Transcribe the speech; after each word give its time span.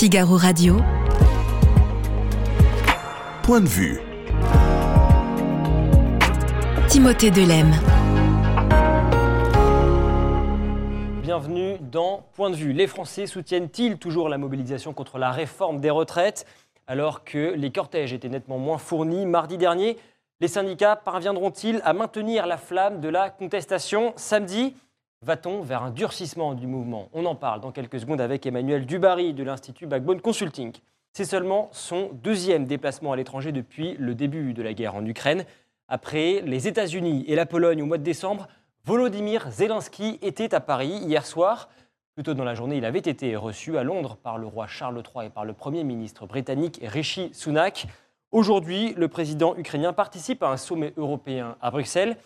Figaro 0.00 0.38
Radio. 0.38 0.78
Point 3.42 3.60
de 3.60 3.66
vue. 3.66 4.00
Timothée 6.88 7.30
Delem. 7.30 7.70
Bienvenue 11.22 11.76
dans 11.82 12.24
Point 12.32 12.48
de 12.48 12.56
vue. 12.56 12.72
Les 12.72 12.86
Français 12.86 13.26
soutiennent-ils 13.26 13.98
toujours 13.98 14.30
la 14.30 14.38
mobilisation 14.38 14.94
contre 14.94 15.18
la 15.18 15.32
réforme 15.32 15.80
des 15.80 15.90
retraites 15.90 16.46
alors 16.86 17.22
que 17.22 17.52
les 17.52 17.70
cortèges 17.70 18.14
étaient 18.14 18.30
nettement 18.30 18.56
moins 18.56 18.78
fournis 18.78 19.26
mardi 19.26 19.58
dernier? 19.58 19.98
Les 20.40 20.48
syndicats 20.48 20.96
parviendront-ils 20.96 21.82
à 21.84 21.92
maintenir 21.92 22.46
la 22.46 22.56
flamme 22.56 23.02
de 23.02 23.10
la 23.10 23.28
contestation 23.28 24.14
samedi? 24.16 24.74
Va-t-on 25.22 25.60
vers 25.60 25.82
un 25.82 25.90
durcissement 25.90 26.54
du 26.54 26.66
mouvement? 26.66 27.10
On 27.12 27.26
en 27.26 27.34
parle 27.34 27.60
dans 27.60 27.72
quelques 27.72 28.00
secondes 28.00 28.22
avec 28.22 28.46
Emmanuel 28.46 28.86
Dubarry 28.86 29.34
de 29.34 29.42
l'Institut 29.42 29.86
Backbone 29.86 30.22
Consulting. 30.22 30.72
C'est 31.12 31.26
seulement 31.26 31.68
son 31.72 32.08
deuxième 32.14 32.64
déplacement 32.64 33.12
à 33.12 33.16
l'étranger 33.16 33.52
depuis 33.52 33.96
le 33.98 34.14
début 34.14 34.54
de 34.54 34.62
la 34.62 34.72
guerre 34.72 34.94
en 34.94 35.04
Ukraine. 35.04 35.44
Après 35.88 36.40
les 36.46 36.68
États-Unis 36.68 37.26
et 37.28 37.34
la 37.34 37.44
Pologne 37.44 37.82
au 37.82 37.84
mois 37.84 37.98
de 37.98 38.02
décembre, 38.02 38.48
Volodymyr 38.86 39.50
Zelensky 39.50 40.18
était 40.22 40.54
à 40.54 40.60
Paris 40.60 41.02
hier 41.04 41.26
soir. 41.26 41.68
Plus 42.14 42.22
tôt 42.22 42.32
dans 42.32 42.42
la 42.42 42.54
journée, 42.54 42.78
il 42.78 42.86
avait 42.86 42.98
été 42.98 43.36
reçu 43.36 43.76
à 43.76 43.82
Londres 43.82 44.16
par 44.16 44.38
le 44.38 44.46
roi 44.46 44.68
Charles 44.68 45.02
III 45.14 45.26
et 45.26 45.30
par 45.30 45.44
le 45.44 45.52
Premier 45.52 45.84
ministre 45.84 46.26
britannique 46.26 46.80
Rishi 46.82 47.28
Sunak. 47.34 47.88
Aujourd'hui, 48.32 48.94
le 48.96 49.08
président 49.08 49.54
ukrainien 49.58 49.92
participe 49.92 50.42
à 50.42 50.48
un 50.48 50.56
sommet 50.56 50.94
européen 50.96 51.58
à 51.60 51.70
Bruxelles. 51.70 52.16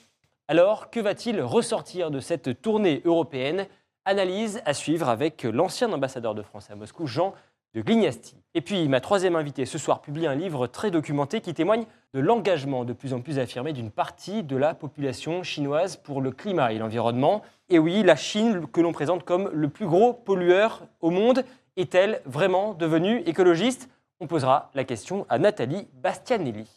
Alors, 0.46 0.90
que 0.90 1.00
va-t-il 1.00 1.40
ressortir 1.40 2.10
de 2.10 2.20
cette 2.20 2.60
tournée 2.60 3.00
européenne? 3.06 3.66
Analyse 4.04 4.60
à 4.66 4.74
suivre 4.74 5.08
avec 5.08 5.44
l'ancien 5.44 5.90
ambassadeur 5.90 6.34
de 6.34 6.42
France 6.42 6.70
à 6.70 6.74
Moscou, 6.74 7.06
Jean 7.06 7.32
de 7.72 7.80
Glignasti. 7.80 8.36
Et 8.52 8.60
puis, 8.60 8.86
ma 8.86 9.00
troisième 9.00 9.36
invitée 9.36 9.64
ce 9.64 9.78
soir 9.78 10.02
publie 10.02 10.26
un 10.26 10.34
livre 10.34 10.66
très 10.66 10.90
documenté 10.90 11.40
qui 11.40 11.54
témoigne 11.54 11.86
de 12.12 12.20
l'engagement 12.20 12.84
de 12.84 12.92
plus 12.92 13.14
en 13.14 13.22
plus 13.22 13.38
affirmé 13.38 13.72
d'une 13.72 13.90
partie 13.90 14.42
de 14.42 14.56
la 14.56 14.74
population 14.74 15.42
chinoise 15.42 15.96
pour 15.96 16.20
le 16.20 16.30
climat 16.30 16.74
et 16.74 16.78
l'environnement. 16.78 17.40
Et 17.70 17.78
oui, 17.78 18.02
la 18.02 18.14
Chine, 18.14 18.66
que 18.66 18.82
l'on 18.82 18.92
présente 18.92 19.24
comme 19.24 19.48
le 19.50 19.68
plus 19.70 19.86
gros 19.86 20.12
pollueur 20.12 20.82
au 21.00 21.08
monde, 21.08 21.42
est-elle 21.78 22.20
vraiment 22.26 22.74
devenue 22.74 23.22
écologiste? 23.24 23.88
On 24.20 24.26
posera 24.26 24.70
la 24.74 24.84
question 24.84 25.24
à 25.30 25.38
Nathalie 25.38 25.88
Bastianelli. 25.94 26.68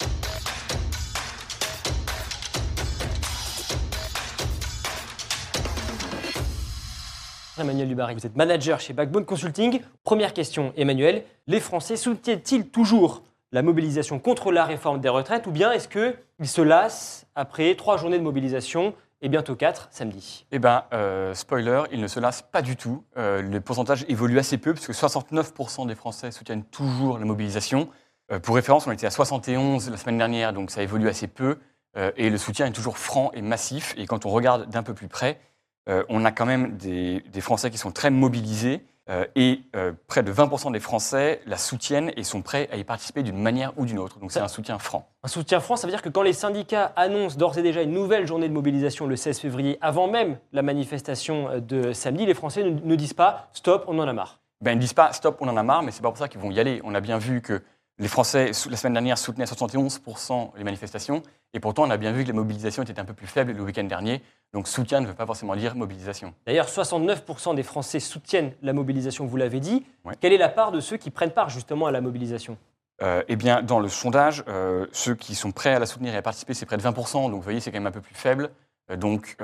Emmanuel 7.59 7.88
Dubarry, 7.88 8.13
vous 8.13 8.25
êtes 8.25 8.36
manager 8.36 8.80
chez 8.80 8.94
Backbone 8.94 9.25
Consulting. 9.25 9.81
Première 10.03 10.33
question, 10.33 10.73
Emmanuel. 10.75 11.23
Les 11.47 11.59
Français 11.59 11.95
soutiennent-ils 11.95 12.67
toujours 12.67 13.23
la 13.52 13.61
mobilisation 13.61 14.19
contre 14.19 14.52
la 14.52 14.66
réforme 14.66 15.00
des 15.00 15.09
retraites 15.09 15.47
ou 15.47 15.52
bien 15.52 15.72
est-ce 15.72 15.88
qu'ils 15.88 16.47
se 16.47 16.61
lassent 16.61 17.25
après 17.35 17.75
trois 17.75 17.97
journées 17.97 18.19
de 18.19 18.23
mobilisation 18.23 18.94
et 19.22 19.30
bientôt 19.30 19.55
quatre 19.55 19.88
samedi? 19.91 20.45
Eh 20.52 20.59
bien, 20.59 20.83
euh, 20.94 21.33
spoiler, 21.33 21.83
ils 21.91 22.02
ne 22.02 22.08
se 22.08 22.19
lassent 22.19 22.44
pas 22.44 22.61
du 22.61 22.75
tout. 22.75 23.03
Euh, 23.17 23.41
les 23.41 23.59
pourcentages 23.59 24.05
évoluent 24.08 24.39
assez 24.39 24.58
peu 24.58 24.73
puisque 24.73 24.91
69% 24.91 25.88
des 25.88 25.95
Français 25.95 26.31
soutiennent 26.31 26.63
toujours 26.63 27.17
la 27.17 27.25
mobilisation. 27.25 27.89
Euh, 28.31 28.39
pour 28.39 28.55
référence, 28.55 28.85
on 28.88 28.91
était 28.91 29.08
à 29.08 29.11
71 29.11 29.89
la 29.89 29.97
semaine 29.97 30.17
dernière, 30.17 30.53
donc 30.53 30.69
ça 30.69 30.83
évolue 30.83 31.09
assez 31.09 31.28
peu. 31.28 31.58
et 32.16 32.30
le 32.30 32.38
soutien 32.38 32.67
est 32.67 32.72
toujours 32.72 33.00
franc 33.00 33.31
et 33.33 33.41
massif. 33.41 33.95
Et 33.97 34.05
quand 34.05 34.28
on 34.28 34.30
regarde 34.30 34.69
d'un 34.69 34.83
peu 34.83 34.94
plus 34.94 35.08
près, 35.08 35.39
euh, 35.89 36.03
on 36.09 36.25
a 36.25 36.31
quand 36.31 36.45
même 36.45 36.77
des, 36.77 37.21
Français 37.39 37.71
qui 37.71 37.77
sont 37.77 37.91
très 37.91 38.09
mobilisés 38.09 38.85
euh, 39.09 39.25
et 39.35 39.61
euh, 39.75 39.94
près 40.07 40.21
de 40.21 40.33
20% 40.33 40.73
des 40.73 40.81
Français 40.81 41.39
la 41.45 41.55
soutiennent 41.55 42.11
et 42.17 42.23
sont 42.23 42.41
prêts 42.41 42.67
à 42.73 42.75
y 42.75 42.83
participer 42.83 43.23
d'une 43.23 43.41
manière 43.41 43.71
ou 43.77 43.85
d'une 43.85 43.99
autre. 43.99 44.19
Donc 44.19 44.31
c'est 44.31 44.41
un 44.41 44.49
soutien 44.49 44.79
franc. 44.79 45.07
Un 45.23 45.29
soutien 45.29 45.61
franc, 45.61 45.77
ça 45.77 45.88
veut 45.88 45.94
dire 45.94 46.02
que 46.02 46.09
quand 46.09 46.23
les 46.23 46.33
syndicats 46.33 46.91
annoncent 46.97 47.38
d'ores 47.38 47.57
et 47.57 47.62
déjà 47.62 47.84
une 47.84 47.94
nouvelle 47.94 48.28
journée 48.28 48.50
de 48.50 48.53
mobilisation 48.53 49.07
le 49.07 49.16
16 49.16 49.39
février, 49.39 49.78
avant 49.79 50.09
même 50.09 50.38
la 50.51 50.62
manifestation 50.62 51.59
de 51.59 51.94
samedi, 51.94 52.25
les 52.25 52.33
Français 52.33 52.63
ne, 52.63 52.95
disent 52.95 53.13
pas 53.13 53.47
stop, 53.53 53.85
on 53.88 53.97
en 54.00 54.07
a 54.07 54.13
marre. 54.13 54.41
Ben, 54.62 54.72
ils 54.72 54.75
ne 54.75 54.81
disent 54.81 54.94
pas 54.94 55.13
stop, 55.13 55.38
on 55.39 55.47
en 55.47 55.56
a 55.56 55.63
marre, 55.63 55.83
mais 55.83 55.91
c'est 55.91 56.01
pas 56.01 56.09
pour 56.09 56.17
ça 56.17 56.28
qu'ils 56.28 56.41
vont 56.41 56.51
y 56.51 56.59
aller. 56.59 56.81
On 56.83 56.94
a 56.94 57.00
bien 57.00 57.17
vu 57.17 57.41
que 57.41 57.62
les 58.00 58.07
Français, 58.07 58.51
la 58.69 58.78
semaine 58.78 58.94
dernière, 58.94 59.17
soutenaient 59.17 59.50
à 59.50 59.53
71% 59.53 60.51
les 60.57 60.63
manifestations, 60.63 61.23
et 61.53 61.59
pourtant 61.59 61.84
on 61.84 61.90
a 61.90 61.97
bien 61.97 62.12
vu 62.12 62.24
que 62.24 62.28
les 62.28 62.34
mobilisations 62.34 62.84
étaient 62.84 63.00
un 63.00 63.06
peu 63.06 63.13
plus 63.13 63.28
faibles 63.28 63.52
le 63.52 63.63
week-end 63.63 63.84
dernier. 63.84 64.22
Donc 64.53 64.68
soutien 64.68 65.02
ne 65.02 65.08
veut 65.08 65.13
pas 65.13 65.25
forcément 65.25 65.56
dire 65.56 65.75
mobilisation. 65.75 66.34
D'ailleurs, 66.46 66.68
69% 66.68 67.56
des 67.56 67.63
Français 67.63 68.00
soutiennent 68.00 68.53
la 68.62 68.74
mobilisation, 68.74 69.25
vous 69.25 69.38
l'avez 69.38 69.59
dit. 69.59 69.86
Quelle 70.19 70.34
est 70.34 70.38
la 70.38 70.50
part 70.50 70.72
de 70.72 70.80
ceux 70.80 70.97
qui 70.97 71.09
prennent 71.09 71.31
part 71.31 71.50
justement 71.50 71.88
à 71.88 71.91
la 71.91 72.02
mobilisation? 72.02 72.57
Euh, 73.03 73.24
eh 73.28 73.36
bien, 73.36 73.62
dans 73.62 73.80
le 73.80 73.90
sondage, 73.90 74.44
euh, 74.47 74.88
ceux 74.91 75.13
qui 75.13 75.36
sont 75.36 75.52
prêts 75.52 75.74
à 75.74 75.80
la 75.80 75.86
soutenir 75.86 76.16
et 76.16 76.18
à 76.18 76.22
participer, 76.22 76.53
c'est 76.53 76.66
près 76.66 76.78
de 76.78 76.81
20%. 76.81 77.30
Donc, 77.30 77.34
vous 77.34 77.41
voyez, 77.41 77.59
c'est 77.59 77.72
quand 77.72 77.78
même 77.78 77.88
un 77.88 77.91
peu 77.91 78.02
plus 78.02 78.16
faible. 78.16 78.50
Euh, 78.90 78.96
donc, 78.96 79.38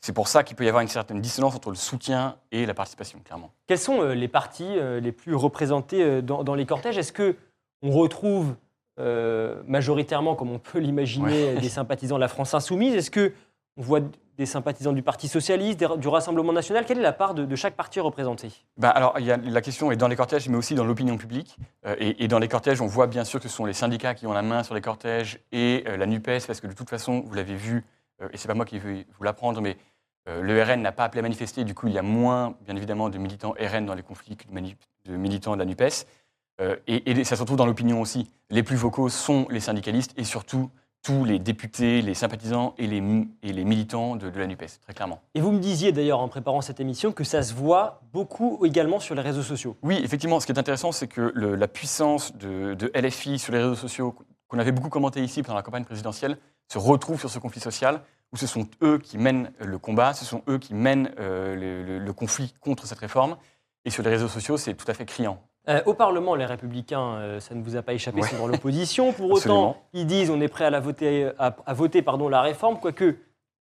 c'est 0.00 0.12
pour 0.12 0.28
ça 0.28 0.44
qu'il 0.44 0.56
peut 0.56 0.64
y 0.64 0.68
avoir 0.68 0.82
une 0.82 0.88
certaine 0.88 1.20
dissonance 1.20 1.54
entre 1.54 1.70
le 1.70 1.76
soutien 1.76 2.36
et 2.52 2.64
la 2.64 2.74
participation, 2.74 3.18
clairement. 3.24 3.52
Quels 3.66 3.78
sont 3.78 4.02
les 4.02 4.28
partis 4.28 4.78
les 5.00 5.12
plus 5.12 5.34
représentés 5.34 6.22
dans, 6.22 6.44
dans 6.44 6.54
les 6.54 6.64
cortèges? 6.64 6.96
Est-ce 6.96 7.12
que 7.12 7.36
on 7.82 7.90
retrouve 7.90 8.54
majoritairement, 8.98 10.34
comme 10.34 10.50
on 10.50 10.58
peut 10.58 10.78
l'imaginer, 10.78 11.54
des 11.54 11.68
sympathisants 11.68 12.16
de 12.16 12.20
la 12.20 12.28
France 12.28 12.54
insoumise. 12.54 12.94
Est-ce 12.94 13.10
que 13.10 13.32
on 13.76 13.82
voit 13.82 14.00
des 14.36 14.46
sympathisants 14.46 14.92
du 14.92 15.02
Parti 15.02 15.28
socialiste, 15.28 15.84
du 15.98 16.08
Rassemblement 16.08 16.52
national? 16.52 16.84
Quelle 16.84 16.98
est 16.98 17.02
la 17.02 17.12
part 17.12 17.34
de, 17.34 17.56
chaque 17.56 17.74
parti 17.74 18.00
représenté? 18.00 18.48
Ben 18.76 18.88
alors, 18.88 19.18
y 19.18 19.30
a, 19.30 19.36
La 19.36 19.60
question 19.60 19.90
est 19.90 19.96
dans 19.96 20.08
les 20.08 20.16
cortèges, 20.16 20.48
mais 20.48 20.56
aussi 20.56 20.74
dans 20.74 20.84
l'opinion 20.84 21.16
publique. 21.16 21.56
Euh, 21.86 21.96
et, 21.98 22.28
dans 22.28 22.38
les 22.38 22.48
cortèges, 22.48 22.80
on 22.80 22.86
voit 22.86 23.06
bien 23.06 23.24
sûr 23.24 23.40
que 23.40 23.48
ce 23.48 23.54
sont 23.54 23.64
les 23.64 23.72
syndicats 23.72 24.14
qui 24.14 24.26
ont 24.26 24.32
la 24.32 24.42
main 24.42 24.62
sur 24.62 24.74
les 24.74 24.80
cortèges 24.80 25.40
et 25.52 25.84
euh, 25.86 25.96
la 25.96 26.06
NUPES, 26.06 26.46
parce 26.46 26.60
que 26.60 26.66
de 26.66 26.72
toute 26.72 26.90
façon, 26.90 27.22
vous 27.24 27.34
l'avez 27.34 27.54
vu, 27.54 27.84
euh, 28.22 28.28
et 28.32 28.36
c'est 28.36 28.48
pas 28.48 28.54
moi 28.54 28.64
qui 28.64 28.78
vais 28.78 29.06
vous 29.16 29.24
l'apprendre, 29.24 29.60
mais 29.60 29.76
le 30.28 30.60
RN 30.60 30.82
n'a 30.82 30.90
pas 30.90 31.04
appelé 31.04 31.20
à 31.20 31.22
manifester, 31.22 31.62
du 31.62 31.72
coup, 31.72 31.86
il 31.86 31.92
y 31.92 31.98
a 31.98 32.02
moins, 32.02 32.56
bien 32.62 32.74
évidemment, 32.74 33.10
de 33.10 33.16
militants 33.16 33.54
RN 33.60 33.86
dans 33.86 33.94
les 33.94 34.02
conflits 34.02 34.36
que 34.36 34.42
de, 34.48 35.16
militants 35.16 35.54
de 35.54 35.60
la 35.60 35.64
NUPES. 35.64 36.04
Et, 36.58 37.10
et 37.10 37.24
ça 37.24 37.36
se 37.36 37.40
retrouve 37.42 37.58
dans 37.58 37.66
l'opinion 37.66 38.00
aussi. 38.00 38.30
Les 38.50 38.62
plus 38.62 38.76
vocaux 38.76 39.08
sont 39.08 39.46
les 39.50 39.60
syndicalistes 39.60 40.12
et 40.16 40.24
surtout 40.24 40.70
tous 41.06 41.24
les 41.24 41.38
députés, 41.38 42.02
les 42.02 42.14
sympathisants 42.14 42.74
et 42.78 42.88
les, 42.88 43.00
et 43.44 43.52
les 43.52 43.64
militants 43.64 44.16
de, 44.16 44.28
la 44.28 44.46
NUPES, 44.48 44.80
très 44.82 44.92
clairement. 44.92 45.22
Et 45.36 45.40
vous 45.40 45.52
me 45.52 45.60
disiez 45.60 45.92
d'ailleurs 45.92 46.18
en 46.18 46.26
préparant 46.26 46.62
cette 46.62 46.80
émission 46.80 47.12
que 47.12 47.22
ça 47.22 47.44
se 47.44 47.54
voit 47.54 48.00
beaucoup 48.12 48.66
également 48.66 48.98
sur 48.98 49.14
les 49.14 49.22
réseaux 49.22 49.44
sociaux. 49.44 49.76
Oui, 49.84 50.00
effectivement, 50.02 50.40
ce 50.40 50.46
qui 50.46 50.52
est 50.52 50.58
intéressant, 50.58 50.90
c'est 50.90 51.06
que 51.06 51.32
la 51.36 51.68
puissance 51.68 52.36
de, 52.36 52.90
LFI 52.92 53.38
sur 53.38 53.52
les 53.52 53.60
réseaux 53.60 53.76
sociaux, 53.76 54.16
qu'on 54.48 54.58
avait 54.58 54.72
beaucoup 54.72 54.88
commenté 54.88 55.22
ici 55.22 55.44
pendant 55.44 55.54
la 55.54 55.62
campagne 55.62 55.84
présidentielle, 55.84 56.38
se 56.66 56.78
retrouve 56.78 57.20
sur 57.20 57.30
ce 57.30 57.38
conflit 57.38 57.60
social, 57.60 58.00
où 58.32 58.36
ce 58.36 58.48
sont 58.48 58.66
eux 58.82 58.98
qui 58.98 59.16
mènent 59.16 59.52
le 59.60 59.78
combat, 59.78 60.12
ce 60.12 60.24
sont 60.24 60.42
eux 60.48 60.58
qui 60.58 60.74
mènent 60.74 61.12
euh, 61.20 62.00
le 62.00 62.12
conflit 62.12 62.52
contre 62.58 62.84
cette 62.84 62.98
réforme. 62.98 63.36
Et 63.84 63.90
sur 63.90 64.02
les 64.02 64.10
réseaux 64.10 64.26
sociaux, 64.26 64.56
c'est 64.56 64.74
tout 64.74 64.90
à 64.90 64.94
fait 64.94 65.04
criant. 65.04 65.40
Euh, 65.68 65.82
au 65.86 65.94
Parlement, 65.94 66.34
les 66.34 66.46
Républicains, 66.46 67.16
euh, 67.16 67.40
ça 67.40 67.54
ne 67.54 67.62
vous 67.62 67.76
a 67.76 67.82
pas 67.82 67.92
échappé, 67.92 68.22
sont 68.22 68.38
dans 68.38 68.46
l'opposition. 68.46 69.12
Pour 69.12 69.30
autant, 69.30 69.76
ils 69.92 70.06
disent 70.06 70.30
on 70.30 70.40
est 70.40 70.48
prêt 70.48 70.64
à, 70.64 70.70
la 70.70 70.80
voter, 70.80 71.30
à, 71.38 71.74
voter 71.74 72.02
pardon, 72.02 72.28
la 72.28 72.40
réforme, 72.40 72.78
quoique 72.78 73.16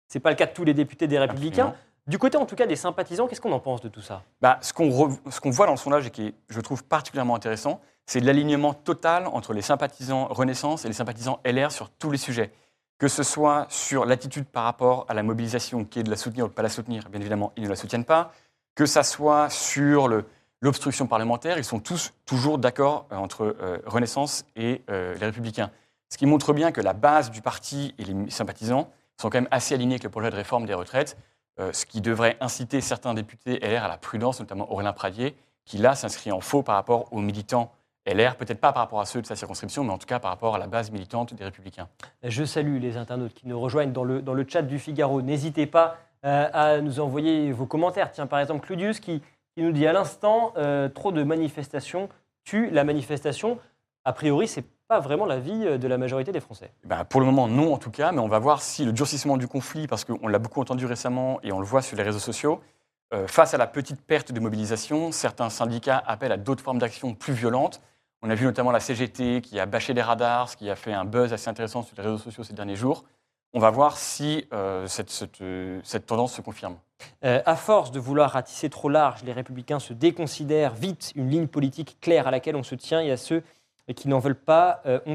ce 0.09 0.19
n'est 0.19 0.23
pas 0.23 0.31
le 0.31 0.37
cas 0.37 0.47
de 0.47 0.53
tous 0.53 0.65
les 0.65 0.75
députés 0.75 1.07
des 1.07 1.19
Républicains. 1.19 1.75
Du 2.07 2.19
côté, 2.19 2.37
en 2.37 2.47
tout 2.47 2.55
cas, 2.55 2.67
des 2.67 2.77
sympathisants, 2.77 3.27
qu'est-ce 3.27 3.41
qu'on 3.41 3.53
en 3.53 3.59
pense 3.59 3.81
de 3.81 3.89
tout 3.89 4.01
ça? 4.01 4.23
Bah, 4.41 4.59
Ce 4.61 4.73
qu'on 4.73 4.89
voit 4.89 5.67
dans 5.67 5.73
le 5.73 5.79
sondage 5.79 6.07
et 6.07 6.11
qui 6.11 6.35
je 6.49 6.61
trouve 6.61 6.85
particulièrement 6.85 7.35
intéressant, 7.35 7.81
c'est 8.07 8.21
l'alignement 8.21 8.75
total 8.75 9.27
entre 9.27 9.53
les 9.53 9.63
sympathisants 9.63 10.27
Renaissance 10.27 10.85
et 10.85 10.89
les 10.89 10.95
sympathisants 10.95 11.41
LR 11.45 11.73
sur 11.73 11.91
tous 11.91 12.13
les 12.13 12.19
sujets. 12.19 12.53
Que 12.99 13.09
ce 13.09 13.25
soit 13.25 13.67
sur 13.69 14.07
l'attitude 14.07 14.45
par 14.45 14.63
rapport 14.63 15.05
à 15.09 15.15
la 15.15 15.25
mobilisation, 15.25 15.85
qui 15.85 15.99
est 15.99 16.03
de 16.05 16.11
la 16.11 16.17
soutenir 16.17 16.45
ou 16.45 16.49
de 16.49 16.53
ne 16.53 16.57
pas 16.57 16.63
la 16.63 16.69
soutenir, 16.69 17.09
bien 17.11 17.21
évidemment, 17.21 17.53
ils 17.57 17.65
ne 17.65 17.69
la 17.69 17.77
soutiennent 17.77 18.05
pas. 18.05 18.33
Que 18.77 18.87
ça 18.87 19.03
soit 19.03 19.51
sur 19.51 20.07
le, 20.07 20.25
l'obstruction 20.61 21.07
parlementaire, 21.07 21.59
ils 21.59 21.65
sont 21.65 21.81
tous 21.81 22.13
toujours 22.25 22.59
d'accord 22.59 23.07
euh, 23.13 23.17
entre 23.17 23.57
euh, 23.61 23.79
Renaissance 23.87 24.45
et 24.57 24.83
euh, 24.91 25.15
les 25.15 25.27
Républicains. 25.27 25.71
Ce 26.09 26.19
qui 26.19 26.27
montre 26.27 26.53
bien 26.53 26.73
que 26.73 26.81
la 26.81 26.93
base 26.93 27.31
du 27.31 27.43
parti 27.43 27.95
et 27.99 28.05
les 28.05 28.31
sympathisants 28.31 28.91
sont 29.21 29.29
quand 29.29 29.39
même 29.39 29.49
assez 29.51 29.75
alignés 29.75 29.95
avec 29.95 30.05
le 30.05 30.11
projet 30.11 30.31
de 30.31 30.37
réforme 30.37 30.67
des 30.67 30.75
retraites, 30.75 31.17
ce 31.73 31.85
qui 31.85 32.01
devrait 32.01 32.37
inciter 32.41 32.81
certains 32.81 33.13
députés 33.13 33.59
LR 33.59 33.83
à 33.83 33.89
la 33.89 33.97
prudence, 33.97 34.39
notamment 34.39 34.71
Aurélien 34.71 34.93
Pradier, 34.93 35.35
qui 35.65 35.79
là 35.79 35.97
s'inscrit 35.97 36.31
en 36.31 36.41
faux 36.41 36.63
par 36.63 36.77
rapport 36.77 37.13
aux 37.13 37.21
militants 37.21 37.73
LR, 38.07 38.37
peut-être 38.37 38.61
pas 38.61 38.73
par 38.73 38.83
rapport 38.85 39.01
à 39.01 39.07
ceux 39.07 39.21
de 39.21 39.27
sa 39.27 39.35
circonscription, 39.35 39.83
mais 39.83 39.93
en 39.93 39.99
tout 39.99 40.07
cas 40.07 40.21
par 40.21 40.31
rapport 40.31 40.55
à 40.55 40.59
la 40.59 40.69
base 40.69 40.93
militante 40.93 41.35
des 41.35 41.43
Républicains. 41.43 41.89
Je 42.23 42.45
salue 42.45 42.79
les 42.79 42.97
internautes 42.97 43.35
qui 43.35 43.49
nous 43.49 43.59
rejoignent 43.59 43.93
dans 43.93 44.05
le, 44.05 44.23
dans 44.23 44.35
le 44.35 44.47
chat 44.49 44.63
du 44.63 44.79
Figaro. 44.79 45.23
N'hésitez 45.23 45.67
pas 45.67 45.97
à 46.23 46.81
nous 46.81 47.01
envoyer 47.01 47.53
vos 47.53 47.67
commentaires. 47.67 48.13
Tiens, 48.13 48.27
par 48.27 48.41
exemple, 48.41 48.65
Claudius 48.65 49.01
qui 49.01 49.23
il 49.57 49.65
nous 49.65 49.73
dit 49.73 49.87
à 49.87 49.93
l'instant, 49.93 50.53
euh, 50.57 50.89
trop 50.89 51.13
de 51.13 51.23
manifestations 51.23 52.09
tuent 52.45 52.71
la 52.71 52.85
manifestation. 52.85 53.59
A 54.05 54.13
priori, 54.13 54.47
ce 54.47 54.61
n'est 54.61 54.67
pas 54.87 55.01
vraiment 55.01 55.25
l'avis 55.25 55.67
euh, 55.67 55.79
de 55.79 55.89
la 55.89 55.99
majorité 55.99 56.31
des 56.31 56.41
Français. 56.41 56.71
Ben, 56.85 57.05
pour 57.05 57.21
le 57.21 57.27
moment, 57.27 57.49
non 57.49 57.73
en 57.73 57.79
tout 57.79 57.91
cas, 57.91 58.13
mais 58.13 58.21
on 58.21 58.29
va 58.29 58.39
voir 58.39 58.61
si 58.63 58.85
le 58.85 58.93
durcissement 58.93 59.37
du 59.37 59.49
conflit, 59.49 59.87
parce 59.87 60.05
qu'on 60.05 60.29
l'a 60.29 60.39
beaucoup 60.39 60.61
entendu 60.61 60.85
récemment 60.87 61.41
et 61.43 61.53
on 61.53 61.59
le 61.59 61.65
voit 61.65 61.83
sur 61.83 61.97
les 61.97 62.03
réseaux 62.03 62.19
sociaux, 62.19 62.61
euh, 63.15 63.27
face 63.27 63.55
à 63.55 63.59
la 63.59 63.67
petite 63.67 64.03
perte 64.03 64.33
de 64.33 64.41
mobilisation, 64.41 65.11
certains 65.11 65.49
syndicats 65.49 66.03
appellent 66.07 66.33
à 66.33 66.37
d'autres 66.37 66.63
formes 66.63 66.79
d'action 66.79 67.15
plus 67.15 67.33
violentes. 67.33 67.81
On 68.23 68.31
a 68.31 68.35
vu 68.35 68.45
notamment 68.45 68.73
la 68.73 68.81
CGT 68.81 69.41
qui 69.41 69.59
a 69.59 69.67
bâché 69.67 69.95
des 69.95 70.03
radars, 70.03 70.51
ce 70.51 70.57
qui 70.57 70.69
a 70.69 70.77
fait 70.77 70.93
un 70.93 71.05
buzz 71.05 71.33
assez 71.33 71.49
intéressant 71.49 71.83
sur 71.83 71.97
les 71.97 72.03
réseaux 72.03 72.19
sociaux 72.19 72.45
ces 72.45 72.55
derniers 72.55 72.77
jours. 72.77 73.05
On 73.53 73.61
va 73.61 73.71
voir 73.71 73.97
si 73.97 74.49
cette 74.87 76.07
tendance 76.07 76.35
se 76.35 76.41
confirme. 76.41 76.77
Euh, 77.25 77.41
à 77.45 77.57
force 77.57 77.91
de 77.91 77.99
vouloir 77.99 78.31
ratisser 78.33 78.71
trop 78.71 78.89
large, 78.89 79.23
les 79.25 79.33
républicains 79.33 79.79
se 79.79 79.93
déconsidèrent 79.93 80.75
vite 80.75 81.13
une 81.15 81.29
ligne 81.31 81.47
politique 81.47 81.99
claire 82.01 82.27
à 82.27 82.31
laquelle 82.31 82.57
on 82.57 82.63
se 82.63 82.75
tient. 82.75 83.03
Y 83.03 83.11
a 83.11 83.17
ceux 83.17 83.43
qui 83.95 84.09
n'en 84.09 84.19
veulent 84.19 84.35
pas, 84.35 84.81
euh, 84.87 85.01
on 85.07 85.15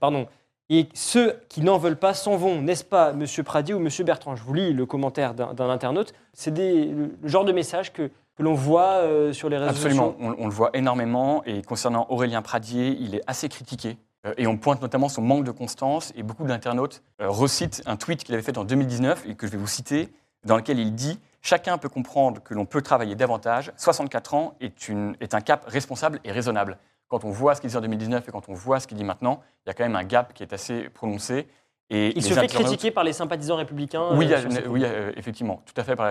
pardon, 0.00 0.26
et 0.68 0.88
ceux 0.94 1.38
qui 1.48 1.60
n'en 1.62 1.78
veulent 1.78 1.98
pas 1.98 2.12
s'en 2.14 2.36
vont, 2.36 2.60
n'est-ce 2.60 2.84
pas, 2.84 3.12
Monsieur 3.12 3.44
Pradier 3.44 3.74
ou 3.74 3.78
Monsieur 3.78 4.04
Bertrand? 4.04 4.34
Je 4.34 4.42
vous 4.42 4.54
lis 4.54 4.72
le 4.72 4.84
commentaire 4.84 5.34
d'un 5.34 5.70
internaute. 5.70 6.12
C'est 6.32 6.56
le 6.56 7.10
genre 7.24 7.44
de 7.44 7.52
message 7.52 7.92
que, 7.92 8.10
que 8.34 8.42
l'on 8.42 8.54
voit 8.54 9.02
euh, 9.02 9.32
sur 9.32 9.48
les 9.48 9.58
réseaux 9.58 9.70
Absolument, 9.70 10.12
sociaux. 10.12 10.34
on, 10.38 10.42
on 10.42 10.46
le 10.46 10.52
voit 10.52 10.70
énormément. 10.74 11.44
Et 11.44 11.62
concernant 11.62 12.06
Aurélien 12.08 12.42
Pradier, 12.42 12.96
il 12.98 13.14
est 13.14 13.22
assez 13.28 13.48
critiqué. 13.48 13.96
Euh, 14.26 14.34
et 14.38 14.48
on 14.48 14.56
pointe 14.56 14.82
notamment 14.82 15.08
son 15.08 15.22
manque 15.22 15.44
de 15.44 15.52
constance. 15.52 16.12
Et 16.16 16.24
beaucoup 16.24 16.44
d'internautes 16.44 17.02
euh, 17.20 17.28
recitent 17.28 17.82
un 17.86 17.96
tweet 17.96 18.24
qu'il 18.24 18.34
avait 18.34 18.42
fait 18.42 18.58
en 18.58 18.64
2019 18.64 19.24
et 19.28 19.34
que 19.36 19.46
je 19.46 19.52
vais 19.52 19.58
vous 19.58 19.68
citer, 19.68 20.08
dans 20.44 20.56
lequel 20.56 20.78
il 20.78 20.94
dit 20.94 21.18
Chacun 21.42 21.78
peut 21.78 21.88
comprendre 21.88 22.42
que 22.42 22.54
l'on 22.54 22.64
peut 22.66 22.82
travailler 22.82 23.14
davantage. 23.14 23.70
64 23.76 24.34
ans 24.34 24.54
est, 24.60 24.88
une- 24.88 25.16
est 25.20 25.32
un 25.32 25.40
cap 25.40 25.64
responsable 25.68 26.18
et 26.24 26.32
raisonnable. 26.32 26.76
Quand 27.06 27.24
on 27.24 27.30
voit 27.30 27.54
ce 27.54 27.60
qu'il 27.60 27.68
disait 27.68 27.78
en 27.78 27.82
2019 27.82 28.28
et 28.28 28.32
quand 28.32 28.48
on 28.48 28.54
voit 28.54 28.80
ce 28.80 28.88
qu'il 28.88 28.96
dit 28.96 29.04
maintenant, 29.04 29.40
il 29.64 29.68
y 29.68 29.70
a 29.70 29.74
quand 29.74 29.84
même 29.84 29.94
un 29.94 30.02
gap 30.02 30.34
qui 30.34 30.42
est 30.42 30.52
assez 30.52 30.88
prononcé. 30.88 31.46
Et 31.88 32.08
Il 32.16 32.22
se 32.24 32.34
fait 32.34 32.48
critiquer 32.64 32.90
par 32.90 33.04
les 33.04 33.12
sympathisants 33.12 33.54
républicains. 33.54 34.08
oui, 34.16 34.26
euh, 34.32 34.38
a- 34.38 34.68
oui, 34.68 34.82
euh, 34.84 35.12
effectivement, 35.16 35.62
tout 35.66 35.80
à 35.80 35.84
fait 35.84 35.94
par 35.94 36.08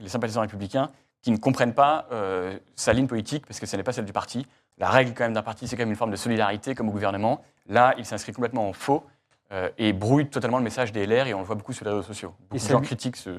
les 0.00 0.08
sympathisants 0.08 0.40
républicains 0.40 0.90
qui 1.20 1.30
ne 1.30 1.36
comprennent 1.36 1.74
pas 1.74 2.08
euh, 2.10 2.58
sa 2.74 2.92
ligne 2.92 3.06
politique 3.06 3.46
parce 3.46 3.60
que 3.60 3.66
ce 3.66 3.76
n'est 3.76 3.84
pas 3.84 3.92
celle 3.92 4.04
du 4.04 4.12
parti. 4.12 4.44
La 4.78 4.88
règle 4.88 5.14
quand 5.14 5.22
même 5.22 5.32
d'un 5.34 5.44
parti, 5.44 5.68
c'est 5.68 5.76
quand 5.76 5.82
même 5.82 5.90
une 5.90 5.96
forme 5.96 6.10
de 6.10 6.16
solidarité 6.16 6.74
comme 6.74 6.88
au 6.88 6.92
gouvernement. 6.92 7.40
Là, 7.68 7.94
il 7.98 8.04
s'inscrit 8.04 8.32
complètement 8.32 8.68
en 8.68 8.72
faux 8.72 9.04
euh, 9.52 9.68
et 9.78 9.92
brouille 9.92 10.26
totalement 10.28 10.58
le 10.58 10.64
message 10.64 10.92
des 10.92 11.06
LR 11.06 11.26
et 11.26 11.34
on 11.34 11.40
le 11.40 11.44
voit 11.44 11.56
beaucoup 11.56 11.72
sur 11.72 11.84
les 11.84 11.90
réseaux 11.90 12.02
sociaux. 12.02 12.32
Beaucoup 12.40 12.54
de 12.56 12.60
ça 12.60 12.72
gens 12.72 12.80
lui- 12.80 12.86
critiquent 12.86 13.16
ce, 13.16 13.30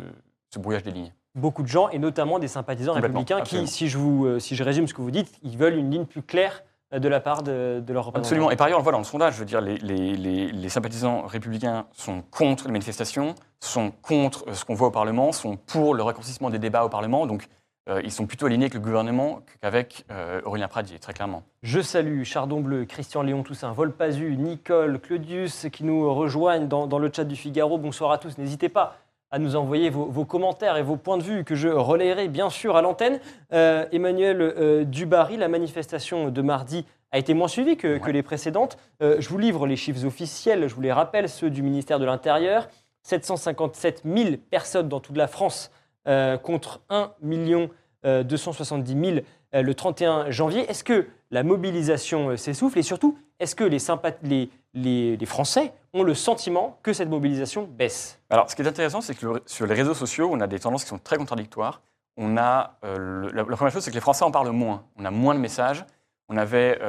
ce 0.49 0.59
brouillage 0.59 0.83
des 0.83 0.91
lignes. 0.91 1.13
beaucoup 1.35 1.63
de 1.63 1.67
gens, 1.67 1.89
et 1.89 1.97
notamment 1.99 2.37
des 2.39 2.47
sympathisants 2.47 2.93
républicains, 2.93 3.37
absolument. 3.39 3.65
qui, 3.67 3.71
si 3.73 3.87
je, 3.89 3.97
vous, 3.97 4.25
euh, 4.25 4.39
si 4.39 4.55
je 4.55 4.63
résume 4.63 4.87
ce 4.87 4.93
que 4.93 5.01
vous 5.01 5.11
dites, 5.11 5.31
ils 5.43 5.57
veulent 5.57 5.75
une 5.75 5.89
ligne 5.89 6.05
plus 6.05 6.21
claire 6.21 6.63
euh, 6.93 6.99
de 6.99 7.07
la 7.07 7.19
part 7.19 7.41
de, 7.41 7.81
de 7.85 7.93
leurs 7.93 8.05
représentants. 8.05 8.25
Absolument. 8.27 8.51
Et 8.51 8.55
par 8.55 8.67
ailleurs, 8.67 8.77
on 8.77 8.81
le 8.81 8.83
voit 8.83 8.91
dans 8.91 8.99
le 8.99 9.03
sondage, 9.03 9.33
je 9.33 9.39
veux 9.39 9.45
dire, 9.45 9.61
les, 9.61 9.77
les- 9.77 10.15
les- 10.15 10.51
les 10.51 10.69
sympathisants 10.69 11.23
républicains 11.25 11.87
sont 11.93 12.21
contre 12.29 12.65
les 12.67 12.71
manifestations, 12.71 13.33
sont 13.59 13.91
contre 14.03 14.45
ce 14.53 14.63
qu'on 14.65 14.75
voit 14.75 14.89
au 14.89 14.91
Parlement, 14.91 15.31
sont 15.31 15.57
pour 15.57 15.95
le 15.95 16.03
raccourcissement 16.03 16.51
des 16.51 16.59
débats 16.59 16.85
au 16.85 16.89
Parlement. 16.89 17.25
Donc, 17.25 17.47
euh, 17.89 18.01
ils 18.03 18.11
sont 18.11 18.25
plutôt 18.25 18.45
alignés 18.45 18.65
avec 18.65 18.75
le 18.75 18.79
gouvernement 18.79 19.41
qu'avec 19.61 20.05
euh, 20.09 20.41
Aurélien 20.45 20.67
Pradier, 20.67 20.99
très 20.99 21.13
clairement. 21.13 21.43
Je 21.63 21.81
salue 21.81 22.23
Chardon 22.23 22.61
Bleu, 22.61 22.85
Christian 22.85 23.23
Léon 23.23 23.43
Toussaint, 23.43 23.73
Volpazu, 23.73 24.37
Nicole, 24.37 24.99
Claudius 24.99 25.67
qui 25.71 25.83
nous 25.83 26.13
rejoignent 26.13 26.67
dans, 26.67 26.87
dans 26.87 26.99
le 26.99 27.11
chat 27.13 27.25
du 27.25 27.35
Figaro. 27.35 27.77
Bonsoir 27.77 28.11
à 28.11 28.17
tous. 28.17 28.37
N'hésitez 28.37 28.69
pas 28.69 28.97
à 29.31 29.39
nous 29.39 29.55
envoyer 29.55 29.89
vos, 29.89 30.05
vos 30.05 30.23
commentaires 30.25 30.77
et 30.77 30.83
vos 30.83 30.95
points 30.95 31.17
de 31.17 31.23
vue 31.23 31.43
que 31.43 31.55
je 31.55 31.67
relayerai 31.67 32.29
bien 32.29 32.49
sûr 32.49 32.77
à 32.77 32.81
l'antenne. 32.81 33.19
Euh, 33.51 33.85
Emmanuel 33.91 34.41
euh, 34.41 34.83
Dubarry, 34.85 35.35
la 35.35 35.49
manifestation 35.49 36.29
de 36.29 36.41
mardi 36.41 36.85
a 37.11 37.17
été 37.17 37.33
moins 37.33 37.47
suivie 37.47 37.75
que, 37.75 37.97
que 37.97 38.11
les 38.11 38.23
précédentes. 38.23 38.77
Je 39.01 39.29
vous 39.29 39.37
livre 39.37 39.67
les 39.67 39.75
chiffres 39.75 40.03
officiels, 40.03 40.67
je 40.67 40.73
vous 40.73 40.81
les 40.81 40.91
rappelle, 40.91 41.29
ceux 41.29 41.51
du 41.51 41.61
ministère 41.61 41.99
de 41.99 42.05
l'Intérieur. 42.05 42.67
757 43.03 44.01
000 44.05 44.37
personnes 44.49 44.89
dans 44.89 44.99
toute 44.99 45.17
la 45.17 45.27
France 45.27 45.69
euh, 46.07 46.37
contre 46.37 46.81
1 46.89 47.11
million 47.21 47.69
euh, 48.05 48.23
270 48.23 49.05
000 49.15 49.25
euh, 49.55 49.61
le 49.61 49.75
31 49.75 50.31
janvier. 50.31 50.69
Est-ce 50.69 50.83
que 50.83 51.07
la 51.29 51.43
mobilisation 51.43 52.29
euh, 52.29 52.37
s'essouffle 52.37 52.79
et 52.79 52.81
surtout, 52.81 53.17
est-ce 53.39 53.55
que 53.55 53.63
les, 53.63 55.25
Français 55.25 55.73
ont 55.93 56.03
le 56.03 56.15
sentiment 56.15 56.79
que 56.81 56.91
cette 56.91 57.09
mobilisation 57.09 57.69
baisse? 57.69 58.19
Alors, 58.29 58.49
ce 58.49 58.55
qui 58.55 58.63
est 58.63 58.67
intéressant, 58.67 59.01
c'est 59.01 59.13
que 59.15 59.43
sur 59.45 59.67
les 59.67 59.75
réseaux 59.75 59.93
sociaux, 59.93 60.29
on 60.31 60.39
a 60.41 60.47
des 60.47 60.59
tendances 60.59 60.83
qui 60.83 60.89
sont 60.89 60.97
très 60.97 61.17
contradictoires. 61.17 61.81
On 62.17 62.37
a, 62.37 62.77
euh, 62.83 63.29
la, 63.31 63.43
la 63.43 63.55
première 63.55 63.71
chose, 63.71 63.83
c'est 63.83 63.91
que 63.91 63.95
les 63.95 64.01
Français 64.01 64.23
en 64.23 64.31
parlent 64.31 64.49
moins. 64.49 64.83
On 64.97 65.05
a 65.05 65.11
moins 65.11 65.35
de 65.35 65.39
messages. 65.39 65.85
On 66.29 66.37
avait 66.37 66.79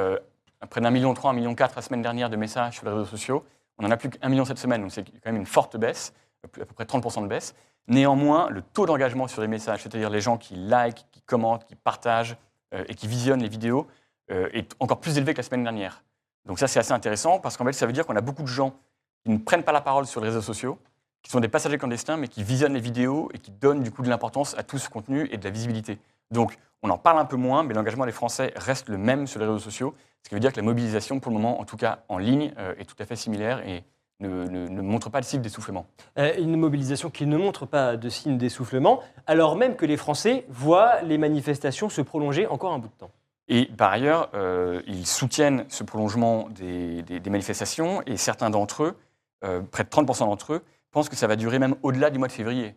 près 0.71 0.81
d'un 0.81 0.91
million 0.91 1.13
trois, 1.13 1.33
un 1.33 1.35
million 1.35 1.55
quatre 1.55 1.77
la 1.77 1.83
semaine 1.83 2.01
dernière 2.01 2.31
de 2.31 2.37
messages 2.37 2.75
sur 2.75 2.87
les 2.87 2.93
réseaux 2.93 3.05
sociaux. 3.05 3.45
On 3.79 3.85
en 3.85 3.91
a 3.91 3.97
plus 3.97 4.09
qu'un 4.09 4.29
million 4.29 4.45
cette 4.45 4.59
semaine, 4.59 4.81
donc 4.81 4.93
c'est 4.93 5.05
quand 5.05 5.27
même 5.27 5.37
une 5.37 5.47
forte 5.47 5.77
baisse, 5.77 6.15
à 6.45 6.49
peu 6.49 6.75
près 6.75 6.85
30% 6.85 7.23
de 7.23 7.29
baisse. 7.29 7.55
Néanmoins, 7.87 8.49
le 8.51 8.63
taux 8.63 8.87
d'engagement 8.87 9.29
sur 9.29 9.43
les 9.43 9.49
messages, 9.49 9.83
c'est-à-dire 9.83 10.11
les 10.11 10.21
gens 10.21 10.39
qui 10.39 10.55
likent, 10.55 11.07
qui 11.13 11.21
commentent, 11.23 11.67
qui 11.67 11.75
partagent 11.75 12.37
euh, 12.75 12.85
et 12.89 12.95
qui 12.95 13.07
visionnent 13.09 13.43
les 13.43 13.49
vidéos, 13.49 13.87
euh, 14.31 14.49
est 14.53 14.75
encore 14.81 15.01
plus 15.01 15.19
élevé 15.19 15.35
que 15.35 15.39
la 15.39 15.43
semaine 15.43 15.63
dernière. 15.63 16.03
Donc 16.47 16.59
ça, 16.59 16.67
c'est 16.67 16.79
assez 16.79 16.93
intéressant 16.93 17.39
parce 17.39 17.57
qu'en 17.57 17.65
fait, 17.65 17.73
ça 17.73 17.87
veut 17.87 17.93
dire 17.93 18.07
qu'on 18.07 18.17
a 18.17 18.23
beaucoup 18.23 18.43
de 18.43 18.49
gens 18.49 18.75
qui 19.23 19.31
ne 19.31 19.39
prennent 19.39 19.65
pas 19.65 19.73
la 19.73 19.81
parole 19.81 20.07
sur 20.07 20.21
les 20.21 20.29
réseaux 20.29 20.43
sociaux, 20.43 20.79
qui 21.23 21.31
sont 21.31 21.41
des 21.41 21.49
passagers 21.49 21.79
clandestins, 21.79 22.17
mais 22.17 22.29
qui 22.29 22.43
visionnent 22.43 22.75
les 22.75 22.81
vidéos 22.81 23.31
et 23.35 23.39
qui 23.39 23.51
donnent 23.51 23.83
du 23.83 23.91
coup 23.91 24.03
de 24.03 24.09
l'importance 24.09 24.57
à 24.57 24.63
tout 24.63 24.79
ce 24.79 24.89
contenu 24.89 25.29
et 25.31 25.37
de 25.37 25.45
la 25.45 25.51
visibilité. 25.51 25.99
Donc, 26.31 26.57
on 26.83 26.91
en 26.91 26.99
parle 26.99 27.19
un 27.19 27.25
peu 27.25 27.37
moins, 27.37 27.63
mais 27.63 27.73
l'engagement 27.75 28.05
des 28.05 28.13
Français 28.13 28.53
reste 28.57 28.89
le 28.89 28.99
même 28.99 29.27
sur 29.27 29.41
les 29.41 29.47
réseaux 29.47 29.59
sociaux, 29.59 29.95
ce 30.23 30.29
qui 30.29 30.35
veut 30.35 30.41
dire 30.41 30.53
que 30.53 30.57
la 30.57 30.63
mobilisation, 30.63 31.21
pour 31.21 31.31
le 31.31 31.37
moment, 31.39 31.61
en 31.61 31.65
tout 31.65 31.77
cas 31.77 32.01
en 32.09 32.19
ligne, 32.19 32.53
euh, 32.59 32.75
est 32.79 32.85
tout 32.85 32.97
à 32.99 33.07
fait 33.07 33.17
similaire 33.17 33.67
et 33.67 33.85
ne, 34.21 34.45
ne- 34.45 34.69
ne 34.69 34.83
montre 34.83 35.11
pas 35.11 35.19
le 35.19 35.25
signe 35.25 35.41
d'essoufflement. 35.41 35.87
Euh, 36.19 36.33
Une 36.39 36.57
mobilisation 36.57 37.11
qui 37.11 37.27
ne 37.27 37.37
montre 37.37 37.67
pas 37.67 37.97
de 37.97 38.09
signe 38.09 38.39
d'essoufflement, 38.39 39.01
alors 39.27 39.57
même 39.57 39.77
que 39.77 39.87
les 39.87 39.97
Français 39.97 40.45
voient 40.49 41.01
les 41.03 41.19
manifestations 41.19 41.89
se 41.89 42.01
prolonger 42.01 42.47
encore 42.47 42.73
un 42.73 42.79
bout 42.79 42.89
de 42.89 42.93
temps. 42.99 43.11
Et 43.49 43.67
par 43.67 43.93
ailleurs, 43.93 44.31
euh, 44.35 44.81
ils 44.87 45.07
soutiennent 45.07 45.67
ce 45.69 45.85
prolongement 45.85 46.49
des, 46.51 47.03
des- 47.03 47.21
des 47.21 47.31
manifestations 47.31 48.03
et 48.07 48.17
certains 48.17 48.51
d'entre 48.51 48.85
eux, 48.85 48.97
euh, 49.45 49.61
près 49.61 49.85
de 49.85 49.89
30% 49.91 50.21
d'entre 50.27 50.55
eux, 50.55 50.63
pensent 50.91 51.09
que 51.09 51.17
ça 51.17 51.27
va 51.27 51.37
durer 51.37 51.59
même 51.59 51.75
au-delà 51.83 52.09
du 52.11 52.19
mois 52.19 52.29
de 52.29 52.33
février. 52.33 52.75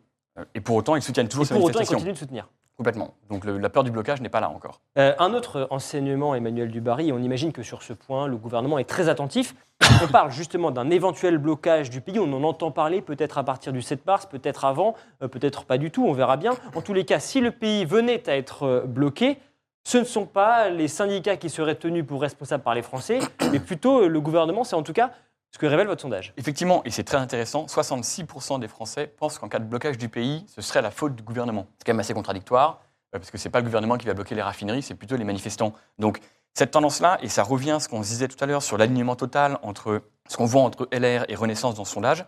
Et 0.56 0.62
pour 0.62 0.76
autant, 0.76 0.96
ils 0.96 1.02
soutiennent 1.02 1.28
toujours 1.28 1.46
Et 1.46 1.54
pour 1.56 1.64
autant, 1.64 1.80
ils 1.80 1.88
continuent 1.88 2.14
de 2.14 2.18
soutenir. 2.18 2.48
Complètement. 2.78 3.16
Donc 3.32 3.44
le- 3.44 3.58
la 3.58 3.70
peur 3.70 3.84
du 3.84 3.90
blocage 3.90 4.22
n'est 4.22 4.30
pas 4.30 4.40
là 4.40 4.50
encore. 4.52 4.82
Euh, 5.00 5.16
un 5.18 5.34
autre 5.34 5.68
enseignement, 5.72 6.36
Emmanuel 6.36 6.70
Dubarry, 6.70 7.10
et 7.10 7.12
on 7.12 7.18
imagine 7.18 7.52
que 7.52 7.64
sur 7.64 7.82
ce 7.82 7.92
point, 7.94 8.28
le 8.28 8.38
gouvernement 8.38 8.78
est 8.78 8.84
très 8.84 9.10
attentif. 9.10 9.56
On 10.04 10.08
parle 10.08 10.30
justement 10.32 10.70
d'un 10.70 10.92
éventuel 10.92 11.40
blocage 11.40 11.90
du 11.90 12.02
pays. 12.02 12.20
On 12.20 12.32
en 12.34 12.44
entend 12.44 12.70
parler 12.70 13.02
peut-être 13.02 13.40
à 13.40 13.44
partir 13.44 13.74
du 13.74 13.82
7 13.82 14.06
mars, 14.06 14.28
peut-être 14.28 14.64
avant, 14.64 14.94
euh, 15.24 15.28
peut-être 15.28 15.66
pas 15.66 15.80
du 15.80 15.90
tout, 15.90 16.06
on 16.06 16.14
verra 16.14 16.38
bien. 16.38 16.52
En 16.76 16.82
tous 16.82 16.94
les 16.94 17.04
cas, 17.04 17.20
si 17.20 17.42
le 17.42 17.50
pays 17.50 17.84
venait 17.84 18.30
à 18.30 18.38
être 18.38 18.64
euh, 18.64 18.82
bloqué, 18.86 19.40
ce 19.84 19.98
ne 19.98 20.04
sont 20.04 20.26
pas 20.28 20.70
les 20.70 20.88
syndicats 20.88 21.38
qui 21.38 21.50
seraient 21.50 21.76
tenus 21.76 22.06
pour 22.06 22.22
responsables 22.22 22.64
par 22.64 22.76
les 22.76 22.82
Français, 22.84 23.20
mais 23.52 23.60
plutôt 23.60 24.08
le 24.08 24.22
gouvernement. 24.22 24.64
C'est 24.66 24.76
en 24.76 24.84
tout 24.84 24.94
cas 24.94 25.12
ce 25.52 25.58
que 25.58 25.66
révèle 25.66 25.88
votre 25.88 26.02
sondage. 26.02 26.34
Effectivement, 26.38 26.84
et 26.86 26.92
c'est 26.92 27.04
très 27.04 27.18
intéressant, 27.18 27.66
66% 27.66 28.60
des 28.60 28.68
Français 28.68 29.08
pensent 29.08 29.40
qu'en 29.40 29.50
cas 29.50 29.60
de 29.60 29.66
blocage 29.66 29.98
du 29.98 30.10
pays, 30.10 30.46
ce 30.48 30.62
serait 30.62 30.82
la 30.82 30.92
faute 30.92 31.16
du 31.16 31.24
gouvernement. 31.24 31.68
C'est 31.78 31.86
quand 31.86 31.94
même 31.94 32.00
assez 32.00 32.14
contradictoire, 32.14 32.82
euh, 33.16 33.20
parce 33.20 33.32
que 33.32 33.38
ce 33.38 33.48
n'est 33.48 33.52
pas 33.52 33.60
le 33.60 33.66
gouvernement 33.66 33.98
qui 33.98 34.06
va 34.06 34.14
bloquer 34.14 34.36
les 34.36 34.42
raffineries, 34.42 34.82
c'est 34.82 34.96
plutôt 34.96 35.16
les 35.16 35.24
manifestants. 35.24 35.74
Donc 36.00 36.20
cette 36.54 36.72
tendance-là, 36.72 37.20
et 37.22 37.30
ça 37.30 37.44
revient 37.44 37.72
à 37.72 37.80
ce 37.80 37.88
qu'on 37.88 38.02
disait 38.02 38.28
tout 38.28 38.44
à 38.44 38.48
l'heure 38.48 38.64
sur 38.64 38.78
l'alignement 38.78 39.16
total 39.16 39.60
entre 39.62 40.02
ce 40.28 40.38
qu'on 40.38 40.46
voit 40.46 40.64
entre 40.64 40.90
LR 40.92 41.26
et 41.30 41.36
Renaissance 41.36 41.76
dans 41.76 41.86
ce 41.86 41.94
sondage, 41.94 42.26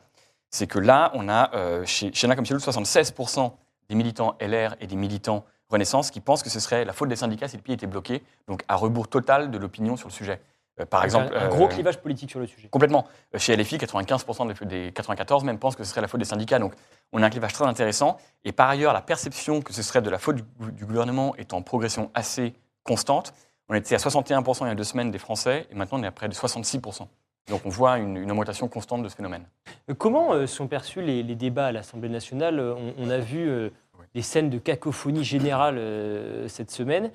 c'est 0.52 0.68
que 0.68 0.80
là, 0.80 1.12
on 1.14 1.30
a 1.30 1.54
euh, 1.56 1.86
chez, 1.86 2.14
chez 2.14 2.28
l'un 2.28 2.36
comme 2.36 2.46
chez 2.46 2.54
l'autre 2.54 2.70
76% 2.70 3.52
des 3.90 3.96
militants 3.96 4.36
LR 4.40 4.76
et 4.80 4.88
des 4.88 4.96
militants 4.96 5.46
Renaissance 5.70 6.10
qui 6.10 6.20
pensent 6.20 6.42
que 6.42 6.50
ce 6.50 6.60
serait 6.60 6.84
la 6.86 6.94
faute 6.94 7.10
des 7.10 7.16
syndicats 7.16 7.48
si 7.48 7.56
le 7.56 7.62
pays 7.62 7.76
était 7.76 7.88
bloqué, 7.88 8.24
donc 8.48 8.64
à 8.68 8.76
rebours 8.76 9.08
total 9.08 9.52
de 9.52 9.58
l'opinion 9.58 9.98
sur 9.98 10.08
le 10.08 10.14
sujet. 10.14 10.42
Euh, 10.80 10.86
par 10.86 11.04
exemple, 11.04 11.34
un, 11.36 11.42
un 11.42 11.46
euh, 11.46 11.48
gros 11.50 11.68
clivage 11.68 11.98
politique 12.00 12.30
sur 12.30 12.40
le 12.40 12.48
sujet. 12.48 12.68
Complètement. 12.70 13.06
Euh, 13.36 13.38
Chez 13.40 13.56
LFI, 13.56 13.78
95% 13.78 14.66
des, 14.66 14.86
des 14.86 14.92
94 14.92 15.44
même 15.44 15.60
pensent 15.60 15.76
que 15.76 15.84
ce 15.84 15.90
serait 15.92 16.02
la 16.02 16.08
faute 16.08 16.20
des 16.20 16.26
syndicats. 16.26 16.60
Donc, 16.60 16.74
on 17.12 17.22
a 17.22 17.26
un 17.26 17.30
clivage 17.30 17.54
très 17.54 17.66
intéressant. 17.66 18.18
Et 18.46 18.52
par 18.52 18.70
ailleurs, 18.70 18.94
la 18.94 19.02
perception 19.02 19.62
que 19.62 19.74
ce 19.74 19.82
serait 19.84 20.02
de 20.02 20.10
la 20.10 20.18
faute 20.20 20.38
du, 20.38 20.44
du 20.72 20.86
gouvernement 20.86 21.36
est 21.36 21.54
en 21.54 21.62
progression 21.62 22.12
assez 22.14 22.54
constante. 22.84 23.34
On 23.68 23.76
était 23.76 23.96
à 23.96 23.98
61% 24.00 24.66
il 24.66 24.68
y 24.68 24.72
a 24.72 24.76
deux 24.76 24.84
semaines 24.84 25.12
des 25.12 25.20
Français, 25.20 25.68
et 25.72 25.76
maintenant 25.76 26.00
on 26.00 26.04
est 26.04 26.08
à 26.08 26.12
près 26.12 26.28
de 26.28 26.34
66%. 26.34 27.08
Donc, 27.50 27.62
on 27.66 27.70
voit 27.70 27.98
une, 27.98 28.16
une 28.18 28.30
augmentation 28.32 28.68
constante 28.68 29.02
de 29.04 29.10
ce 29.10 29.16
phénomène. 29.16 29.44
Comment 29.98 30.34
euh, 30.34 30.46
sont 30.48 30.68
perçus 30.68 31.02
les, 31.02 31.24
les 31.24 31.36
débats 31.36 31.68
à 31.68 31.72
l'Assemblée 31.72 32.10
nationale? 32.10 32.60
On, 32.60 32.94
on 32.98 33.10
a 33.10 33.18
vu 33.18 33.48
euh, 33.50 33.70
Oui. 34.00 34.06
des 34.14 34.22
scènes 34.22 34.50
de 34.52 34.60
cacophonie 34.60 35.24
générale 35.24 35.78
euh, 35.78 36.48
cette 36.48 36.72
semaine. 36.72 37.12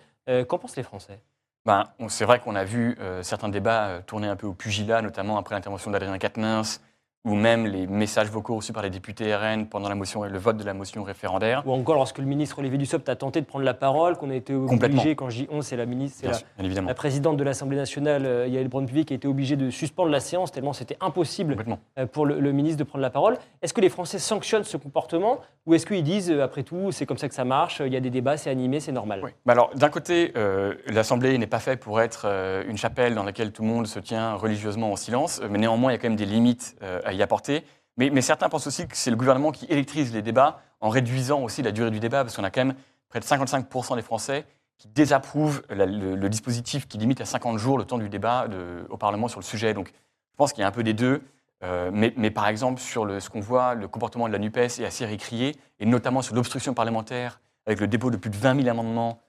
Qu'en 0.48 0.58
pensent 0.58 0.76
les 0.76 0.82
Français? 0.82 1.20
Ben, 1.66 1.84
c'est 2.08 2.26
vrai 2.26 2.40
qu'on 2.40 2.56
a 2.56 2.64
vu 2.64 2.94
euh, 3.00 3.22
certains 3.22 3.48
débats 3.48 3.88
euh, 3.88 4.00
tourner 4.02 4.28
un 4.28 4.36
peu 4.36 4.46
au 4.46 4.52
pugilat, 4.52 5.00
notamment 5.00 5.38
après 5.38 5.54
l'intervention 5.54 5.90
d'Adrien 5.90 6.18
Quatennens, 6.18 6.82
ou 7.24 7.34
même 7.34 7.66
les 7.66 7.86
messages 7.86 8.28
vocaux 8.28 8.56
reçus 8.56 8.72
par 8.72 8.82
les 8.82 8.90
députés 8.90 9.34
RN 9.34 9.66
pendant 9.66 9.88
la 9.88 9.94
motion, 9.94 10.24
le 10.24 10.38
vote 10.38 10.58
de 10.58 10.64
la 10.64 10.74
motion 10.74 11.02
référendaire. 11.02 11.62
Ou 11.66 11.72
encore 11.72 11.94
lorsque 11.94 12.18
le 12.18 12.26
ministre 12.26 12.58
Olivier 12.58 12.76
Dussopt 12.76 13.08
a 13.08 13.16
tenté 13.16 13.40
de 13.40 13.46
prendre 13.46 13.64
la 13.64 13.72
parole, 13.72 14.16
qu'on 14.16 14.30
a 14.30 14.34
été 14.34 14.54
obligé, 14.54 15.16
quand 15.16 15.30
je 15.30 15.38
dis 15.38 15.48
on, 15.50 15.62
c'est 15.62 15.76
la 15.76 15.86
ministre, 15.86 16.18
c'est 16.20 16.82
la, 16.82 16.94
présidente 16.94 17.38
de 17.38 17.44
l'Assemblée 17.44 17.78
nationale, 17.78 18.26
euh, 18.26 18.46
Yael 18.46 18.68
Braun-Pivet, 18.68 19.04
qui 19.04 19.14
a 19.14 19.16
été 19.16 19.26
obligée 19.26 19.56
de 19.56 19.70
suspendre 19.70 20.10
la 20.10 20.20
séance 20.20 20.52
tellement 20.52 20.72
c'était 20.72 20.96
impossible 21.00 21.56
euh, 21.98 22.06
pour 22.06 22.26
le, 22.26 22.40
le 22.40 22.52
ministre 22.52 22.78
de 22.78 22.84
prendre 22.84 23.02
la 23.02 23.10
parole. 23.10 23.38
Est-ce 23.62 23.72
que 23.72 23.80
les 23.80 23.88
Français 23.88 24.18
sanctionnent 24.18 24.64
ce 24.64 24.76
comportement 24.76 25.40
ou 25.66 25.72
est-ce 25.72 25.86
qu'ils 25.86 26.02
disent, 26.02 26.30
euh, 26.30 26.42
après 26.42 26.62
tout, 26.62 26.92
c'est 26.92 27.06
comme 27.06 27.16
ça 27.16 27.26
que 27.26 27.34
ça 27.34 27.46
marche, 27.46 27.80
il 27.84 27.92
y 27.92 27.96
a 27.96 28.00
des 28.00 28.10
débats, 28.10 28.36
c'est 28.36 28.50
animé, 28.50 28.80
c'est 28.80 28.92
normal? 28.92 29.20
Oui. 29.24 29.30
Bah 29.46 29.54
alors, 29.54 29.70
d'un 29.74 29.88
côté, 29.88 30.32
euh, 30.36 30.74
l'Assemblée 30.88 31.38
n'est 31.38 31.46
pas 31.46 31.58
faite 31.58 31.80
pour 31.80 32.02
être 32.02 32.24
euh, 32.26 32.64
une 32.68 32.76
chapelle 32.76 33.14
dans 33.14 33.22
laquelle 33.22 33.50
tout 33.50 33.62
le 33.62 33.68
monde 33.68 33.86
se 33.86 33.98
tient 33.98 34.34
religieusement 34.34 34.92
en 34.92 34.96
silence, 34.96 35.40
mais 35.48 35.58
néanmoins, 35.58 35.90
il 35.92 35.94
y 35.94 35.98
a 35.98 35.98
quand 35.98 36.08
même 36.08 36.18
des 36.18 36.26
limites 36.26 36.76
euh, 36.82 37.00
à 37.04 37.13
y 37.14 37.22
apporter. 37.22 37.64
Mais, 37.96 38.10
mais 38.10 38.20
certains 38.20 38.48
pensent 38.48 38.66
aussi 38.66 38.86
que 38.86 38.96
c'est 38.96 39.10
le 39.10 39.16
gouvernement 39.16 39.52
qui 39.52 39.66
électrise 39.66 40.12
les 40.12 40.22
débats 40.22 40.60
en 40.80 40.88
réduisant 40.88 41.40
aussi 41.42 41.62
la 41.62 41.72
durée 41.72 41.90
du 41.90 42.00
débat, 42.00 42.24
parce 42.24 42.36
qu'on 42.36 42.44
a 42.44 42.50
quand 42.50 42.64
même 42.64 42.76
près 43.08 43.20
de 43.20 43.24
55% 43.24 43.96
des 43.96 44.02
Français 44.02 44.44
qui 44.76 44.88
désapprouvent 44.88 45.62
le, 45.70 46.28
dispositif 46.28 46.88
qui 46.88 46.98
limite 46.98 47.20
à 47.20 47.24
50 47.24 47.58
jours 47.58 47.78
le 47.78 47.84
temps 47.84 47.98
du 47.98 48.08
débat 48.08 48.48
au 48.90 48.96
Parlement 48.96 49.28
sur 49.28 49.38
le 49.38 49.44
sujet. 49.44 49.72
Donc, 49.72 49.92
je 50.32 50.36
pense 50.36 50.52
qu'il 50.52 50.62
y 50.62 50.64
a 50.64 50.66
un 50.66 50.72
peu 50.72 50.82
des 50.82 50.94
deux. 50.94 51.22
Euh, 51.62 51.90
mais, 51.92 52.30
par 52.30 52.48
exemple, 52.48 52.80
sur 52.80 53.22
ce 53.22 53.30
qu'on 53.30 53.40
voit, 53.40 53.74
le 53.74 53.86
comportement 53.86 54.26
de 54.26 54.32
la 54.32 54.38
NUPES 54.38 54.80
est 54.80 54.84
assez 54.84 55.06
récrié, 55.06 55.56
et 55.78 55.86
notamment 55.86 56.22
sur 56.22 56.34
l'obstruction 56.34 56.74
parlementaire, 56.74 57.40
avec 57.66 57.80
le 57.80 57.86
dépôt 57.86 58.10
de 58.10 58.16
plus 58.16 58.30
de 58.30 58.36
20 58.36 58.62
000 58.62 58.68
amendements 58.68 59.20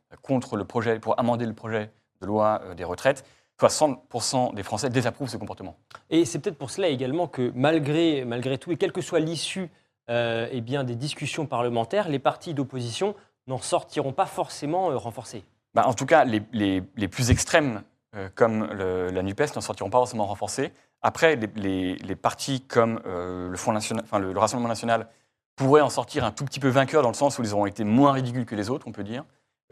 pour 1.01 1.19
amender 1.19 1.45
le 1.45 1.53
projet 1.53 1.91
de 2.21 2.25
loi 2.25 2.61
euh, 2.63 2.73
des 2.73 2.83
retraites. 2.83 3.25
60% 3.59 4.53
des 4.53 4.63
Français 4.63 4.89
désapprouvent 4.89 5.29
ce 5.29 5.37
comportement. 5.37 5.77
Et 6.09 6.25
c'est 6.25 6.39
peut-être 6.39 6.57
pour 6.57 6.69
cela 6.69 6.87
également 6.89 7.27
que 7.27 7.51
malgré, 7.55 8.25
malgré 8.25 8.57
tout, 8.57 8.71
et 8.71 8.77
quelle 8.77 8.91
que 8.91 9.01
soit 9.01 9.19
l'issue 9.19 9.69
euh, 10.09 10.47
eh 10.51 10.61
bien, 10.61 10.83
des 10.83 10.95
discussions 10.95 11.45
parlementaires, 11.45 12.09
les 12.09 12.19
partis 12.19 12.53
d'opposition 12.53 13.15
n'en 13.47 13.57
sortiront 13.57 14.11
pas 14.13 14.25
forcément 14.27 14.91
euh, 14.91 14.97
renforcés. 14.97 15.43
Bah, 15.73 15.85
en 15.87 15.93
tout 15.93 16.05
cas, 16.05 16.25
les, 16.25 16.41
les- 16.51 16.83
les 16.95 17.07
plus 17.07 17.31
extrêmes, 17.31 17.81
euh, 18.15 18.29
comme 18.35 18.65
le- 18.71 19.09
la 19.09 19.23
NUPES, 19.23 19.55
n'en 19.55 19.61
sortiront 19.61 19.89
pas 19.89 19.97
forcément 19.97 20.25
renforcés. 20.25 20.71
Après, 21.01 21.35
les, 21.55 21.95
les- 21.95 22.15
partis 22.15 22.61
comme 22.61 23.01
le, 23.05 23.55
Front 23.57 23.71
national, 23.73 24.03
enfin, 24.05 24.19
le, 24.19 24.31
le 24.33 24.39
Rassemblement 24.39 24.69
national 24.69 25.07
pourraient 25.55 25.81
en 25.81 25.89
sortir 25.89 26.23
un 26.25 26.31
tout 26.31 26.45
petit 26.45 26.59
peu 26.59 26.67
vainqueurs 26.67 27.01
dans 27.01 27.09
le 27.09 27.13
sens 27.15 27.39
où 27.39 27.43
ils 27.43 27.53
auront 27.53 27.65
été 27.65 27.83
moins 27.83 28.11
ridicules 28.11 28.45
que 28.45 28.55
les 28.55 28.69
autres, 28.69 28.87
on 28.87 28.91
peut 28.91 29.03
dire. 29.03 29.23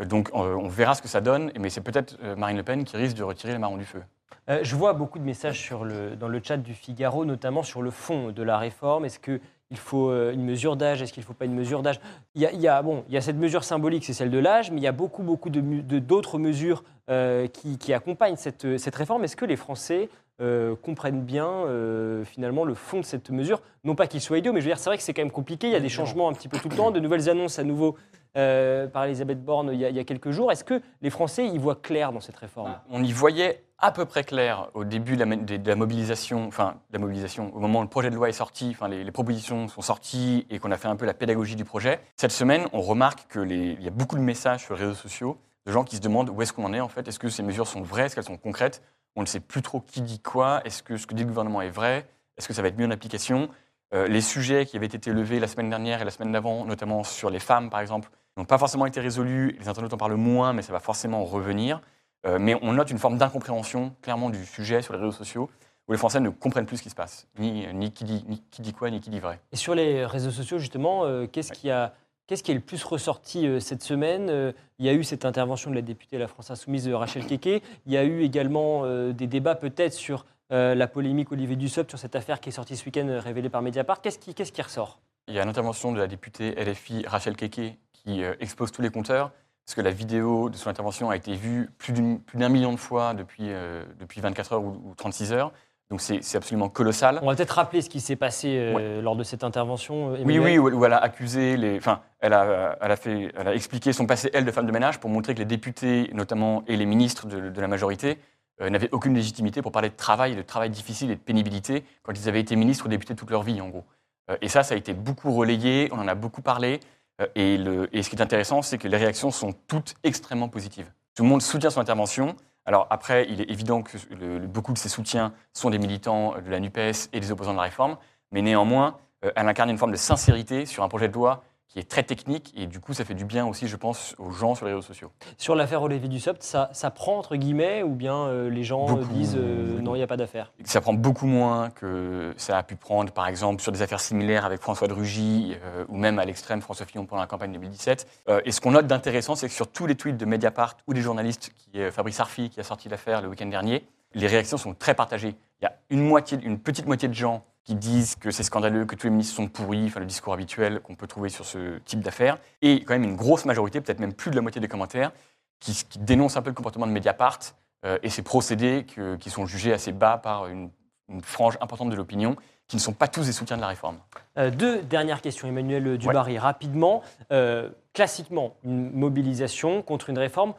Euh, 0.01 0.05
donc 0.05 0.29
euh, 0.33 0.55
on 0.55 0.67
verra 0.67 0.95
ce 0.95 1.01
que 1.01 1.07
ça 1.07 1.21
donne, 1.21 1.51
mais 1.59 1.69
c'est 1.69 1.81
peut-être 1.81 2.17
euh, 2.23 2.35
Marine 2.35 2.57
Le 2.57 2.63
Pen 2.63 2.83
qui 2.83 2.97
risque 2.97 3.17
de 3.17 3.23
retirer 3.23 3.53
les 3.53 3.59
marrons 3.59 3.77
du 3.77 3.85
feu. 3.85 4.01
Euh, 4.50 4.59
je 4.63 4.75
vois 4.75 4.93
beaucoup 4.93 5.19
de 5.19 5.23
messages 5.23 5.59
sur 5.59 5.85
le, 5.85 6.15
dans 6.15 6.27
le 6.27 6.41
chat 6.43 6.57
du 6.57 6.73
Figaro, 6.73 7.23
notamment 7.23 7.63
sur 7.63 7.81
le 7.81 7.91
fond 7.91 8.31
de 8.31 8.43
la 8.43 8.57
réforme. 8.57 9.05
Est-ce 9.05 9.19
qu'il 9.19 9.39
faut 9.77 10.09
euh, 10.09 10.33
une 10.33 10.43
mesure 10.43 10.75
d'âge? 10.75 11.01
Est-ce 11.01 11.13
qu'il 11.13 11.21
ne 11.21 11.25
faut 11.25 11.33
pas 11.33 11.45
une 11.45 11.53
mesure 11.53 11.81
d'âge? 11.81 12.01
Il, 12.35 12.41
y 12.41 12.45
a- 12.45 12.51
il 12.51 12.59
y 12.59 12.67
a, 12.67 12.81
bon, 12.81 13.05
il 13.07 13.13
y 13.13 13.17
a 13.17 13.21
cette 13.21 13.38
mesure 13.38 13.63
symbolique, 13.63 14.03
c'est 14.03 14.13
celle 14.13 14.31
de 14.31 14.39
l'âge, 14.39 14.69
mais 14.71 14.81
il 14.81 14.83
y 14.83 14.88
a 14.88 14.91
beaucoup, 14.91 15.23
beaucoup 15.23 15.50
de 15.50 15.62
mu- 15.62 15.81
de- 15.83 16.00
d'autres 16.00 16.39
mesures 16.39 16.83
euh, 17.09 17.47
qui, 17.47 17.77
qui 17.77 17.93
accompagnent 17.93 18.35
cette, 18.35 18.77
cette 18.77 18.95
réforme. 18.95 19.23
Est-ce 19.23 19.38
que 19.38 19.45
les 19.45 19.55
Français 19.55 20.09
euh, 20.41 20.75
comprennent 20.75 21.21
bien 21.21 21.47
euh, 21.47 22.25
finalement 22.25 22.65
le 22.65 22.73
fond 22.73 23.00
de 23.00 23.05
cette 23.05 23.29
mesure? 23.29 23.62
Non 23.85 23.95
pas 23.95 24.07
qu'ils 24.07 24.19
soient 24.21 24.39
idiots, 24.39 24.51
mais 24.51 24.59
je 24.59 24.65
veux 24.65 24.71
dire, 24.71 24.79
c'est 24.79 24.89
vrai 24.89 24.97
que 24.97 25.03
c'est 25.03 25.13
quand 25.13 25.21
même 25.21 25.31
compliqué. 25.31 25.67
Il 25.67 25.73
y 25.73 25.77
a 25.77 25.79
des 25.79 25.89
changements 25.89 26.27
un 26.27 26.33
petit 26.33 26.50
peu 26.50 26.57
tout 26.57 26.69
le 26.69 26.75
temps, 26.75 26.91
de 26.91 27.00
nouvelles 27.00 27.29
annonces 27.29 27.59
à 27.59 27.63
nouveau 27.63 27.95
euh, 28.37 28.87
par 28.87 29.05
Elisabeth 29.05 29.43
Borne 29.43 29.71
il 29.73 29.79
y, 29.79 29.99
a, 29.99 30.03
quelques 30.03 30.31
jours. 30.31 30.51
Est-ce 30.51 30.63
que 30.63 30.81
les 31.01 31.09
Français 31.09 31.47
y 31.47 31.57
voient 31.57 31.75
clair 31.75 32.11
dans 32.11 32.19
cette 32.19 32.37
réforme? 32.37 32.75
On 32.89 33.03
y 33.03 33.11
voyait 33.11 33.63
à 33.77 33.91
peu 33.91 34.05
près 34.05 34.23
clair 34.23 34.69
au 34.73 34.85
début 34.85 35.17
de 35.17 35.67
la, 35.67 35.75
mobilisation, 35.75 36.47
enfin 36.47 36.75
la 36.91 36.99
mobilisation, 36.99 37.53
au 37.53 37.59
moment 37.59 37.79
où 37.79 37.83
le 37.83 37.89
projet 37.89 38.09
de 38.09 38.15
loi 38.15 38.29
est 38.29 38.33
sorti, 38.33 38.69
enfin 38.71 38.87
les, 38.87 39.03
les 39.03 39.11
propositions 39.11 39.67
sont 39.67 39.81
sorties 39.81 40.47
et 40.49 40.59
qu'on 40.59 40.71
a 40.71 40.77
fait 40.77 40.87
un 40.87 40.95
peu 40.95 41.05
la 41.05 41.13
pédagogie 41.13 41.55
du 41.55 41.65
projet. 41.65 41.99
Cette 42.15 42.31
semaine, 42.31 42.65
on 42.71 42.81
remarque 42.81 43.31
qu'il 43.31 43.81
y 43.81 43.87
a 43.87 43.91
beaucoup 43.91 44.15
de 44.15 44.21
messages 44.21 44.61
sur 44.61 44.75
les 44.75 44.81
réseaux 44.81 44.93
sociaux 44.93 45.37
de 45.65 45.71
gens 45.71 45.83
qui 45.83 45.95
se 45.95 46.01
demandent 46.01 46.29
où 46.29 46.41
est-ce 46.41 46.53
qu'on 46.53 46.65
en 46.65 46.73
est 46.73 46.81
en 46.81 46.89
fait, 46.89 47.07
est-ce 47.07 47.19
que 47.19 47.29
ces 47.29 47.43
mesures 47.43 47.67
sont 47.67 47.81
vraies, 47.81 48.05
est-ce 48.05 48.15
qu'elles 48.15 48.23
sont 48.23 48.37
concrètes? 48.37 48.81
On 49.15 49.21
ne 49.21 49.27
sait 49.27 49.39
plus 49.39 49.61
trop 49.61 49.79
qui 49.79 50.01
dit 50.01 50.19
quoi, 50.19 50.61
est-ce 50.65 50.83
que 50.83 50.97
ce 50.97 51.07
que 51.07 51.13
dit 51.13 51.23
le 51.23 51.29
gouvernement 51.29 51.61
est 51.61 51.69
vrai, 51.69 52.07
est-ce 52.37 52.47
que 52.47 52.53
ça 52.53 52.61
va 52.61 52.67
être 52.67 52.77
mis 52.77 52.85
en 52.85 52.91
application? 52.91 53.49
Euh, 53.93 54.07
Les 54.07 54.21
sujets 54.21 54.65
qui 54.65 54.75
avaient 54.75 54.87
été 54.87 55.11
levés 55.11 55.39
la 55.39 55.47
semaine 55.47 55.69
dernière 55.69 56.01
et 56.01 56.05
la 56.05 56.11
semaine 56.11 56.31
d'avant, 56.31 56.65
notamment 56.65 57.03
sur 57.03 57.29
les 57.29 57.39
femmes 57.39 57.69
par 57.69 57.79
exemple, 57.79 58.09
n'ont 58.37 58.45
pas 58.45 58.57
forcément 58.57 58.85
été 58.85 58.99
résolus, 58.99 59.55
les 59.59 59.67
internautes 59.67 59.93
en 59.93 59.97
parlent 59.97 60.15
moins, 60.15 60.53
mais 60.53 60.61
ça 60.61 60.73
va 60.73 60.79
forcément 60.79 61.23
revenir. 61.23 61.81
Euh, 62.25 62.39
mais 62.39 62.57
on 62.61 62.73
note 62.73 62.89
une 62.89 62.99
forme 62.99 63.17
d'incompréhension, 63.17 63.93
clairement, 64.01 64.29
du 64.29 64.45
sujet 64.45 64.81
sur 64.81 64.93
les 64.93 64.99
réseaux 64.99 65.11
sociaux, 65.11 65.49
où 65.87 65.91
les 65.91 65.97
Français 65.97 66.19
ne 66.21 66.29
comprennent 66.29 66.65
plus 66.65 66.77
ce 66.77 66.83
qui 66.83 66.89
se 66.89 66.95
passe, 66.95 67.27
ni, 67.37 67.67
ni, 67.73 67.91
qui, 67.91 68.05
dit, 68.05 68.23
ni 68.27 68.41
qui 68.49 68.61
dit 68.61 68.71
quoi, 68.73 68.89
ni 68.89 69.01
qui 69.01 69.09
dit 69.09 69.19
vrai. 69.19 69.39
Et 69.51 69.57
sur 69.57 69.75
les 69.75 70.05
réseaux 70.05 70.31
sociaux, 70.31 70.57
justement, 70.57 71.03
euh, 71.03 71.27
qu'est-ce 71.27 71.51
qui 71.51 71.69
a 71.69 71.93
Qu'est-ce 72.25 72.41
qui 72.41 72.51
est 72.51 72.55
le 72.55 72.61
plus 72.61 72.81
ressorti 72.85 73.45
euh, 73.45 73.59
cette 73.59 73.83
semaine? 73.83 74.29
Euh, 74.29 74.53
Il 74.79 74.85
y 74.85 74.89
a 74.89 74.93
eu 74.93 75.03
cette 75.03 75.25
intervention 75.25 75.69
de 75.69 75.75
la 75.75 75.81
députée 75.81 76.15
de 76.15 76.21
la 76.21 76.29
France 76.29 76.49
Insoumise, 76.51 76.87
euh, 76.87 76.95
Rachel 76.95 77.25
Keke. 77.25 77.61
Il 77.85 77.91
y 77.91 77.97
a 77.97 78.05
eu 78.05 78.21
également 78.23 78.85
euh, 78.85 79.11
des 79.11 79.27
débats 79.27 79.55
peut-être 79.55 79.91
sur 79.91 80.25
euh, 80.53 80.73
la 80.73 80.87
polémique 80.87 81.33
Olivier 81.33 81.57
Dussopt, 81.57 81.89
sur 81.89 81.99
cette 81.99 82.15
affaire 82.15 82.39
qui 82.39 82.47
est 82.47 82.53
sortie 82.53 82.77
ce 82.77 82.85
week-end, 82.85 83.09
euh, 83.09 83.19
révélée 83.19 83.49
par 83.49 83.61
Mediapart. 83.61 83.99
Qu'est-ce 84.01 84.19
qui, 84.19 84.33
qu'est-ce 84.33 84.53
qui 84.53 84.61
ressort? 84.61 85.01
Il 85.27 85.33
y 85.33 85.39
a 85.39 85.43
l'intervention 85.43 85.91
de 85.91 85.99
la 85.99 86.07
députée 86.07 86.51
LFI 86.55 87.03
Rachel 87.07 87.35
Keke 87.35 87.77
qui 88.05 88.24
euh, 88.24 88.33
expose 88.39 88.72
tous 88.72 88.81
les 88.81 88.89
compteurs, 88.89 89.31
parce 89.65 89.75
que 89.75 89.81
la 89.81 89.91
vidéo 89.91 90.50
de 90.50 90.55
son 90.55 90.69
intervention 90.69 91.10
a 91.10 91.15
été 91.15 91.36
vue 91.36 91.69
plus 91.77 91.93
d'un 91.93 92.50
million 92.50 92.72
de 92.72 92.77
fois 92.77 93.13
depuis, 93.13 93.45
euh, 93.50 93.83
depuis 94.00 94.22
24 94.22 94.53
heures 94.53 94.63
ou, 94.63 94.81
ou 94.86 94.95
36 94.95 95.33
heures. 95.33 95.51
Donc 95.89 96.01
c'est 96.01 96.36
absolument 96.36 96.69
colossal. 96.69 97.19
On 97.22 97.27
va 97.27 97.36
peut-être 97.36 97.51
rappeler 97.51 97.81
ce 97.81 97.89
qui 97.89 98.00
s'est 98.00 98.15
passé 98.15 98.57
euh, 98.57 99.01
lors 99.01 99.15
de 99.15 99.24
cette 99.24 99.43
intervention. 99.43 100.13
Oui, 100.24 100.39
oui, 100.39 100.57
où, 100.57 100.69
où 100.69 100.86
elle 100.86 100.93
a 100.93 100.98
accusé 100.98 101.55
les. 101.55 101.77
Enfin, 101.77 102.01
elle 102.19 102.33
a, 102.33 102.77
elle, 102.81 102.91
a 102.91 102.95
fait, 102.95 103.31
elle 103.38 103.48
a 103.48 103.53
expliqué 103.53 103.93
son 103.93 104.07
passé, 104.07 104.29
elle, 104.33 104.43
de 104.43 104.51
femme 104.51 104.65
de 104.65 104.72
ménage, 104.72 105.00
pour 105.00 105.12
montrer 105.12 105.36
que 105.36 105.39
les 105.39 105.45
députés, 105.45 106.10
notamment, 106.13 106.63
et 106.67 106.77
les 106.77 106.88
ministres 106.88 107.27
de, 107.27 107.50
de 107.50 107.62
la 107.62 107.67
majorité, 107.67 108.17
euh, 108.62 108.69
n'avaient 108.69 108.89
aucune 108.91 109.15
légitimité 109.15 109.63
pour 109.63 109.72
parler 109.72 109.89
de 109.89 109.95
travail, 109.95 110.36
de 110.36 110.41
travail 110.43 110.69
difficile 110.69 111.10
et 111.10 111.15
de 111.15 111.19
pénibilité 111.19 111.83
quand 112.03 112.13
ils 112.13 112.29
avaient 112.29 112.39
été 112.39 112.55
ministres 112.55 112.86
ou 112.86 112.89
députés 112.89 113.15
toute 113.15 113.31
leur 113.31 113.41
vie, 113.41 113.60
en 113.62 113.69
gros. 113.69 113.83
Euh, 114.29 114.38
et 114.41 114.48
ça, 114.48 114.62
ça 114.62 114.75
a 114.75 114.77
été 114.77 114.93
beaucoup 114.93 115.31
relayé, 115.33 115.89
on 115.91 115.98
en 115.98 116.07
a 116.07 116.13
beaucoup 116.13 116.43
parlé. 116.43 116.79
Euh, 117.22 117.27
et, 117.36 117.58
le, 117.58 117.89
et 117.96 118.03
ce 118.03 118.10
qui 118.10 118.15
est 118.15 118.22
intéressant, 118.22 118.62
c'est 118.62 118.77
que 118.77 118.88
les 118.88 118.98
réactions 118.98 119.32
sont 119.32 119.53
toutes 119.67 119.96
extrêmement 120.03 120.50
positives. 120.50 120.91
Tout 121.15 121.24
le 121.24 121.29
monde 121.29 121.41
soutient 121.41 121.70
son 121.70 121.82
intervention. 121.82 122.36
Alors 122.65 122.88
après, 122.89 123.27
il 123.29 123.41
est 123.41 123.50
évident 123.50 123.84
que 123.84 123.98
beaucoup 124.46 124.74
de 124.74 124.77
ses 124.77 124.89
soutiens 124.89 125.34
sont 125.53 125.70
des 125.70 125.77
militants 125.77 126.36
de 126.41 126.50
la 126.50 126.60
NUPES 126.60 127.10
et 127.12 127.20
des 127.20 127.32
opposants 127.32 127.51
de 127.51 127.58
la 127.58 127.63
réforme, 127.63 127.98
mais 128.32 128.41
néanmoins, 128.41 128.98
euh, 129.25 129.32
elle 129.36 129.48
incarne 129.48 129.70
une 129.70 129.77
forme 129.77 129.91
de 129.91 129.98
sincérité 129.98 130.65
sur 130.65 130.84
un 130.84 130.89
projet 130.89 131.08
de 131.08 131.13
loi 131.13 131.43
qui 131.74 131.80
est 131.80 131.89
très 131.89 132.03
technique 132.03 132.53
et 132.56 132.68
du 132.68 132.80
coup, 132.80 132.94
ça 132.94 133.03
fait 133.03 133.15
du 133.15 133.25
bien 133.25 133.48
aussi, 133.48 133.68
je 133.68 133.75
pense, 133.75 134.15
aux 134.20 134.30
gens 134.30 134.53
sur 134.53 134.68
les 134.68 134.74
réseaux 134.74 134.86
sociaux. 134.86 135.12
Sur 135.38 135.56
l'affaire 135.56 135.82
Olivier 135.82 136.08
Dussopt, 136.08 136.44
ça, 136.44 136.70
ça 136.72 136.92
prend 136.92 137.18
entre 137.18 137.36
guillemets 137.36 137.82
ou 137.82 137.96
bien 137.96 138.27
euh, 138.27 138.48
les 138.48 138.63
gens 138.63 138.84
euh, 138.84 138.94
Beaucoup. 138.94 139.13
disent 139.13 139.36
euh, 139.36 139.82
non, 139.82 139.96
il 139.96 139.98
n'y 139.98 140.03
a 140.03 140.08
pas 140.08 140.15
d'affaire? 140.15 140.53
Ça 140.65 140.82
prend 140.82 140.94
beaucoup 140.94 141.25
moins 141.25 141.72
que 141.72 142.36
ça 142.38 142.60
a 142.60 142.63
pu 142.63 142.75
prendre, 142.75 143.12
par 143.12 143.27
exemple, 143.27 143.60
sur 143.60 143.72
des 143.72 143.82
affaires 143.82 144.00
similaires 144.01 144.46
avec 144.46 144.62
François 144.62 144.88
de 144.88 144.94
Rugy 144.94 145.56
euh, 145.63 145.84
ou 145.89 145.98
même 145.98 146.20
à 146.20 146.25
l'extrême 146.25 146.62
François 146.62 146.86
Fillon 146.86 147.08
pendant 147.08 147.22
la 147.22 147.27
campagne 147.27 147.51
2017. 147.51 148.08
Euh, 148.30 148.42
et 148.46 148.51
ce 148.51 148.62
qu'on 148.62 148.72
note 148.72 148.86
d'intéressant, 148.86 149.36
c'est 149.36 149.48
que 149.48 149.53
sur 149.53 149.68
tous 149.68 149.88
les 149.88 149.96
tweets 149.96 150.18
de 150.18 150.25
Mediapart 150.25 150.77
ou 150.86 150.94
des 150.94 151.01
journalistes, 151.01 151.51
qui 151.58 151.80
est 151.80 151.89
Fabrice 151.89 152.20
Arfi 152.20 152.51
qui 152.51 152.60
a 152.60 152.63
sorti 152.63 152.88
l'affaire 152.88 153.24
le 153.24 153.30
week-end 153.30 153.48
dernier, 153.48 153.84
les 154.13 154.27
réactions 154.27 154.58
sont 154.58 154.75
très 154.75 154.94
partagées. 154.94 155.36
Il 155.60 155.63
y 155.63 155.68
a 155.68 155.74
une, 155.89 156.01
moitié, 156.01 156.38
une 156.44 156.60
petite 156.60 156.86
moitié 156.86 157.08
de 157.08 157.15
gens 157.15 157.44
qui 157.63 157.75
disent 157.75 158.15
que 158.15 158.29
c'est 158.32 158.43
scandaleux, 158.43 158.86
que 158.86 158.96
tous 158.96 159.08
les 159.08 159.12
ministres 159.12 159.36
sont 159.36 159.48
pourris, 159.48 159.86
enfin 159.86 160.00
le 160.01 160.05
discours 160.05 160.34
habituel 160.34 160.82
qu'on 160.82 160.96
peut 160.96 161.08
trouver 161.08 161.29
sur 161.29 161.46
ce 161.46 161.77
type 161.79 162.01
d'affaires, 162.01 162.38
et 162.62 162.84
quand 162.84 162.93
même 162.93 163.03
une 163.05 163.15
grosse 163.15 163.46
majorité, 163.46 163.79
peut-être 163.79 164.00
même 164.00 164.13
plus 164.13 164.32
de 164.32 164.36
la 164.36 164.41
moitié 164.41 164.60
des 164.60 164.67
commentaires, 164.67 165.12
qui, 165.60 165.74
qui 165.89 166.00
dénoncent 166.00 166.36
un 166.36 166.41
peu 166.41 166.50
le 166.50 166.55
comportement 166.55 166.88
de 166.88 166.91
Mediapart 166.91 167.39
euh, 167.86 167.98
et 168.03 168.10
ces 168.10 168.22
procédés 168.22 168.86
que- 168.86 169.15
qui 169.15 169.29
sont 169.29 169.46
jugés 169.46 169.72
assez 169.72 169.93
bas 169.93 170.17
par 170.17 170.48
une, 170.48 170.70
une 171.08 171.22
frange 171.22 171.58
importante 171.62 171.89
de 171.89 171.96
l'opinion, 171.96 172.36
qui 172.67 172.75
ne 172.77 172.82
sont 172.82 172.93
pas 172.93 173.08
tous 173.08 173.25
des 173.25 173.32
soutiens 173.34 173.55
de 173.58 173.62
la 173.62 173.67
réforme. 173.67 173.98
Euh, 174.38 174.50
deux 174.50 174.82
dernières 174.82 175.22
questions, 175.22 175.48
Emmanuel 175.48 175.98
Dubarry, 175.98 176.38
rapidement. 176.38 177.01
Euh, 177.32 177.70
classiquement, 177.93 178.55
une 178.63 178.91
mobilisation 178.91 179.82
contre 179.82 180.10
une 180.10 180.17
réforme, 180.17 180.53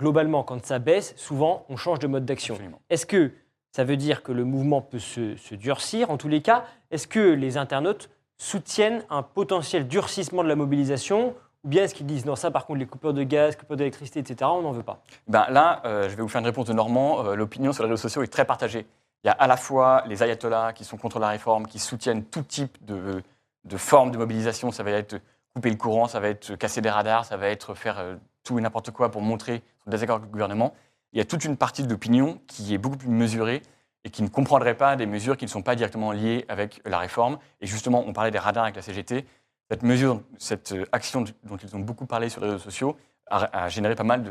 globalement, 0.00 0.42
quand 0.42 0.64
ça 0.66 0.78
baisse, 0.78 1.14
souvent, 1.16 1.64
on 1.68 1.76
change 1.76 1.98
de 1.98 2.06
mode 2.08 2.24
d'action. 2.24 2.58
Est-ce 2.90 3.06
que 3.06 3.32
ça 3.72 3.84
veut 3.84 3.96
dire 3.96 4.22
que 4.22 4.32
le 4.32 4.44
mouvement 4.44 4.80
peut 4.80 4.98
se, 4.98 5.54
durcir 5.54 6.10
En 6.10 6.18
tous 6.18 6.28
les 6.28 6.42
cas, 6.42 6.64
est-ce 6.90 7.06
que 7.06 7.18
les 7.18 7.56
internautes 7.56 8.10
soutiennent 8.38 9.02
un 9.10 9.22
potentiel 9.22 9.88
durcissement 9.88 10.42
de 10.42 10.48
la 10.48 10.56
mobilisation 10.56 11.34
ou 11.64 11.68
bien 11.68 11.84
est-ce 11.84 11.94
qu'ils 11.94 12.06
disent 12.06 12.26
non, 12.26 12.36
ça 12.36 12.50
par 12.50 12.66
contre, 12.66 12.80
les 12.80 12.86
coupures 12.86 13.14
de 13.14 13.22
gaz, 13.22 13.56
coupures 13.56 13.76
d'électricité, 13.76 14.20
etc., 14.20 14.50
on 14.52 14.62
n'en 14.62 14.72
veut 14.72 14.82
pas? 14.82 15.00
Ben 15.28 15.46
là, 15.48 15.80
euh, 15.84 16.08
je 16.08 16.16
vais 16.16 16.22
vous 16.22 16.28
faire 16.28 16.40
une 16.40 16.46
réponse 16.46 16.66
de 16.66 16.72
Normand. 16.72 17.24
Euh, 17.24 17.34
L'opinion 17.36 17.72
sur 17.72 17.84
les 17.84 17.90
réseaux 17.90 18.02
sociaux 18.02 18.22
est 18.22 18.32
très 18.32 18.44
partagée. 18.44 18.84
Il 19.22 19.28
y 19.28 19.30
a 19.30 19.34
à 19.34 19.46
la 19.46 19.56
fois 19.56 20.02
les 20.08 20.22
ayatollahs 20.24 20.72
qui 20.72 20.84
sont 20.84 20.96
contre 20.96 21.20
la 21.20 21.28
réforme, 21.28 21.66
qui 21.66 21.78
soutiennent 21.78 22.24
tout 22.24 22.42
type 22.42 22.84
de, 22.84 23.22
de 23.64 23.76
forme 23.76 24.10
de 24.10 24.18
mobilisation. 24.18 24.72
Ça 24.72 24.82
va 24.82 24.90
être 24.90 25.20
couper 25.54 25.70
le 25.70 25.76
courant, 25.76 26.08
ça 26.08 26.18
va 26.18 26.28
être 26.28 26.56
casser 26.56 26.80
des 26.80 26.90
radars, 26.90 27.24
ça 27.24 27.36
va 27.36 27.46
être 27.48 27.74
faire 27.74 27.98
euh, 28.00 28.16
tout 28.42 28.58
et 28.58 28.62
n'importe 28.62 28.90
quoi 28.90 29.10
pour 29.10 29.22
montrer 29.22 29.62
son 29.84 29.90
désaccord 29.90 30.16
avec 30.16 30.26
le 30.26 30.32
gouvernement. 30.32 30.74
Il 31.12 31.18
y 31.18 31.20
a 31.20 31.24
toute 31.24 31.44
une 31.44 31.56
partie 31.56 31.82
de 31.82 31.90
l'opinion 31.90 32.40
qui 32.46 32.74
est 32.74 32.78
beaucoup 32.78 32.96
plus 32.96 33.08
mesurée 33.08 33.62
et 34.04 34.10
qui 34.10 34.22
ne 34.22 34.28
comprendraient 34.28 34.76
pas 34.76 34.96
des 34.96 35.06
mesures 35.06 35.36
qui 35.36 35.44
ne 35.44 35.50
sont 35.50 35.62
pas 35.62 35.76
directement 35.76 36.12
liées 36.12 36.44
avec 36.48 36.80
la 36.84 36.98
réforme. 36.98 37.38
Et 37.60 37.66
justement, 37.66 38.04
on 38.06 38.12
parlait 38.12 38.30
des 38.30 38.38
radars 38.38 38.64
avec 38.64 38.76
la 38.76 38.82
CGT. 38.82 39.26
Cette 39.70 39.82
mesure, 39.82 40.22
cette 40.38 40.74
action 40.90 41.24
dont 41.44 41.56
ils 41.56 41.76
ont 41.76 41.80
beaucoup 41.80 42.06
parlé 42.06 42.28
sur 42.28 42.40
les 42.40 42.48
réseaux 42.48 42.58
sociaux, 42.58 42.96
a, 43.32 43.68
généré 43.68 43.94
pas 43.94 44.04
mal 44.04 44.22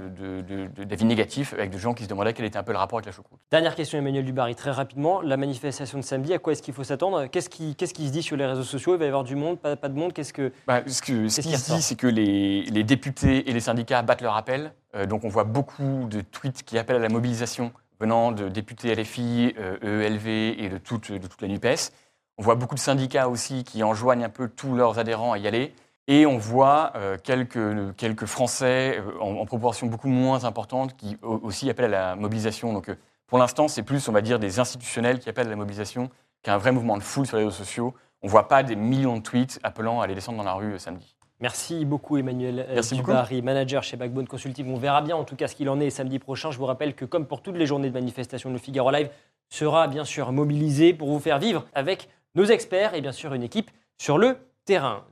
d'avis 0.78 1.06
négatifs 1.06 1.54
avec 1.54 1.72
des 1.72 1.80
gens 1.80 1.94
qui 1.94 2.04
se 2.04 2.10
demandaient 2.10 2.34
quel 2.34 2.46
était 2.46 2.58
un 2.58 2.64
peu 2.64 2.72
le 2.72 2.78
rapport 2.78 3.00
avec 3.00 3.08
la 3.08 3.12
choucroute. 3.12 3.40
Dernière 3.50 3.76
question, 3.76 3.98
Emmanuel 3.98 4.24
Dubarry, 4.24 4.56
très 4.56 4.72
rapidement. 4.72 5.22
La 5.22 5.38
manifestation 5.38 5.98
de 5.98 6.04
samedi, 6.04 6.34
à 6.34 6.40
quoi 6.40 6.54
est-ce 6.54 6.62
qu'il 6.62 6.74
faut 6.74 6.84
s'attendre? 6.84 7.26
Qu'est-ce 7.26 7.50
qui, 7.50 7.76
qui, 7.76 7.88
se 7.88 8.12
dit 8.12 8.22
sur 8.22 8.38
les 8.38 8.46
réseaux 8.46 8.64
sociaux? 8.64 8.96
Il 8.96 9.00
va 9.00 9.06
y 9.06 9.08
avoir 9.08 9.24
du 9.24 9.36
monde, 9.36 9.58
pas, 9.60 9.76
de 9.76 9.94
monde? 9.94 10.14
Qu'est-ce 10.14 10.34
que 10.34 10.52
bah, 10.68 10.82
Ce, 10.86 11.02
qui 11.02 11.30
se 11.30 11.74
dit, 11.74 11.82
c'est 11.82 11.96
que 11.96 12.08
les, 12.08 12.64
les, 12.64 12.84
députés 12.84 13.50
et 13.50 13.54
les 13.54 13.60
syndicats 13.60 14.02
battent 14.04 14.22
leur 14.22 14.36
appel. 14.36 14.74
Euh, 14.96 15.06
donc 15.06 15.24
on 15.24 15.30
voit 15.30 15.46
beaucoup 15.46 16.08
de 16.10 16.22
tweets 16.22 16.64
qui 16.64 16.78
appellent 16.78 16.98
à 16.98 17.00
la 17.00 17.10
mobilisation 17.10 17.72
venant 18.00 18.32
de 18.32 18.50
députés 18.50 18.94
LFI, 18.96 19.56
euh, 19.60 20.04
EELV 20.04 20.28
et 20.28 20.70
de 20.70 20.78
toute, 20.78 21.12
de 21.12 21.28
toute 21.28 21.42
la 21.42 21.48
NUPES. 21.48 21.92
On 22.38 22.44
voit 22.44 22.56
beaucoup 22.56 22.76
de 22.76 22.80
syndicats 22.80 23.30
aussi 23.30 23.64
qui 23.64 23.84
enjoignent 23.84 24.24
un 24.24 24.30
peu 24.30 24.48
tous 24.48 24.76
leurs 24.76 24.98
adhérents 25.00 25.34
à 25.34 25.38
y 25.38 25.48
aller. 25.48 25.74
Et 26.08 26.26
on 26.26 26.38
voit 26.38 26.94
euh, 26.96 27.18
quelques, 27.22 27.96
quelques 27.96 28.26
Français 28.26 29.00
euh, 29.00 29.20
en, 29.20 29.46
proportion 29.46 29.88
beaucoup 29.88 30.10
moins 30.10 30.44
importante 30.46 30.96
qui 30.98 31.18
aussi 31.22 31.70
appellent 31.70 31.94
à 31.94 32.10
la 32.12 32.16
mobilisation. 32.16 32.74
Donc 32.74 32.90
pour 33.28 33.38
l'instant, 33.38 33.68
c'est 33.68 33.84
plus, 33.84 34.08
on 34.08 34.12
va 34.12 34.22
dire, 34.22 34.40
des 34.40 34.60
institutionnels 34.60 35.20
qui 35.20 35.30
appellent 35.30 35.48
à 35.48 35.52
la 35.52 35.56
mobilisation 35.56 36.10
qu'un 36.44 36.58
vrai 36.58 36.72
mouvement 36.72 36.98
de 36.98 37.04
foule 37.04 37.28
sur 37.28 37.38
les 37.38 37.44
réseaux 37.44 37.56
sociaux. 37.56 37.94
On 38.24 38.28
ne 38.28 38.32
voit 38.32 38.48
pas 38.48 38.64
des 38.64 38.76
millions 38.76 39.18
de 39.18 39.22
tweets 39.22 39.60
appelant 39.64 40.02
à 40.02 40.06
aller 40.06 40.16
descendre 40.16 40.38
dans 40.38 40.44
la 40.44 40.54
rue 40.54 40.78
samedi. 40.80 41.16
Merci 41.42 41.86
beaucoup 41.86 42.18
Emmanuel 42.18 42.68
Merci 42.72 42.96
Dubarry, 42.96 43.42
manager 43.42 43.84
chez 43.84 43.98
Backbone 43.98 44.28
Consulting. 44.28 44.72
On 44.72 44.78
verra 44.78 45.02
bien 45.02 45.16
en 45.16 45.24
tout 45.24 45.36
cas 45.36 45.48
ce 45.48 45.56
qu'il 45.56 45.70
en 45.70 45.80
est 45.80 45.90
samedi 45.90 46.20
prochain. 46.20 46.52
Je 46.52 46.58
vous 46.60 46.66
rappelle 46.66 46.94
que 46.94 47.04
comme 47.04 47.26
pour 47.26 47.42
toutes 47.42 47.56
les 47.56 47.66
journées 47.66 47.90
de 47.90 47.94
manifestation, 47.94 48.52
le 48.52 48.60
Figaro 48.60 48.92
Live 48.92 49.10
sera 49.50 49.88
bien 49.88 50.06
sûr 50.06 50.32
mobilisé 50.32 50.94
pour 50.94 51.10
vous 51.10 51.20
faire 51.20 51.40
vivre 51.40 51.66
avec 51.74 52.10
nos 52.36 52.46
experts 52.46 52.94
et 52.94 53.02
bien 53.02 53.12
sûr 53.12 53.34
une 53.34 53.42
équipe 53.42 53.72
sur 53.98 54.20
le 54.20 54.38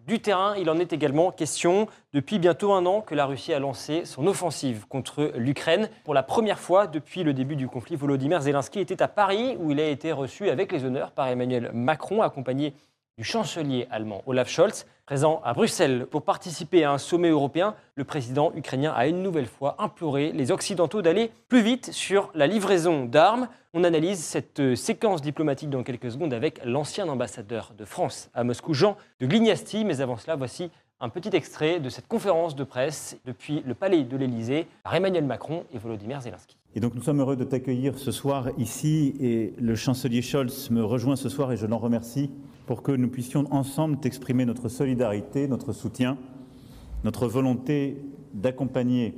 Du 0.08 0.22
terrain, 0.22 0.56
il 0.58 0.70
en 0.70 0.80
est 0.80 0.94
également 0.94 1.32
question 1.32 1.88
depuis 2.14 2.40
bientôt 2.40 2.72
un 2.72 2.86
an 2.86 3.02
que 3.02 3.14
la 3.14 3.26
Russie 3.26 3.52
a 3.52 3.60
lancé 3.60 4.06
son 4.06 4.26
offensive 4.28 4.88
contre 4.88 5.34
l'Ukraine. 5.36 5.90
Pour 6.06 6.14
la 6.14 6.24
première 6.24 6.60
fois 6.60 6.88
depuis 6.88 7.24
le 7.24 7.34
début 7.34 7.58
du 7.58 7.68
conflit, 7.68 7.98
Volodymyr 7.98 8.42
Zelensky 8.42 8.80
était 8.80 9.02
à 9.02 9.10
Paris 9.10 9.58
où 9.60 9.72
il 9.72 9.80
a 9.82 9.90
été 9.90 10.14
reçu 10.14 10.50
avec 10.50 10.72
les 10.72 10.86
honneurs 10.86 11.12
par 11.12 11.28
Emmanuel 11.28 11.72
Macron 11.74 12.22
accompagné 12.22 12.74
du 13.20 13.26
chancelier 13.26 13.86
allemand 13.92 14.24
Olaf 14.28 14.50
Scholz. 14.50 14.86
Présent 15.06 15.42
à 15.44 15.54
Bruxelles 15.54 16.08
pour 16.10 16.22
participer 16.22 16.86
à 16.86 16.94
un 16.94 16.98
sommet 16.98 17.28
européen, 17.28 17.76
le 17.96 18.06
président 18.06 18.54
ukrainien 18.56 18.94
a 18.96 19.08
une 19.08 19.22
nouvelle 19.22 19.48
fois 19.48 19.76
imploré 19.80 20.32
les 20.32 20.52
Occidentaux 20.52 21.02
d'aller 21.02 21.30
plus 21.50 21.62
vite 21.62 21.92
sur 21.92 22.32
la 22.34 22.48
livraison 22.48 23.04
d'armes. 23.04 23.50
On 23.74 23.84
analyse 23.84 24.20
cette 24.20 24.76
séquence 24.76 25.22
diplomatique 25.22 25.70
dans 25.70 25.84
quelques 25.84 26.12
secondes 26.12 26.34
avec 26.34 26.62
l'ancien 26.64 27.10
ambassadeur 27.10 27.74
de 27.78 27.84
France 27.84 28.30
à 28.34 28.46
Moscou, 28.46 28.74
Jean 28.74 28.96
de 29.20 29.26
Glignasti. 29.26 29.84
Mais 29.84 30.00
avant 30.00 30.16
cela, 30.16 30.38
voici 30.38 30.72
un 31.02 31.10
petit 31.10 31.36
extrait 31.36 31.82
de 31.82 31.90
cette 31.90 32.08
conférence 32.08 32.56
de 32.56 32.64
presse 32.64 33.18
depuis 33.26 33.64
le 33.66 33.74
palais 33.74 34.04
de 34.04 34.16
l'Élysée 34.16 34.66
par 34.84 34.96
Emmanuel 34.96 35.26
Macron 35.26 35.66
et 35.74 35.78
Volodymyr 35.78 36.22
Zelensky. 36.22 36.56
Et 36.76 36.80
donc 36.80 36.94
nous 36.96 37.02
sommes 37.02 37.20
heureux 37.20 37.36
de 37.36 37.44
t'accueillir 37.44 37.98
ce 37.98 38.12
soir 38.12 38.50
ici 38.58 39.16
et 39.20 39.54
le 39.58 39.76
chancelier 39.76 40.22
Scholz 40.22 40.70
me 40.70 40.86
rejoint 40.86 41.16
ce 41.16 41.28
soir 41.28 41.52
et 41.52 41.58
je 41.58 41.66
l'en 41.66 41.80
remercie 41.80 42.30
pour 42.69 42.83
que 42.83 42.93
nous 42.93 43.09
puissions 43.09 43.47
ensemble 43.53 43.99
t'exprimer 43.99 44.45
notre 44.45 44.69
solidarité, 44.69 45.49
notre 45.49 45.73
soutien, 45.73 46.17
notre 47.05 47.27
volonté 47.27 47.99
d'accompagner 48.33 49.15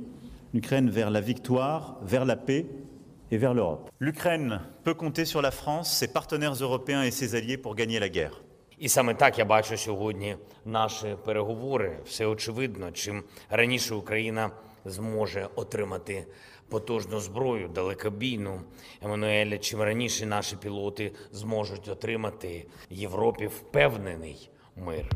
l'Ukraine 0.53 0.89
vers 0.89 1.09
la 1.09 1.21
victoire, 1.21 1.97
vers 2.03 2.25
la 2.25 2.35
paix 2.35 2.65
et 3.31 3.37
vers 3.37 3.53
l'Europe. 3.53 3.89
L'Ukraine 3.99 4.61
peut 4.83 4.93
compter 4.93 5.25
sur 5.25 5.41
la 5.41 5.51
France, 5.51 5.91
ses 5.91 6.07
partenaires 6.07 6.53
européens 6.53 7.03
et 7.03 7.11
ses 7.11 7.35
alliés 7.35 7.57
pour 7.57 7.75
gagner 7.75 7.99
la 7.99 8.09
guerre. 8.09 8.41
І 8.79 8.89
саме 8.89 9.13
так 9.13 9.39
я 9.39 9.45
бачу 9.45 9.77
сьогодні 9.77 10.35
наші 10.65 11.15
переговори. 11.25 11.99
Все 12.05 12.25
очевидно, 12.25 12.91
чим 12.91 13.23
раніше 13.49 13.95
Україна 13.95 14.51
зможе 14.84 15.48
отримати 15.54 16.26
потужну 16.68 17.20
зброю, 17.20 17.68
далекобійну. 17.68 18.60
Еммануеля, 19.02 19.58
чим 19.58 19.82
раніше 19.82 20.26
наші 20.26 20.56
пілоти 20.56 21.12
зможуть 21.32 21.88
отримати 21.88 22.66
Європі 22.90 23.46
впевнений 23.46 24.50
мир. 24.76 25.06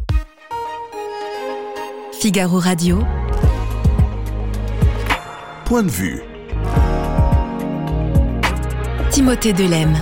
Figaro 2.23 2.58
Radio. 2.68 2.96
Point 5.68 5.87
de 5.88 5.94
vue. 5.99 6.18
Timothée 9.11 9.52
Delem. 9.52 9.92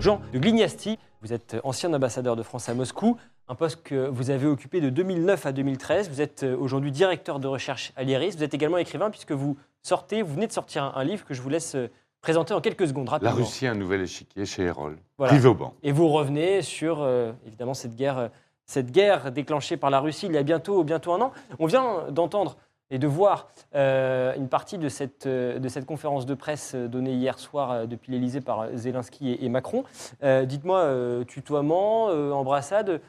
Jean 0.00 0.20
de 0.32 0.38
Glignasti, 0.38 0.98
vous 1.22 1.32
êtes 1.32 1.56
ancien 1.64 1.92
ambassadeur 1.94 2.36
de 2.36 2.42
France 2.42 2.68
à 2.68 2.74
Moscou 2.74 3.16
un 3.48 3.54
poste 3.54 3.82
que 3.82 4.08
vous 4.08 4.30
avez 4.30 4.46
occupé 4.46 4.80
de 4.80 4.90
2009 4.90 5.46
à 5.46 5.52
2013. 5.52 6.08
Vous 6.08 6.20
êtes 6.20 6.44
euh, 6.44 6.56
aujourd'hui 6.56 6.90
directeur 6.90 7.40
de 7.40 7.48
recherche 7.48 7.92
à 7.96 8.02
l'IRIS. 8.02 8.36
Vous 8.36 8.42
êtes 8.42 8.54
également 8.54 8.78
écrivain 8.78 9.10
puisque 9.10 9.32
vous 9.32 9.56
sortez, 9.82 10.22
vous 10.22 10.34
venez 10.34 10.46
de 10.46 10.52
sortir 10.52 10.96
un, 10.96 11.04
livre 11.04 11.24
que 11.24 11.34
je 11.34 11.42
vous 11.42 11.50
laisse 11.50 11.74
euh, 11.74 11.90
présenter 12.22 12.54
en 12.54 12.60
quelques 12.60 12.88
secondes 12.88 13.08
rapidement. 13.08 13.34
La 13.34 13.36
Russie, 13.36 13.66
un 13.66 13.74
nouvel 13.74 14.00
échiquier 14.02 14.46
chez 14.46 14.62
Erol, 14.64 14.96
voilà. 15.18 15.34
Et 15.82 15.92
vous 15.92 16.08
revenez 16.08 16.62
sur 16.62 17.02
euh, 17.02 17.32
évidemment 17.46 17.74
cette 17.74 17.94
guerre, 17.94 18.30
cette 18.64 18.90
guerre 18.90 19.30
déclenchée 19.30 19.76
par 19.76 19.90
la 19.90 20.00
Russie 20.00 20.26
il 20.26 20.32
y 20.32 20.38
a 20.38 20.42
bientôt, 20.42 20.82
bientôt 20.84 21.12
un 21.12 21.20
an. 21.20 21.32
On 21.58 21.66
vient 21.66 22.10
d'entendre 22.10 22.56
et 22.90 22.98
de 22.98 23.06
voir 23.06 23.48
une 23.74 24.48
partie 24.48 24.78
de 24.78 24.88
cette, 24.88 25.26
de 25.26 25.68
cette 25.68 25.84
conférence 25.84 26.26
de 26.26 26.34
presse 26.34 26.74
donnée 26.74 27.14
hier 27.14 27.38
soir 27.38 27.88
depuis 27.88 28.12
l'Elysée 28.12 28.40
par 28.40 28.68
Zelensky 28.74 29.32
et, 29.32 29.44
et 29.44 29.48
Macron. 29.48 29.84
Dites-moi, 30.22 31.24
tutoiement, 31.26 32.06
embrassade, 32.06 33.00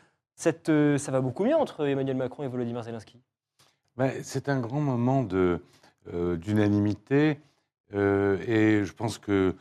euh, 0.69 0.97
ça 0.97 1.11
va 1.11 1.21
beaucoup 1.21 1.45
mieux 1.45 1.55
entre 1.55 1.85
Emmanuel 1.85 2.17
Macron 2.17 2.43
et 2.43 2.47
Volodymyr 2.47 2.83
Zelensky? 2.83 3.19
Ben, 3.97 4.11
c'est 4.23 4.49
un 4.49 4.59
grand 4.59 4.81
moment 4.81 5.27
euh, 5.33 6.37
d'unanimité 6.37 7.39
euh, 7.93 8.37
et 8.45 8.83
je 8.83 8.93
pense 8.93 9.17
que 9.17 9.55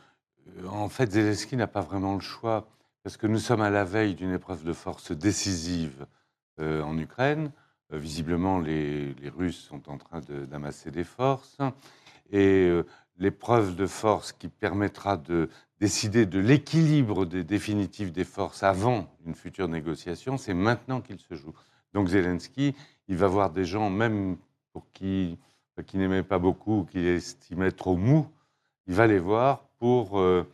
en 0.69 0.89
fait 0.89 1.11
Zelensky 1.11 1.55
n'a 1.55 1.67
pas 1.67 1.81
vraiment 1.81 2.13
le 2.13 2.19
choix 2.19 2.67
parce 3.03 3.17
que 3.17 3.27
nous 3.27 3.39
sommes 3.39 3.61
à 3.61 3.69
la 3.69 3.83
veille 3.83 4.15
d'une 4.15 4.33
épreuve 4.33 4.63
de 4.63 4.73
force 4.73 5.11
décisive 5.11 6.05
en 6.57 6.97
Ukraine. 6.97 7.51
visiblement, 7.91 8.59
les, 8.59 9.13
Russes 9.37 9.59
sont 9.59 9.89
en 9.89 9.97
train 9.97 10.21
d'amasser 10.21 10.89
des 10.89 11.03
forces 11.03 11.57
et 12.31 12.71
l'épreuve 13.17 13.75
de 13.75 13.87
force 13.87 14.31
qui 14.31 14.47
permettra 14.47 15.17
de 15.17 15.49
décider 15.79 16.25
de 16.25 16.39
l'équilibre 16.39 17.25
définitif 17.25 18.11
des 18.11 18.23
forces 18.23 18.63
avant 18.63 19.07
une 19.25 19.35
future 19.35 19.67
négociation, 19.67 20.37
c'est 20.37 20.53
maintenant 20.53 21.01
qu'il 21.01 21.19
se 21.19 21.35
joue. 21.35 21.53
Donc 21.93 22.07
Zelensky, 22.07 22.75
il 23.07 23.17
va 23.17 23.27
voir 23.27 23.51
des 23.51 23.65
gens, 23.65 23.89
même 23.89 24.37
pour 24.71 24.85
qui, 24.93 25.37
qui 25.85 25.97
n'aimait 25.97 26.23
pas 26.23 26.39
beaucoup, 26.39 26.87
qui 26.91 26.99
estimait 26.99 27.71
trop 27.71 27.95
mou, 27.95 28.27
il 28.87 28.93
va 28.93 29.07
les 29.07 29.19
voir 29.19 29.63
pour, 29.79 30.19
euh, 30.19 30.49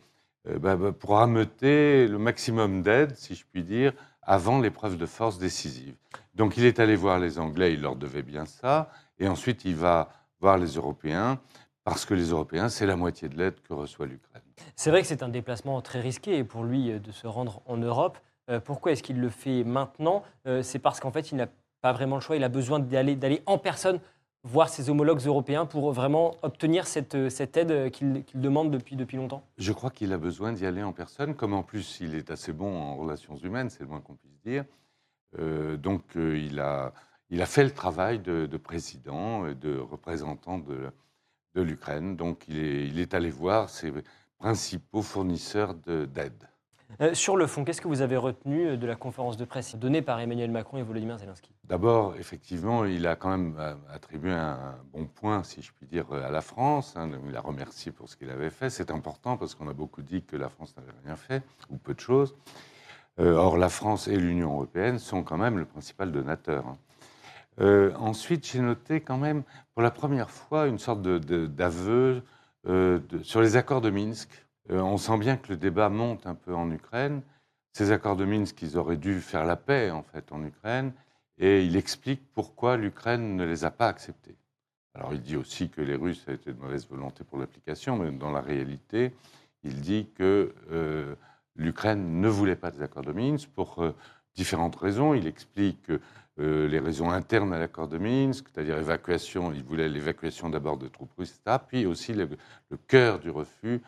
euh, 0.48 0.58
bah, 0.58 0.76
bah, 0.76 0.92
pour 0.92 1.18
ameuter 1.18 2.08
le 2.08 2.18
maximum 2.18 2.82
d'aide, 2.82 3.16
si 3.16 3.34
je 3.34 3.44
puis 3.50 3.62
dire, 3.62 3.92
avant 4.22 4.60
l'épreuve 4.60 4.96
de 4.96 5.06
force 5.06 5.38
décisive. 5.38 5.94
Donc 6.34 6.56
il 6.56 6.64
est 6.64 6.80
allé 6.80 6.96
voir 6.96 7.18
les 7.18 7.38
Anglais, 7.38 7.74
il 7.74 7.80
leur 7.80 7.96
devait 7.96 8.22
bien 8.22 8.46
ça, 8.46 8.90
et 9.18 9.28
ensuite 9.28 9.64
il 9.64 9.76
va 9.76 10.10
voir 10.40 10.58
les 10.58 10.74
Européens, 10.74 11.40
parce 11.84 12.04
que 12.04 12.14
les 12.14 12.30
Européens, 12.30 12.68
c'est 12.68 12.86
la 12.86 12.96
moitié 12.96 13.28
de 13.28 13.36
l'aide 13.36 13.60
que 13.62 13.72
reçoit 13.72 14.06
l'Ukraine. 14.06 14.42
C'est 14.76 14.90
vrai 14.90 15.02
que 15.02 15.08
c'est 15.08 15.22
un 15.22 15.28
déplacement 15.28 15.80
très 15.82 16.00
risqué 16.00 16.44
pour 16.44 16.64
lui 16.64 16.92
euh, 16.92 16.98
de 16.98 17.10
se 17.12 17.26
rendre 17.26 17.62
en 17.66 17.76
Europe. 17.76 18.18
Euh, 18.50 18.60
pourquoi 18.60 18.92
est-ce 18.92 19.02
qu'il 19.02 19.20
le 19.20 19.28
fait 19.30 19.64
maintenant? 19.64 20.22
Euh, 20.46 20.62
C'est 20.62 20.78
parce 20.78 21.00
qu'en 21.00 21.10
fait, 21.10 21.32
il 21.32 21.36
n'a 21.36 21.48
pas 21.80 21.92
vraiment 21.92 22.16
le 22.16 22.20
choix. 22.20 22.36
Il 22.36 22.44
a 22.44 22.48
besoin 22.48 22.78
d'aller 22.78 23.42
en 23.46 23.58
personne 23.58 24.00
voir 24.44 24.68
ses 24.68 24.90
homologues 24.90 25.20
européens 25.20 25.66
pour 25.66 25.92
vraiment 25.92 26.36
obtenir 26.42 26.86
cette, 26.86 27.28
cette 27.28 27.56
aide 27.56 27.90
qu'il 27.92 28.24
demande 28.34 28.72
depuis, 28.72 28.96
depuis 28.96 29.16
longtemps 29.16 29.44
Je 29.56 29.72
crois 29.72 29.90
qu'il 29.90 30.12
a 30.12 30.18
besoin 30.18 30.52
d'y 30.52 30.66
aller 30.66 30.82
en 30.82 30.92
personne, 30.92 31.36
comme 31.36 31.54
en 31.54 31.62
plus 31.62 31.98
il 32.00 32.16
est 32.16 32.28
assez 32.28 32.52
bon 32.52 32.76
en 32.76 32.96
relations 32.96 33.36
humaines, 33.36 33.70
c'est 33.70 33.82
le 33.84 33.86
moins 33.88 34.00
qu'on 34.00 34.16
puisse 34.16 34.40
dire. 34.44 34.64
donc 35.78 36.02
il, 36.16 36.58
a, 36.58 36.92
il 37.30 37.40
a 37.40 37.46
fait 37.46 37.62
le 37.62 37.70
travail 37.70 38.18
de, 38.18 38.46
de 38.46 38.56
président, 38.56 39.44
de 39.52 39.78
représentant 39.78 40.58
de, 40.58 40.90
de 41.54 41.62
l'Ukraine. 41.62 42.16
Donc 42.16 42.44
il 42.48 42.58
est, 42.58 42.86
il 42.86 42.98
est 42.98 43.14
allé 43.14 43.30
voir 43.30 43.68
ses 43.70 43.92
principaux 44.38 45.02
fournisseurs 45.02 45.74
d'aide. 45.74 46.48
Euh, 47.00 47.14
sur 47.14 47.36
le 47.36 47.46
fond, 47.46 47.64
qu'est-ce 47.64 47.80
que 47.80 47.88
vous 47.88 48.02
avez 48.02 48.16
retenu 48.16 48.66
euh, 48.66 48.76
de 48.76 48.86
la 48.86 48.96
conférence 48.96 49.36
de 49.36 49.44
presse 49.44 49.76
donnée 49.76 50.02
par 50.02 50.20
Emmanuel 50.20 50.50
Macron 50.50 50.78
et 50.78 50.82
Volodymyr 50.82 51.18
Zelensky? 51.18 51.50
D'abord, 51.64 52.14
effectivement, 52.16 52.84
il 52.84 53.06
a 53.06 53.16
quand 53.16 53.30
même 53.30 53.56
euh, 53.58 53.74
attribué 53.90 54.32
un 54.32 54.76
bon 54.92 55.06
point, 55.06 55.42
si 55.42 55.62
je 55.62 55.72
puis 55.72 55.86
dire, 55.86 56.12
à 56.12 56.30
la 56.30 56.42
France. 56.42 56.94
Hein. 56.96 57.10
Il 57.28 57.36
a 57.36 57.40
remercié 57.40 57.92
pour 57.92 58.08
ce 58.08 58.16
qu'il 58.16 58.30
avait 58.30 58.50
fait. 58.50 58.68
C'est 58.68 58.90
important 58.90 59.36
parce 59.36 59.54
qu'on 59.54 59.68
a 59.68 59.72
beaucoup 59.72 60.02
dit 60.02 60.22
que 60.22 60.36
la 60.36 60.48
France 60.48 60.74
n'avait 60.76 60.92
rien 61.04 61.16
fait, 61.16 61.42
ou 61.70 61.76
peu 61.76 61.94
de 61.94 62.00
choses. 62.00 62.34
or, 63.18 63.56
la 63.56 63.68
France 63.68 64.08
et 64.08 64.16
l'Union 64.16 64.52
européenne 64.52 64.98
sont 64.98 65.22
quand 65.22 65.38
même 65.38 65.58
le 65.58 65.64
principal 65.64 66.12
donateur. 66.12 66.66
Hein. 66.66 66.76
Ensuite, 67.58 68.46
j'ai 68.46 68.60
noté 68.60 69.00
quand 69.00 69.18
même, 69.18 69.42
pour 69.74 69.82
la 69.82 69.90
première 69.90 70.30
fois, 70.30 70.66
une 70.66 70.78
sorte 70.78 71.02
d'aveu 71.02 72.22
euh, 72.68 73.00
sur 73.22 73.40
les 73.40 73.56
accords 73.56 73.80
de 73.80 73.90
Minsk. 73.90 74.28
Euh, 74.70 74.80
on 74.80 74.96
sent 74.96 75.18
bien 75.18 75.36
que 75.36 75.48
le 75.48 75.56
débat 75.56 75.88
monte 75.88 76.26
un 76.26 76.34
peu 76.34 76.54
en 76.54 76.70
Ukraine. 76.70 77.22
Ces 77.72 77.90
accords 77.90 78.16
de 78.16 78.24
Minsk, 78.24 78.62
ils 78.62 78.78
auraient 78.78 78.96
dû 78.96 79.20
faire 79.20 79.44
la 79.44 79.56
paix 79.56 79.90
en 79.90 80.02
fait 80.02 80.30
en 80.30 80.44
Ukraine, 80.44 80.92
et 81.38 81.64
il 81.64 81.76
explique 81.76 82.22
pourquoi 82.34 82.76
l'Ukraine 82.76 83.34
ne 83.34 83.44
les 83.44 83.64
a 83.64 83.70
pas 83.70 83.88
acceptés. 83.88 84.36
Alors 84.94 85.14
il 85.14 85.22
dit 85.22 85.36
aussi 85.36 85.70
que 85.70 85.80
les 85.80 85.96
Russes 85.96 86.22
avaient 86.26 86.36
été 86.36 86.52
de 86.52 86.60
mauvaise 86.60 86.86
volonté 86.86 87.24
pour 87.24 87.38
l'application, 87.38 87.96
mais 87.96 88.10
dans 88.12 88.30
la 88.30 88.42
réalité, 88.42 89.12
il 89.64 89.80
dit 89.80 90.06
que 90.14 90.54
euh, 90.70 91.14
l'Ukraine 91.56 92.20
ne 92.20 92.28
voulait 92.28 92.56
pas 92.56 92.70
des 92.70 92.82
accords 92.82 93.02
de 93.02 93.12
Minsk 93.12 93.48
pour 93.48 93.82
euh, 93.82 93.94
différentes 94.34 94.76
raisons. 94.76 95.14
Il 95.14 95.26
explique 95.26 95.90
euh, 96.40 96.66
les 96.68 96.78
raisons 96.78 97.10
internes 97.10 97.52
à 97.52 97.58
l'accord 97.58 97.88
de 97.88 97.98
Minsk, 97.98 98.46
c'est-à-dire 98.52 98.78
évacuation, 98.78 99.52
il 99.52 99.62
voulait 99.62 99.88
l'évacuation 99.88 100.48
d'abord 100.48 100.78
de 100.78 100.88
troupes 100.88 101.12
russes, 101.18 101.34
etc. 101.44 101.58
Puis 101.68 101.86
aussi 101.86 102.14
le, 102.14 102.28
le 102.70 102.76
cœur 102.88 103.18
du 103.18 103.30
refus 103.30 103.82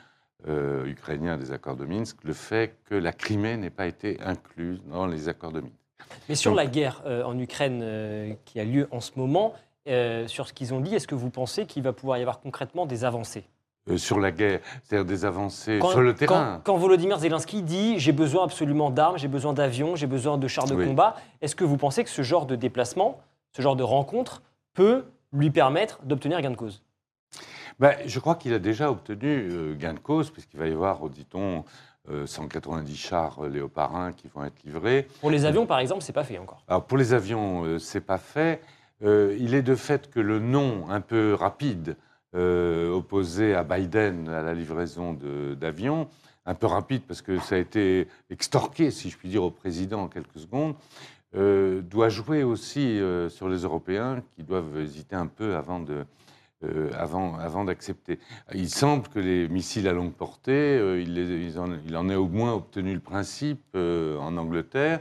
euh, 0.46 0.84
ukrainien 0.86 1.38
des 1.38 1.52
accords 1.52 1.76
de 1.76 1.86
Minsk, 1.86 2.18
le 2.22 2.34
fait 2.34 2.76
que 2.84 2.94
la 2.94 3.12
Crimée 3.12 3.56
n'ait 3.56 3.70
pas 3.70 3.86
été 3.86 4.20
incluse 4.20 4.82
dans 4.90 5.06
les 5.06 5.28
accords 5.28 5.52
de 5.52 5.60
Minsk. 5.60 5.72
Mais 6.28 6.34
sur 6.34 6.50
Donc- 6.50 6.58
la 6.58 6.66
guerre 6.66 7.02
euh, 7.06 7.22
en 7.24 7.38
Ukraine 7.38 8.36
qui 8.44 8.60
a 8.60 8.64
lieu 8.64 8.88
en 8.90 9.00
ce 9.00 9.12
moment, 9.16 9.54
sur 10.26 10.48
ce 10.48 10.52
qu'ils 10.54 10.72
ont 10.74 10.80
dit, 10.80 10.94
est-ce 10.94 11.06
que 11.08 11.14
vous 11.14 11.30
pensez 11.30 11.66
qu'il 11.66 11.82
va 11.82 11.92
pouvoir 11.92 12.18
y 12.18 12.20
avoir 12.22 12.40
concrètement 12.40 12.86
des 12.86 13.04
avancées? 13.04 13.44
Euh, 13.90 13.98
sur 13.98 14.18
la 14.18 14.30
guerre, 14.30 14.60
c'est-à-dire 14.82 15.04
des 15.04 15.26
avancées 15.26 15.78
sur 15.78 16.00
le 16.00 16.14
terrain. 16.14 16.62
Quand, 16.64 16.72
quand 16.72 16.78
Volodymyr 16.78 17.18
Zelensky 17.18 17.60
dit 17.60 17.98
j'ai 17.98 18.12
besoin 18.12 18.44
absolument 18.44 18.88
d'armes, 18.90 19.18
j'ai 19.18 19.28
besoin 19.28 19.52
d'avions, 19.52 19.94
j'ai 19.94 20.06
besoin 20.06 20.38
de 20.38 20.48
chars 20.48 20.66
de 20.66 20.74
Oui. 20.74 20.86
combat, 20.86 21.16
est-ce 21.42 21.54
que 21.54 21.64
vous 21.64 21.76
pensez 21.76 22.02
que 22.02 22.08
ce 22.08 22.22
genre 22.22 22.46
de 22.46 22.56
déplacement, 22.56 23.20
ce 23.52 23.60
genre 23.60 23.76
de 23.76 23.82
rencontre 23.82 24.40
peut 24.72 25.04
lui 25.34 25.50
permettre 25.50 26.00
d'obtenir 26.02 26.40
gain 26.40 26.50
de 26.50 26.56
cause? 26.56 26.82
Ben, 27.78 27.94
je 28.06 28.18
crois 28.20 28.36
qu'il 28.36 28.54
a 28.54 28.58
déjà 28.58 28.90
obtenu 28.90 29.50
euh, 29.50 29.74
gain 29.74 29.92
de 29.92 29.98
cause, 29.98 30.30
puisqu'il 30.30 30.58
va 30.58 30.66
y 30.66 30.72
avoir, 30.72 31.06
dit-on, 31.10 31.64
euh, 32.08 32.24
190 32.24 32.96
chars 32.96 33.44
euh, 33.44 33.48
Léopard 33.50 33.94
1 33.94 34.12
qui 34.12 34.28
vont 34.28 34.44
être 34.44 34.62
livrés. 34.64 35.08
Pour 35.20 35.30
les 35.30 35.44
avions, 35.44 35.66
par 35.66 35.80
exemple, 35.80 36.00
c'est 36.00 36.12
pas 36.14 36.24
fait 36.24 36.38
encore. 36.38 36.62
Alors 36.68 36.84
pour 36.84 36.96
les 36.96 37.12
avions, 37.12 37.78
c'est 37.78 38.00
pas 38.00 38.18
fait. 38.18 38.62
Il 39.02 39.54
est 39.54 39.60
de 39.62 39.74
fait 39.74 40.08
que 40.10 40.20
le 40.20 40.38
nom 40.38 40.88
un 40.88 41.02
peu 41.02 41.34
rapide 41.34 41.96
euh, 42.34 42.90
opposé 42.90 43.54
à 43.54 43.64
Biden 43.64 44.28
à 44.28 44.42
la 44.42 44.54
livraison 44.54 45.16
d'avions, 45.58 46.08
un 46.46 46.54
peu 46.54 46.66
rapide 46.66 47.02
parce 47.06 47.22
que 47.22 47.38
ça 47.38 47.54
a 47.54 47.58
été 47.58 48.08
extorqué, 48.30 48.90
si 48.90 49.10
je 49.10 49.16
puis 49.16 49.28
dire, 49.28 49.44
au 49.44 49.50
président 49.50 50.02
en 50.02 50.08
quelques 50.08 50.38
secondes, 50.38 50.74
euh, 51.36 51.82
doit 51.82 52.10
jouer 52.10 52.44
aussi 52.44 53.00
euh, 53.00 53.28
sur 53.28 53.48
les 53.48 53.62
Européens 53.62 54.22
qui 54.36 54.44
doivent 54.44 54.78
hésiter 54.78 55.16
un 55.16 55.26
peu 55.26 55.56
avant 55.56 55.80
d'accepter. 57.64 58.20
Il 58.54 58.70
semble 58.70 59.08
que 59.08 59.18
les 59.18 59.48
missiles 59.48 59.88
à 59.88 59.92
longue 59.92 60.12
portée, 60.12 60.52
euh, 60.52 61.02
il, 61.02 61.58
en, 61.58 61.72
il 61.84 61.96
au 62.16 62.28
moins 62.28 62.52
obtenu 62.52 62.94
le 62.94 63.00
principe 63.00 63.64
en 63.74 64.36
Angleterre. 64.36 65.00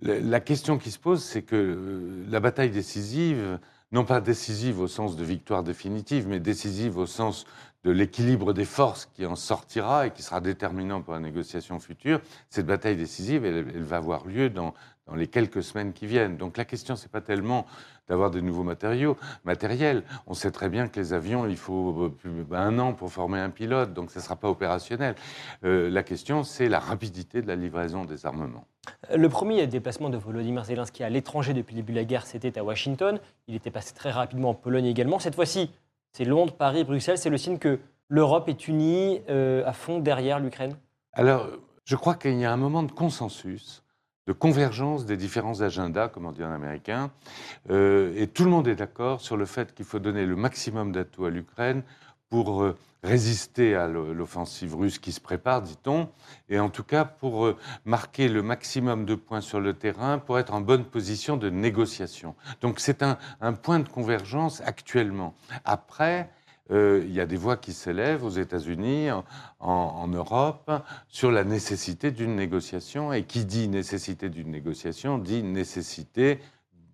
La, 0.00 0.40
question 0.40 0.78
qui 0.78 0.92
se 0.92 0.98
pose, 1.00 1.22
c'est 1.22 1.42
que 1.42 2.24
la 2.30 2.38
bataille 2.38 2.70
décisive, 2.70 3.58
non 3.92 4.04
pas 4.04 4.20
décisive 4.20 4.80
au 4.80 4.88
sens 4.88 5.16
de 5.16 5.24
victoire 5.24 5.62
définitive, 5.62 6.26
mais 6.26 6.40
décisive 6.40 6.98
au 6.98 7.06
sens 7.06 7.44
de 7.84 7.90
l'équilibre 7.90 8.52
des 8.52 8.64
forces 8.64 9.06
qui 9.14 9.26
en 9.26 9.36
sortira 9.36 10.06
et 10.06 10.10
qui 10.10 10.22
sera 10.22 10.40
déterminant 10.40 11.02
pour 11.02 11.14
la 11.14 11.20
négociation 11.20 11.78
future, 11.78 12.20
cette 12.48 12.66
bataille 12.66 12.96
décisive, 12.96 13.44
elle, 13.44 13.82
va 13.82 13.96
avoir 13.96 14.26
lieu 14.26 14.50
dans, 14.50 14.72
dans 15.06 15.14
les 15.14 15.26
quelques 15.26 15.62
semaines 15.62 15.92
qui 15.92 16.06
viennent. 16.06 16.36
Donc 16.36 16.56
la 16.56 16.64
question, 16.64 16.96
c'est 16.96 17.10
pas 17.10 17.20
tellement 17.20 17.66
d'avoir 18.08 18.30
de 18.30 18.40
nouveaux 18.40 18.62
matériaux, 18.62 19.16
matériels. 19.44 20.02
On 20.26 20.34
sait 20.34 20.50
très 20.50 20.68
bien 20.68 20.88
que 20.88 20.98
les 20.98 21.12
avions, 21.12 21.46
il 21.46 21.56
faut 21.56 22.12
euh, 22.26 22.44
un 22.52 22.78
an 22.78 22.92
pour 22.92 23.10
former 23.10 23.38
un 23.38 23.50
pilote, 23.50 23.92
donc 23.92 24.10
ça 24.10 24.20
ne 24.20 24.24
sera 24.24 24.36
pas 24.36 24.48
opérationnel. 24.48 25.14
Euh, 25.64 25.90
la 25.90 26.02
question, 26.02 26.42
c'est 26.42 26.68
la 26.68 26.78
rapidité 26.78 27.42
de 27.42 27.48
la 27.48 27.56
livraison 27.56 28.04
des 28.04 28.26
armements. 28.26 28.66
Le 29.14 29.28
premier 29.28 29.66
déplacement 29.66 30.10
de 30.10 30.16
Volodymyr 30.16 30.64
Zelensky 30.64 31.04
à 31.04 31.10
l'étranger 31.10 31.54
depuis 31.54 31.74
le 31.74 31.82
début 31.82 31.92
de 31.92 31.98
la 31.98 32.04
guerre, 32.04 32.26
c'était 32.26 32.58
à 32.58 32.64
Washington. 32.64 33.20
Il 33.46 33.54
était 33.54 33.70
passé 33.70 33.94
très 33.94 34.10
rapidement 34.10 34.50
en 34.50 34.54
Pologne 34.54 34.86
également. 34.86 35.18
Cette 35.18 35.36
fois-ci, 35.36 35.70
c'est 36.12 36.24
Londres, 36.24 36.54
Paris, 36.54 36.84
Bruxelles. 36.84 37.18
C'est 37.18 37.30
le 37.30 37.38
signe 37.38 37.58
que 37.58 37.78
l'Europe 38.08 38.48
est 38.48 38.68
unie 38.68 39.22
euh, 39.28 39.64
à 39.66 39.72
fond 39.72 40.00
derrière 40.00 40.40
l'Ukraine. 40.40 40.76
Alors, 41.12 41.48
je 41.84 41.96
crois 41.96 42.14
qu'il 42.14 42.38
y 42.38 42.44
a 42.44 42.52
un 42.52 42.56
moment 42.56 42.82
de 42.82 42.92
consensus, 42.92 43.82
de 44.26 44.32
convergence 44.32 45.04
des 45.04 45.16
différents 45.16 45.62
agendas, 45.62 46.08
comme 46.08 46.26
on 46.26 46.32
dit 46.32 46.44
en 46.44 46.52
américain, 46.52 47.10
euh, 47.70 48.12
et 48.16 48.28
tout 48.28 48.44
le 48.44 48.50
monde 48.50 48.68
est 48.68 48.76
d'accord 48.76 49.20
sur 49.20 49.36
le 49.36 49.46
fait 49.46 49.74
qu'il 49.74 49.84
faut 49.84 49.98
donner 49.98 50.26
le 50.26 50.36
maximum 50.36 50.92
d'atouts 50.92 51.24
à 51.24 51.30
l'Ukraine 51.30 51.82
pour 52.30 52.62
euh, 52.62 52.76
résister 53.02 53.74
à 53.74 53.88
l'o- 53.88 54.14
l'offensive 54.14 54.76
russe 54.76 54.98
qui 54.98 55.12
se 55.12 55.20
prépare, 55.20 55.60
dit-on, 55.60 56.08
et 56.48 56.60
en 56.60 56.70
tout 56.70 56.84
cas 56.84 57.04
pour 57.04 57.46
euh, 57.46 57.56
marquer 57.84 58.28
le 58.28 58.42
maximum 58.42 59.04
de 59.04 59.16
points 59.16 59.40
sur 59.40 59.60
le 59.60 59.74
terrain, 59.74 60.18
pour 60.18 60.38
être 60.38 60.54
en 60.54 60.60
bonne 60.60 60.84
position 60.84 61.36
de 61.36 61.50
négociation. 61.50 62.34
Donc 62.60 62.78
c'est 62.78 63.02
un, 63.02 63.18
un 63.40 63.52
point 63.52 63.80
de 63.80 63.88
convergence 63.88 64.62
actuellement. 64.64 65.34
Après, 65.64 66.30
euh, 66.70 67.02
il 67.04 67.12
y 67.12 67.20
a 67.20 67.26
des 67.26 67.36
voix 67.36 67.56
qui 67.56 67.72
s'élèvent 67.72 68.24
aux 68.24 68.30
États-Unis, 68.30 69.08
en, 69.60 70.08
Europe, 70.08 70.70
sur 71.08 71.30
la 71.30 71.44
nécessité 71.44 72.10
d'une 72.10 72.36
négociation. 72.36 73.12
Et 73.12 73.24
qui 73.24 73.44
dit 73.44 73.68
nécessité 73.68 74.28
d'une 74.28 74.50
négociation 74.50 75.18
dit 75.18 75.42
nécessité 75.42 76.38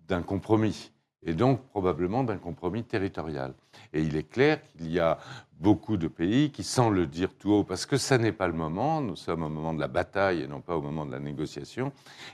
d'un 0.07 0.21
compromis. 0.21 0.91
Et 1.23 1.33
donc 1.33 1.61
probablement 1.67 2.23
d'un 2.23 2.37
compromis 2.37 2.83
territorial. 2.83 3.53
Et 3.93 4.01
il 4.01 4.15
est 4.15 4.29
clair 4.29 4.61
qu'il 4.63 4.89
y 4.91 4.99
a 4.99 5.19
beaucoup 5.59 5.97
de 5.97 6.07
pays 6.07 6.51
qui, 6.51 6.63
sans 6.63 6.89
le 6.89 7.05
dire 7.05 7.33
tout 7.37 7.51
haut, 7.51 7.63
parce 7.63 7.85
que 7.85 7.97
ça 7.97 8.17
n'est 8.17 8.31
pas 8.31 8.47
le 8.47 8.53
moment, 8.53 9.01
nous 9.01 9.17
sommes 9.17 9.43
au 9.43 9.49
moment 9.49 9.73
de 9.73 9.81
la 9.81 9.89
bataille 9.89 10.41
et 10.41 10.47
non 10.47 10.61
pas 10.61 10.77
au 10.77 10.81
moment 10.81 11.05
de 11.05 11.11
la 11.11 11.19
négociation, 11.19 11.91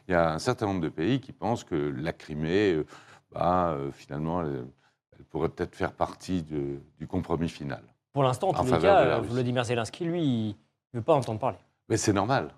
il 0.07 0.11
y 0.11 0.13
a 0.13 0.31
un 0.31 0.39
certain 0.39 0.67
nombre 0.67 0.81
de 0.81 0.89
pays 0.89 1.19
qui 1.19 1.31
pensent 1.31 1.63
que 1.63 1.75
la 1.75 2.13
Crimée, 2.13 2.73
euh, 2.73 2.85
bah, 3.31 3.71
euh, 3.71 3.91
finalement, 3.91 4.43
elle, 5.17 5.25
pourrait 5.25 5.49
peut-être 5.49 5.75
faire 5.75 5.91
partie 5.93 6.43
de- 6.43 6.79
du 6.99 7.07
compromis 7.07 7.49
final. 7.49 7.81
Pour 8.13 8.23
l'instant, 8.23 8.49
en 8.49 8.55
En 8.55 8.63
tous 8.65 8.73
les 8.73 8.79
cas. 8.79 9.19
Volodymyr 9.19 9.63
Zelensky, 9.65 10.05
lui, 10.05 10.23
il 10.23 10.55
ne 10.93 10.99
veut 10.99 11.03
pas 11.03 11.13
entendre 11.13 11.39
parler. 11.39 11.57
Mais 11.89 11.97
c'est 11.97 12.13
normal. 12.13 12.49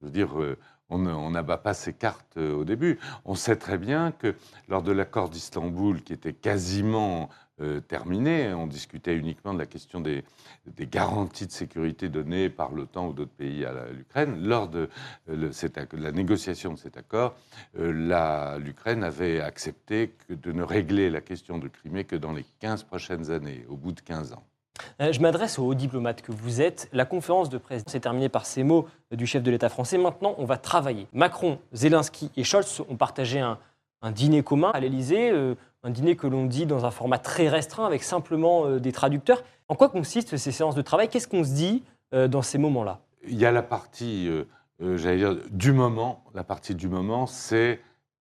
Je 0.00 0.06
veux 0.06 0.12
dire, 0.12 0.40
euh, 0.40 0.56
on 0.88 1.30
n'abat 1.30 1.58
pas 1.58 1.74
ses 1.74 1.92
cartes 1.92 2.36
euh, 2.36 2.54
au 2.54 2.64
début. 2.64 2.98
On 3.24 3.34
sait 3.34 3.56
très 3.56 3.76
bien 3.78 4.12
que 4.12 4.34
lors 4.68 4.82
de 4.82 4.92
l'accord 4.92 5.28
d'Istanbul, 5.28 6.02
qui 6.02 6.12
était 6.12 6.32
quasiment 6.32 7.28
euh, 7.60 7.80
terminé, 7.80 8.54
on 8.54 8.66
discutait 8.66 9.14
uniquement 9.14 9.52
de 9.52 9.58
la 9.58 9.66
question 9.66 10.00
des, 10.00 10.24
garanties 10.78 11.46
de 11.46 11.52
sécurité 11.52 12.08
données 12.08 12.48
par 12.48 12.72
l'OTAN 12.72 13.08
ou 13.08 13.12
d'autres 13.12 13.30
pays 13.32 13.64
à 13.64 13.72
l'Ukraine. 13.92 14.42
Lors 14.42 14.68
de 14.68 14.88
euh, 15.28 15.50
la 15.92 16.12
négociation 16.12 16.72
de 16.72 16.78
cet 16.78 16.96
accord, 16.96 17.34
euh, 17.78 18.58
l'Ukraine 18.58 19.04
avait 19.04 19.40
accepté 19.40 20.14
de 20.28 20.52
ne 20.52 20.62
régler 20.62 21.10
la 21.10 21.20
question 21.20 21.58
de 21.58 21.68
Crimée 21.68 22.04
que 22.04 22.16
dans 22.16 22.32
les 22.32 22.44
15 22.60 22.84
prochaines 22.84 23.30
années, 23.30 23.66
au 23.68 23.76
bout 23.76 23.92
de 23.92 24.00
15 24.00 24.32
ans. 24.32 24.44
Je 24.98 25.20
m'adresse 25.20 25.58
aux 25.58 25.66
hauts 25.66 25.74
diplomates 25.74 26.22
que 26.22 26.32
vous 26.32 26.62
êtes. 26.62 26.88
La 26.92 27.04
conférence 27.04 27.50
de 27.50 27.58
presse 27.58 27.82
s'est 27.86 28.00
terminée 28.00 28.30
par 28.30 28.46
ces 28.46 28.62
mots 28.62 28.88
du 29.10 29.26
chef 29.26 29.42
de 29.42 29.50
l'État 29.50 29.68
français. 29.68 29.98
Maintenant, 29.98 30.34
on 30.38 30.46
va 30.46 30.56
travailler. 30.56 31.06
Macron, 31.12 31.58
Zelensky 31.74 32.30
et 32.36 32.44
Scholz 32.44 32.80
ont 32.88 32.96
partagé 32.96 33.40
un, 33.40 33.58
un 34.02 34.12
dîner 34.12 34.42
commun 34.42 34.70
à 34.72 34.80
l'Élysée, 34.80 35.30
euh, 35.30 35.54
un 35.82 35.90
dîner 35.90 36.16
que 36.16 36.26
l'on 36.26 36.46
dit 36.46 36.66
dans 36.66 36.84
un 36.84 36.90
format 36.90 37.18
très 37.18 37.48
restreint 37.48 37.86
avec 37.86 38.02
simplement 38.02 38.66
euh, 38.66 38.80
des 38.80 38.92
traducteurs. 38.92 39.42
En 39.68 39.74
quoi 39.74 39.88
consistent 39.88 40.36
ces 40.36 40.52
séances 40.52 40.74
de 40.74 40.82
travail? 40.82 41.08
Qu'est-ce 41.08 41.28
qu'on 41.28 41.44
se 41.44 41.52
dit 41.52 41.82
euh, 42.14 42.28
dans 42.28 42.42
ces 42.42 42.58
moments-là? 42.58 43.00
Il 43.26 43.38
y 43.38 43.44
a 43.44 43.52
la 43.52 43.62
partie, 43.62 44.30
j'allais 44.80 45.18
dire, 45.18 45.36
du 45.50 45.72
moment. 45.72 46.24
La 46.34 46.42
partie 46.42 46.74
du 46.74 46.88
moment, 46.88 47.26
c'est 47.26 47.80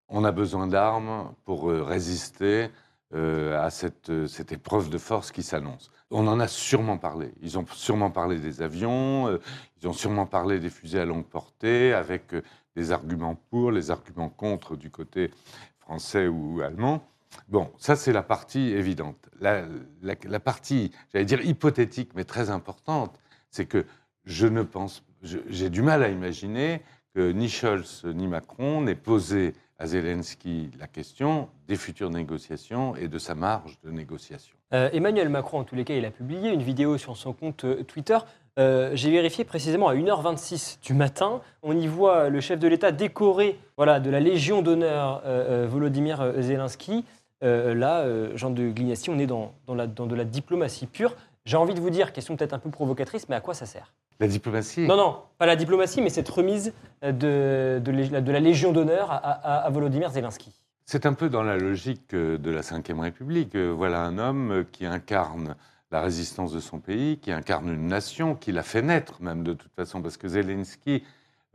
on 0.10 0.26
a 0.26 0.32
besoin 0.32 0.68
d'armes 0.68 1.32
pour 1.46 1.70
résister 1.70 2.68
à 3.13 3.70
cette, 3.70 4.28
cette 4.28 4.52
épreuve 4.52 4.89
de 4.89 4.98
force 4.98 5.32
qui 5.32 5.42
s'annonce. 5.42 5.89
On 6.12 6.28
en 6.28 6.42
a 6.42 6.50
sûrement 6.50 6.98
parlé. 6.98 7.32
Ils 7.42 7.58
ont 7.58 7.65
sûrement 7.72 8.12
parlé 8.12 8.39
des 8.39 8.62
avions, 8.62 9.39
ils 9.82 9.88
ont 9.88 9.94
sûrement 9.94 10.26
parlé 10.26 10.60
des 10.60 10.70
fusées 10.70 11.00
à 11.00 11.06
longue 11.06 11.26
portée, 11.26 11.94
avec 11.94 12.34
les 12.80 12.92
arguments 12.92 13.36
pour, 13.50 13.72
les 13.72 13.92
arguments 13.92 14.30
contre 14.30 14.76
du 14.78 14.89
côté 14.89 15.32
français 15.80 16.28
ou 16.28 16.62
allemand. 16.62 17.04
Bon, 17.50 17.72
ça 17.78 17.96
c'est 17.96 18.13
la 18.13 18.24
partie 18.24 18.70
évidente. 18.70 19.30
La, 19.42 20.39
partie, 20.39 20.92
j'allais 21.12 21.26
dire 21.26 21.42
hypothétique, 21.42 22.12
mais 22.15 22.24
très 22.24 22.50
importante, 22.50 23.20
c'est 23.52 23.65
que 23.65 23.86
je 24.26 24.48
ne 24.48 24.63
pense, 24.63 25.04
j'ai 25.22 25.70
du 25.70 25.82
mal 25.82 26.04
à 26.04 26.10
imaginer 26.10 26.82
que 27.13 27.32
ni 27.32 27.50
Scholz 27.50 28.06
ni 28.06 28.28
Macron 28.28 28.82
n'aient 28.82 28.96
posé 28.96 29.54
à 29.78 29.88
Zelensky 29.88 30.72
la 30.80 30.88
question 30.88 31.50
des 31.68 31.76
futures 31.76 32.10
négociations 32.10 32.96
et 32.96 33.08
de 33.08 33.18
sa 33.18 33.36
marge 33.36 33.80
de 33.82 33.92
négociation. 33.92 34.56
Euh, 34.74 34.89
Emmanuel 34.94 35.30
Macron, 35.30 35.60
en 35.60 35.63
tous 35.63 35.76
les 35.76 35.84
cas, 35.84 35.96
il 35.96 36.06
a 36.06 36.12
publié 36.12 36.52
une 36.52 36.62
vidéo 36.62 36.98
sur 36.98 37.18
son 37.18 37.34
compte 37.34 37.63
euh, 37.63 37.84
Twitter. 37.84 38.18
Euh, 38.58 38.92
J'ai 38.94 39.12
vérifié 39.12 39.44
précisément 39.44 39.88
à 39.90 39.96
1h26 39.96 40.80
du 40.82 40.94
matin. 40.94 41.42
On 41.64 41.78
y 41.78 41.88
voit 41.88 42.30
le 42.30 42.40
chef 42.42 42.60
de 42.60 42.68
l'État 42.68 42.92
décoré 42.92 43.60
voilà, 43.78 44.00
de 44.00 44.10
la 44.10 44.20
Légion 44.20 44.62
d'honneur 44.62 45.22
euh, 45.26 45.64
euh, 45.66 45.68
Volodymyr 45.68 46.34
Zelensky. 46.42 47.06
Euh, 47.44 47.74
là, 47.74 48.06
Jean 48.36 48.50
de 48.50 48.70
Glignassi, 48.70 49.10
on 49.10 49.18
est 49.20 49.28
dans, 49.28 49.54
dans, 49.68 49.76
la, 49.76 49.88
dans 49.88 50.08
de 50.08 50.16
la 50.16 50.26
diplomatie 50.26 50.88
pure. 50.88 51.16
J'ai 51.46 51.56
envie 51.58 51.74
de 51.74 51.80
vous 51.80 51.90
dire, 51.90 52.12
question 52.12 52.36
peut-être 52.36 52.54
un 52.54 52.60
peu 52.60 52.70
provocatrice, 52.70 53.30
mais 53.30 53.36
à 53.36 53.42
quoi 53.42 53.54
ça 53.54 53.66
sert? 53.66 53.94
La 54.20 54.28
diplomatie? 54.28 54.86
Non, 54.86 54.98
non, 54.98 55.16
pas 55.38 55.46
la 55.46 55.56
diplomatie, 55.56 56.02
mais 56.02 56.10
cette 56.10 56.28
remise 56.28 56.74
de, 57.02 57.80
de, 57.80 57.92
lég- 57.92 58.22
de 58.22 58.32
la 58.32 58.40
Légion 58.42 58.74
d'honneur 58.74 59.10
à, 59.10 59.16
à- 59.16 59.56
à 59.66 59.70
Volodymyr 59.70 60.10
Zelensky. 60.12 60.52
C'est 60.86 61.06
un 61.06 61.14
peu 61.14 61.30
dans 61.30 61.44
la 61.44 61.56
logique 61.56 62.14
de 62.14 62.52
la 62.52 62.60
Ve 62.62 63.00
République. 63.00 63.56
Voilà 63.56 64.02
un 64.02 64.18
homme 64.18 64.66
qui 64.72 64.86
incarne 64.86 65.56
la 65.91 66.02
résistance 66.02 66.52
de 66.52 66.60
son 66.60 66.80
pays, 66.80 67.17
qui 67.19 67.32
incarne 67.32 67.69
une 67.69 67.88
nation, 67.88 68.36
qui 68.36 68.52
l'a 68.52 68.63
fait 68.63 68.82
naître 68.82 69.21
même 69.21 69.43
de 69.43 69.54
toute 69.54 69.73
façon, 69.73 70.02
parce 70.02 70.17
que 70.17 70.28
Zelensky, 70.28 71.04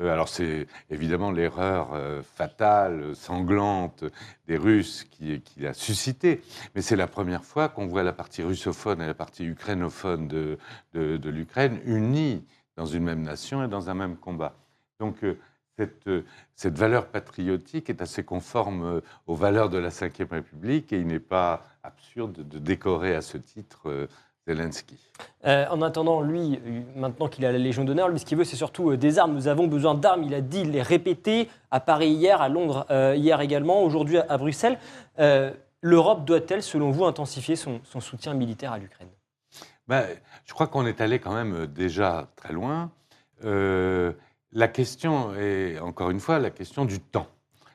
euh, 0.00 0.12
alors 0.12 0.28
c'est 0.28 0.66
évidemment 0.90 1.30
l'erreur 1.30 1.90
euh, 1.94 2.22
fatale, 2.22 3.14
sanglante 3.14 4.04
des 4.46 4.56
Russes 4.56 5.04
qui, 5.04 5.42
l'a 5.56 5.72
suscité, 5.72 6.42
mais 6.74 6.82
c'est 6.82 6.96
la 6.96 7.06
première 7.06 7.44
fois 7.44 7.68
qu'on 7.68 7.86
voit 7.86 8.02
la 8.02 8.12
partie 8.12 8.42
russophone 8.42 9.00
et 9.00 9.06
la 9.06 9.14
partie 9.14 9.44
ukrainophone 9.44 10.26
de 10.26 10.58
l'Ukraine 11.30 11.80
unies 11.84 12.44
dans 12.76 12.86
une 12.86 13.04
même 13.04 13.22
nation 13.22 13.64
et 13.64 13.68
dans 13.68 13.88
un 13.90 13.94
même 13.94 14.16
combat. 14.16 14.56
Donc 15.00 15.22
euh, 15.24 15.38
cette, 15.78 16.06
euh, 16.08 16.24
cette 16.54 16.78
valeur 16.78 17.06
patriotique 17.06 17.90
est 17.90 18.00
assez 18.02 18.24
conforme 18.24 18.84
euh, 18.84 19.00
aux 19.26 19.34
valeurs 19.34 19.68
de 19.68 19.78
la 19.78 19.88
Ve 19.88 20.30
République 20.30 20.92
et 20.92 20.98
il 20.98 21.06
n'est 21.06 21.18
pas 21.18 21.64
absurde 21.82 22.46
de 22.46 22.58
décorer 22.58 23.14
à 23.14 23.22
ce 23.22 23.38
titre 23.38 23.82
euh, 23.86 24.06
Zelensky. 24.46 24.98
Euh, 25.46 25.66
en 25.70 25.80
attendant, 25.82 26.20
lui, 26.20 26.60
maintenant 26.96 27.28
qu'il 27.28 27.46
a 27.46 27.52
la 27.52 27.58
Légion 27.58 27.84
d'honneur, 27.84 28.08
lui, 28.08 28.18
ce 28.18 28.26
qu'il 28.26 28.36
veut, 28.36 28.44
c'est 28.44 28.56
surtout 28.56 28.90
euh, 28.90 28.96
des 28.96 29.18
armes. 29.18 29.32
Nous 29.32 29.48
avons 29.48 29.66
besoin 29.66 29.94
d'armes. 29.94 30.22
Il 30.22 30.34
a 30.34 30.40
dit, 30.40 30.60
il 30.60 30.70
les 30.70 30.82
répété 30.82 31.48
à 31.70 31.80
Paris 31.80 32.10
hier, 32.10 32.42
à 32.42 32.48
Londres 32.48 32.86
euh, 32.90 33.14
hier 33.16 33.40
également, 33.40 33.82
aujourd'hui 33.82 34.18
à, 34.18 34.26
à 34.28 34.38
Bruxelles. 34.38 34.78
L'Europe 35.86 36.24
doit-elle, 36.24 36.62
selon 36.62 36.90
vous, 36.90 37.04
intensifier 37.04 37.56
son, 37.56 37.80
son 37.84 38.00
soutien 38.00 38.32
militaire 38.32 38.72
à 38.72 38.78
l'Ukraine? 38.78 39.08
Ben, 39.86 40.06
je 40.46 40.54
crois 40.54 40.66
qu'on 40.66 40.86
est 40.86 41.02
allé 41.02 41.18
quand 41.18 41.34
même 41.34 41.66
déjà 41.66 42.28
très 42.36 42.54
loin. 42.54 42.90
La 44.54 44.68
question 44.68 45.34
est, 45.34 45.78
encore 45.80 46.10
une 46.10 46.20
fois, 46.20 46.38
la 46.38 46.50
question 46.50 46.84
du 46.84 47.00
temps. 47.00 47.26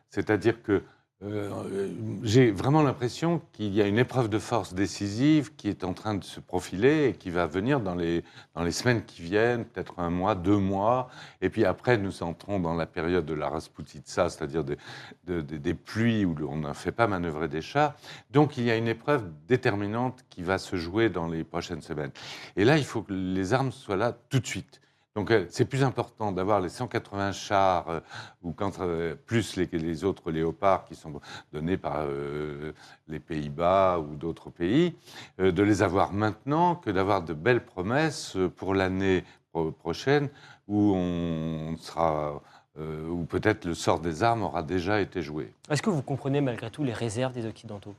C'est-à-dire 0.09 0.63
que 0.63 0.81
euh, 1.21 1.89
j'ai 2.23 2.49
vraiment 2.49 2.81
l'impression 2.81 3.41
qu'il 3.51 3.73
y 3.73 3.81
a 3.81 3.87
une 3.87 3.97
épreuve 3.97 4.29
de 4.29 4.39
force 4.39 4.73
décisive 4.73 5.53
qui 5.57 5.67
est 5.67 5.83
en 5.83 5.93
train 5.93 6.15
de 6.15 6.23
se 6.23 6.39
profiler 6.39 7.09
et 7.09 7.13
qui 7.13 7.29
va 7.29 7.45
venir 7.45 7.81
dans 7.81 7.95
les, 7.95 8.23
dans 8.55 8.63
les 8.63 8.71
semaines 8.71 9.03
qui 9.03 9.21
viennent, 9.21 9.65
peut-être 9.65 9.99
un 9.99 10.09
mois, 10.09 10.33
deux 10.35 10.57
mois. 10.57 11.09
Et 11.41 11.49
puis 11.49 11.65
après, 11.65 11.97
nous 11.97 12.23
entrons 12.23 12.61
dans 12.61 12.73
la 12.73 12.85
période 12.85 13.25
de 13.25 13.33
la 13.33 13.49
Rasputitsa, 13.49 14.29
c'est-à-dire 14.29 14.63
des, 14.63 14.77
de- 15.25 15.41
de- 15.41 15.57
des 15.57 15.73
pluies 15.73 16.23
où 16.23 16.33
on 16.49 16.55
ne 16.55 16.71
fait 16.71 16.93
pas 16.93 17.07
manœuvrer 17.07 17.49
des 17.49 17.61
chars. 17.61 17.95
Donc 18.31 18.55
il 18.57 18.63
y 18.63 18.71
a 18.71 18.77
une 18.77 18.87
épreuve 18.87 19.29
déterminante 19.49 20.23
qui 20.29 20.41
va 20.43 20.57
se 20.57 20.77
jouer 20.77 21.09
dans 21.09 21.27
les 21.27 21.43
prochaines 21.43 21.81
semaines. 21.81 22.11
Et 22.55 22.63
là, 22.63 22.77
il 22.77 22.85
faut 22.85 23.01
que 23.01 23.11
les 23.11 23.51
armes 23.53 23.73
soient 23.73 23.97
là 23.97 24.13
tout 24.29 24.39
de 24.39 24.47
suite. 24.47 24.79
Donc 25.15 25.31
euh, 25.31 25.45
c'est 25.49 25.65
plus 25.65 25.83
important 25.83 26.31
d'avoir 26.31 26.61
les 26.61 26.69
180 26.69 27.31
chars 27.31 27.89
euh, 27.89 27.99
ou 28.43 28.53
quand, 28.53 28.79
euh, 28.79 29.15
plus 29.15 29.55
les, 29.55 29.65
les 29.65 30.03
autres 30.03 30.31
léopards 30.31 30.85
qui 30.85 30.95
sont 30.95 31.19
donnés 31.51 31.77
par 31.77 32.03
euh, 32.05 32.73
les 33.07 33.19
Pays-Bas 33.19 33.99
ou 33.99 34.15
d'autres 34.15 34.49
pays, 34.49 34.95
de 35.39 35.63
les 35.63 35.81
avoir 35.81 36.13
maintenant 36.13 36.75
que 36.75 36.89
d'avoir 36.91 37.23
de 37.23 37.33
belles 37.33 37.65
promesses 37.65 38.37
pour 38.55 38.75
l'année 38.75 39.23
pro- 39.51 39.71
prochaine 39.71 40.29
où 40.67 40.93
on 40.95 41.75
sera 41.77 42.41
où 42.77 43.25
peut-être 43.25 43.65
le 43.65 43.73
sort 43.73 43.99
des 43.99 44.23
armes 44.23 44.43
aura 44.43 44.63
déjà 44.63 45.01
été 45.01 45.21
joué. 45.21 45.51
Est-ce 45.69 45.81
que 45.81 45.89
vous 45.89 46.01
comprenez 46.03 46.39
malgré 46.39 46.71
tout 46.71 46.83
les 46.85 46.93
réserves 46.93 47.33
des 47.33 47.45
Occidentaux? 47.45 47.93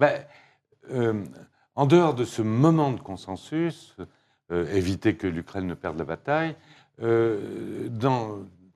Ben, 0.00 0.24
en 1.76 1.86
dehors 1.86 2.14
de 2.14 2.24
ce 2.24 2.42
moment 2.42 2.90
de 2.90 2.98
consensus, 3.00 3.94
éviter 4.50 5.14
que 5.14 5.26
l'Ukraine 5.26 5.66
ne 5.66 5.74
perde 5.74 5.98
la 5.98 6.04
bataille, 6.04 6.56
euh, 7.02 7.88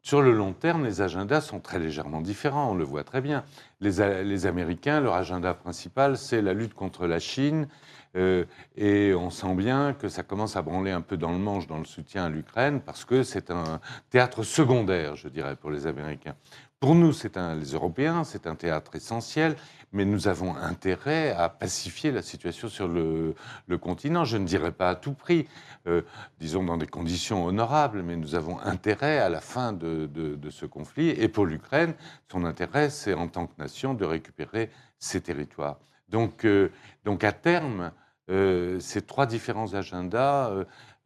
sur 0.02 0.20
le 0.20 0.32
long 0.32 0.52
terme, 0.52 0.84
les 0.84 1.00
agendas 1.00 1.40
sont 1.40 1.60
très 1.60 1.78
légèrement 1.78 2.20
différents, 2.20 2.72
on 2.72 2.74
le 2.74 2.84
voit 2.84 3.04
très 3.04 3.22
bien. 3.22 3.42
Les 3.80 4.46
Américains, 4.46 5.00
leur 5.00 5.14
agenda 5.14 5.54
principal, 5.54 6.18
c'est 6.18 6.42
la 6.42 6.52
lutte 6.52 6.74
contre 6.74 7.06
la 7.06 7.18
Chine, 7.18 7.68
euh, 8.14 8.44
et 8.76 9.14
on 9.14 9.30
sent 9.30 9.54
bien 9.54 9.94
que 9.94 10.08
ça 10.08 10.22
commence 10.22 10.56
à 10.56 10.62
branler 10.62 10.90
un 10.90 11.00
peu 11.00 11.16
dans 11.16 11.32
le 11.32 11.38
manche 11.38 11.66
dans 11.66 11.78
le 11.78 11.86
soutien 11.86 12.26
à 12.26 12.28
l'Ukraine, 12.28 12.80
parce 12.80 13.06
que 13.06 13.22
c'est 13.22 13.50
un 13.50 13.80
théâtre 14.10 14.42
secondaire, 14.42 15.16
je 15.16 15.28
dirais, 15.28 15.56
pour 15.56 15.70
les 15.70 15.86
Américains. 15.86 16.36
Pour 16.84 16.94
nous, 16.94 17.12
les 17.58 17.72
Européens, 17.72 18.24
c'est 18.24 18.46
un 18.46 18.56
théâtre 18.56 18.94
essentiel, 18.94 19.56
mais 19.92 20.04
nous 20.04 20.28
avons 20.28 20.54
intérêt 20.54 21.30
à 21.30 21.48
pacifier 21.48 22.12
la 22.12 22.20
situation 22.20 22.68
sur 22.68 22.88
le, 22.88 23.34
continent. 23.80 24.26
Je 24.26 24.36
ne 24.36 24.44
dirais 24.44 24.70
pas 24.70 24.90
à 24.90 24.94
tout 24.94 25.14
prix, 25.14 25.48
euh, 25.86 26.02
disons 26.40 26.62
dans 26.62 26.76
des 26.76 26.86
conditions 26.86 27.46
honorables, 27.46 28.02
mais 28.02 28.16
nous 28.16 28.34
avons 28.34 28.60
intérêt 28.60 29.18
à 29.18 29.30
la 29.30 29.40
fin 29.40 29.72
de, 29.72 30.38
ce 30.50 30.66
conflit. 30.66 31.08
Et 31.08 31.28
pour 31.28 31.46
l'Ukraine, 31.46 31.94
son 32.30 32.44
intérêt, 32.44 32.90
c'est 32.90 33.14
en 33.14 33.28
tant 33.28 33.46
que 33.46 33.54
nation 33.58 33.94
de 33.94 34.04
récupérer 34.04 34.68
ses 34.98 35.22
territoires. 35.22 35.78
Donc, 36.10 36.44
euh, 36.44 36.70
donc 37.06 37.24
à 37.24 37.32
terme, 37.32 37.92
euh, 38.28 38.78
ces 38.78 39.00
trois 39.00 39.24
différents 39.24 39.72
agendas 39.72 40.52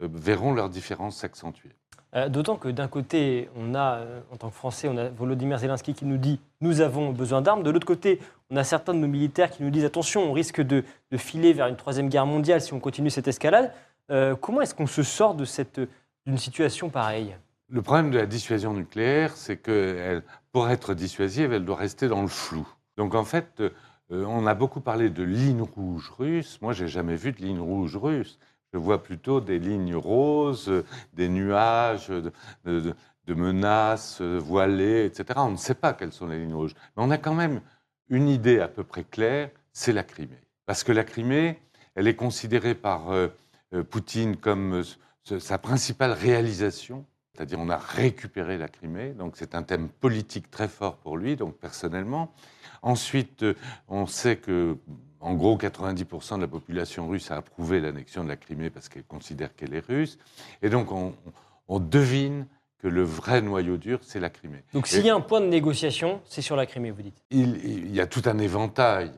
verront 0.01 0.55
leurs 0.55 0.71
différences 0.71 1.19
s'accentuer. 1.19 1.71
Euh, 2.15 2.29
D'autant 2.29 2.57
que 2.57 2.69
d'un 2.69 2.89
côté, 2.89 3.49
on 3.57 3.75
a, 3.75 3.97
euh, 3.97 4.21
en 4.33 4.37
tant 4.37 4.49
que 4.49 4.55
Français, 4.55 4.89
on 4.89 4.97
a 4.97 5.09
Volodymyr 5.09 5.59
Zelensky 5.59 5.95
qui 5.95 6.07
nous 6.07 6.17
dit 6.17 6.41
nous 6.61 6.81
avons 6.81 7.13
besoin 7.13 7.43
d'armes. 7.43 7.63
De 7.63 7.71
l'autre 7.71 7.87
côté, 7.87 8.21
on 8.51 8.57
a 8.57 8.65
certains 8.65 8.95
de 8.95 8.99
nos 8.99 9.09
militaires 9.09 9.51
qui 9.51 9.63
nous 9.63 9.71
disent 9.71 9.85
attention, 9.85 10.23
on 10.23 10.33
risque 10.33 10.61
de, 10.61 10.85
filer 11.17 11.53
vers 11.53 11.67
une 11.67 11.77
troisième 11.77 12.09
guerre 12.09 12.27
mondiale 12.27 12.61
si 12.61 12.73
on 12.73 12.81
continue 12.81 13.11
cette 13.11 13.29
escalade. 13.29 13.73
Euh, 14.11 14.35
comment 14.37 14.63
est-ce 14.63 14.75
qu'on 14.75 14.87
se 14.87 15.03
sort 15.03 15.35
de 15.35 15.45
cette 15.45 15.81
d'une 16.27 16.39
situation 16.39 16.89
pareille? 16.89 17.37
Le 17.71 17.83
problème 17.83 18.11
de 18.11 18.19
la 18.19 18.27
dissuasion 18.27 18.73
nucléaire, 18.73 19.37
c'est 19.37 19.57
que 19.57 20.23
pour 20.53 20.71
être 20.71 20.95
dissuasive, 20.95 21.53
elle 21.53 21.67
doit 21.67 21.77
rester 21.77 22.09
dans 22.09 22.23
le 22.23 22.29
flou. 22.29 22.67
Donc 22.97 23.15
en 23.15 23.25
fait, 23.25 23.63
on 24.11 24.47
a 24.47 24.55
beaucoup 24.55 24.81
parlé 24.81 25.11
de 25.11 25.23
lignes 25.23 25.63
rouges 25.63 26.11
russes. 26.19 26.59
Moi, 26.63 26.73
j'ai 26.73 26.89
jamais 26.89 27.17
vu 27.17 27.33
de 27.33 27.43
ligne 27.43 27.61
rouge 27.61 27.97
russe. 27.97 28.39
Je 28.73 28.79
vois 28.79 29.03
plutôt 29.03 29.41
des 29.41 29.59
lignes 29.59 29.97
roses, 29.97 30.85
des 31.15 31.29
nuages 31.29 32.09
de, 32.09 32.95
menaces 33.29 34.21
voilées, 34.21 35.05
etc. 35.05 35.41
On 35.43 35.53
ne 35.53 35.57
sait 35.57 35.75
pas 35.75 35.93
quelles 35.93 36.13
sont 36.13 36.27
les 36.27 36.39
lignes 36.39 36.55
rouges. 36.55 36.75
Mais 36.97 37.03
on 37.03 37.11
a 37.11 37.19
quand 37.19 37.35
même 37.35 37.61
une 38.09 38.29
idée 38.29 38.61
à 38.61 38.69
peu 38.69 38.85
près 38.85 39.05
claire, 39.05 39.51
c'est 39.73 39.93
la 39.93 40.03
Crimée. 40.03 40.41
Parce 40.67 40.85
que 40.85 40.93
la 40.93 41.05
Crimée, 41.05 41.61
elle 41.95 42.09
est 42.09 42.17
considérée 42.17 42.75
par 42.75 43.11
euh, 43.11 43.29
euh, 43.75 43.83
Poutine 43.83 44.37
comme 44.37 44.83
euh, 45.31 45.39
sa 45.39 45.59
principale 45.59 46.13
réalisation, 46.13 47.05
c'est-à-dire 47.33 47.59
on 47.61 47.69
a 47.69 47.77
récupéré 47.77 48.59
la 48.59 48.69
Crimée, 48.69 49.11
donc 49.11 49.37
c'est 49.37 49.55
un 49.55 49.63
thème 49.63 49.89
politique 49.89 50.51
très 50.51 50.69
fort 50.69 50.97
pour 50.97 51.17
lui, 51.17 51.37
donc 51.37 51.57
personnellement. 51.57 52.33
Ensuite, 52.83 53.45
on 53.89 54.07
sait 54.07 54.37
que, 54.37 54.77
en 55.21 55.35
gros, 55.35 55.57
90% 55.57 56.37
de 56.37 56.43
la 56.43 56.49
population 56.49 57.09
russe 57.09 57.31
a 57.31 57.37
approuvé 57.37 57.81
l'annexion 57.81 58.25
de 58.25 58.29
la 58.29 58.37
Crimée 58.37 58.71
parce 58.71 58.89
qu'elle 58.89 59.05
considère 59.05 59.55
qu'elle 59.55 59.75
est 59.75 59.85
russe. 59.87 60.19
Et 60.63 60.71
donc, 60.71 60.93
on, 60.93 61.15
on 61.69 61.81
devine 61.81 62.47
que 62.79 62.89
le 62.89 63.03
vrai 63.03 63.41
noyau 63.43 63.77
dur, 63.77 63.99
c'est 64.03 64.21
la 64.21 64.31
Crimée. 64.31 64.63
Donc 64.73 64.87
s'il 64.87 65.05
y 65.05 65.11
a 65.11 65.15
un 65.15 65.21
point 65.21 65.41
de 65.41 65.47
négociation, 65.47 66.21
c'est 66.25 66.43
sur 66.43 66.55
la 66.55 66.67
Crimée, 66.67 66.93
vous 66.93 67.03
dites? 67.03 67.23
Il, 67.31 67.57
il 67.65 67.95
y 67.95 68.01
a 68.01 68.07
tout 68.07 68.23
un 68.27 68.39
éventail. 68.39 69.11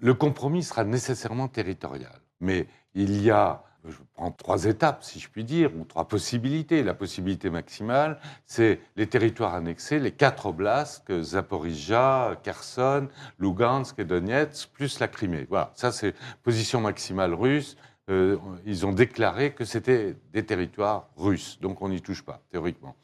Le 0.00 0.14
compromis 0.14 0.62
sera 0.62 0.84
nécessairement 0.84 1.48
territorial. 1.48 2.20
Mais 2.40 2.66
il 2.94 3.20
y 3.22 3.30
a, 3.30 3.64
je 3.88 3.96
prends 4.14 4.30
trois 4.30 4.64
étapes, 4.64 5.02
si 5.02 5.18
je 5.18 5.28
puis 5.28 5.44
dire, 5.44 5.70
ou 5.76 5.84
trois 5.84 6.06
possibilités. 6.06 6.82
La 6.82 6.94
possibilité 6.94 7.50
maximale, 7.50 8.18
c'est 8.46 8.80
les 8.96 9.06
territoires 9.06 9.54
annexés, 9.54 9.98
les 9.98 10.12
quatre 10.12 10.46
oblasts, 10.46 11.22
Zaporizhia, 11.22 12.36
Kherson, 12.42 13.08
Lugansk 13.38 13.98
et 13.98 14.04
Donetsk, 14.04 14.70
plus 14.72 15.00
la 15.00 15.08
Crimée. 15.08 15.46
Voilà, 15.48 15.72
ça 15.74 15.92
c'est 15.92 16.14
position 16.42 16.80
maximale 16.80 17.34
russe. 17.34 17.76
Euh, 18.10 18.36
ils 18.66 18.84
ont 18.84 18.92
déclaré 18.92 19.52
que 19.52 19.64
c'était 19.64 20.16
des 20.32 20.44
territoires 20.44 21.08
russes, 21.16 21.58
donc 21.60 21.82
on 21.82 21.88
n'y 21.88 22.00
touche 22.00 22.22
pas, 22.22 22.42
théoriquement. 22.50 22.96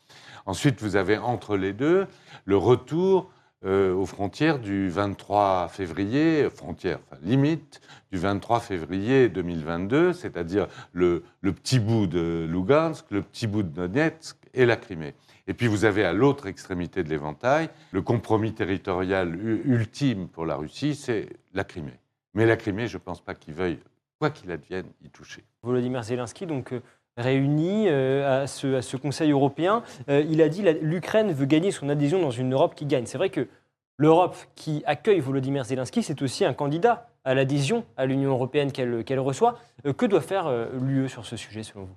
Ensuite, 0.45 0.83
vous 0.83 0.97
avez 0.97 1.19
entre 1.19 1.57
les 1.57 1.73
deux 1.73 2.07
le 2.45 2.57
retour 2.57 3.31
euh, 3.65 3.93
aux 3.93 4.07
frontières 4.07 4.61
du 4.61 4.89
23 4.89 5.69
février, 5.69 6.49
frontières, 6.49 7.01
enfin, 7.11 7.21
limite, 7.23 7.81
du 8.13 8.19
23 8.19 8.61
février 8.61 9.29
2022, 9.29 10.13
c'est-à-dire 10.13 10.69
le, 10.93 11.25
le 11.41 11.53
petit 11.53 11.81
bout 11.81 12.07
de 12.07 12.47
Lugansk, 12.49 13.07
le 13.11 13.23
petit 13.23 13.47
bout 13.47 13.63
de 13.65 13.69
Donetsk 13.69 14.37
et 14.55 14.65
la 14.65 14.77
Crimée. 14.77 15.15
Et 15.49 15.55
puis 15.55 15.67
vous 15.67 15.85
avez 15.85 16.05
à 16.05 16.13
l'autre 16.13 16.47
extrémité 16.47 17.03
de 17.03 17.09
l'éventail, 17.09 17.71
le 17.91 18.03
compromis 18.03 18.53
territorial 18.53 19.35
ultime 19.65 20.29
pour 20.29 20.47
la 20.47 20.57
Russie, 20.57 20.95
c'est 20.95 21.29
la 21.55 21.65
Crimée. 21.65 21.99
Mais 22.35 22.47
la 22.47 22.57
Crimée, 22.57 22.87
je 22.87 22.99
ne 22.99 23.03
pense 23.03 23.21
pas 23.21 23.35
qu'ils 23.35 23.55
veuillent, 23.55 23.81
quoi 24.19 24.31
qu'il 24.31 24.51
advienne, 24.53 24.87
y 25.03 25.09
toucher. 25.09 25.43
Volodymyr 25.63 26.05
Zelensky, 26.05 26.47
donc 26.47 26.73
euh, 26.73 26.81
réuni 27.19 27.87
euh, 27.89 28.45
à, 28.45 28.47
ce, 28.47 28.97
Conseil 28.97 29.33
européen, 29.33 29.83
euh, 30.09 30.25
il 30.29 30.41
a 30.41 30.49
dit 30.49 30.63
l'Ukraine 30.81 31.33
veut 31.33 31.47
gagner 31.47 31.71
son 31.71 31.89
adhésion 31.89 32.21
dans 32.21 32.31
une 32.31 32.53
Europe 32.53 32.75
qui 32.75 32.87
gagne. 32.87 33.07
C'est 33.07 33.19
vrai 33.19 33.31
que 33.31 33.49
l'Europe 33.97 34.37
qui 34.55 34.83
accueille 34.87 35.21
Volodymyr 35.21 35.65
Zelensky, 35.65 36.03
c'est 36.03 36.23
aussi 36.23 36.45
un 36.45 36.55
candidat 36.55 37.11
à 37.25 37.35
l'adhésion 37.35 37.85
à 37.97 38.07
l'Union 38.07 38.31
européenne 38.31 38.73
qu'elle 38.73 39.21
reçoit. 39.21 39.59
Euh, 39.85 39.93
que 39.93 40.07
doit 40.07 40.21
faire 40.21 40.51
l'UE 40.81 41.09
sur 41.09 41.27
ce 41.27 41.37
sujet, 41.37 41.63
selon 41.63 41.85
vous? 41.85 41.97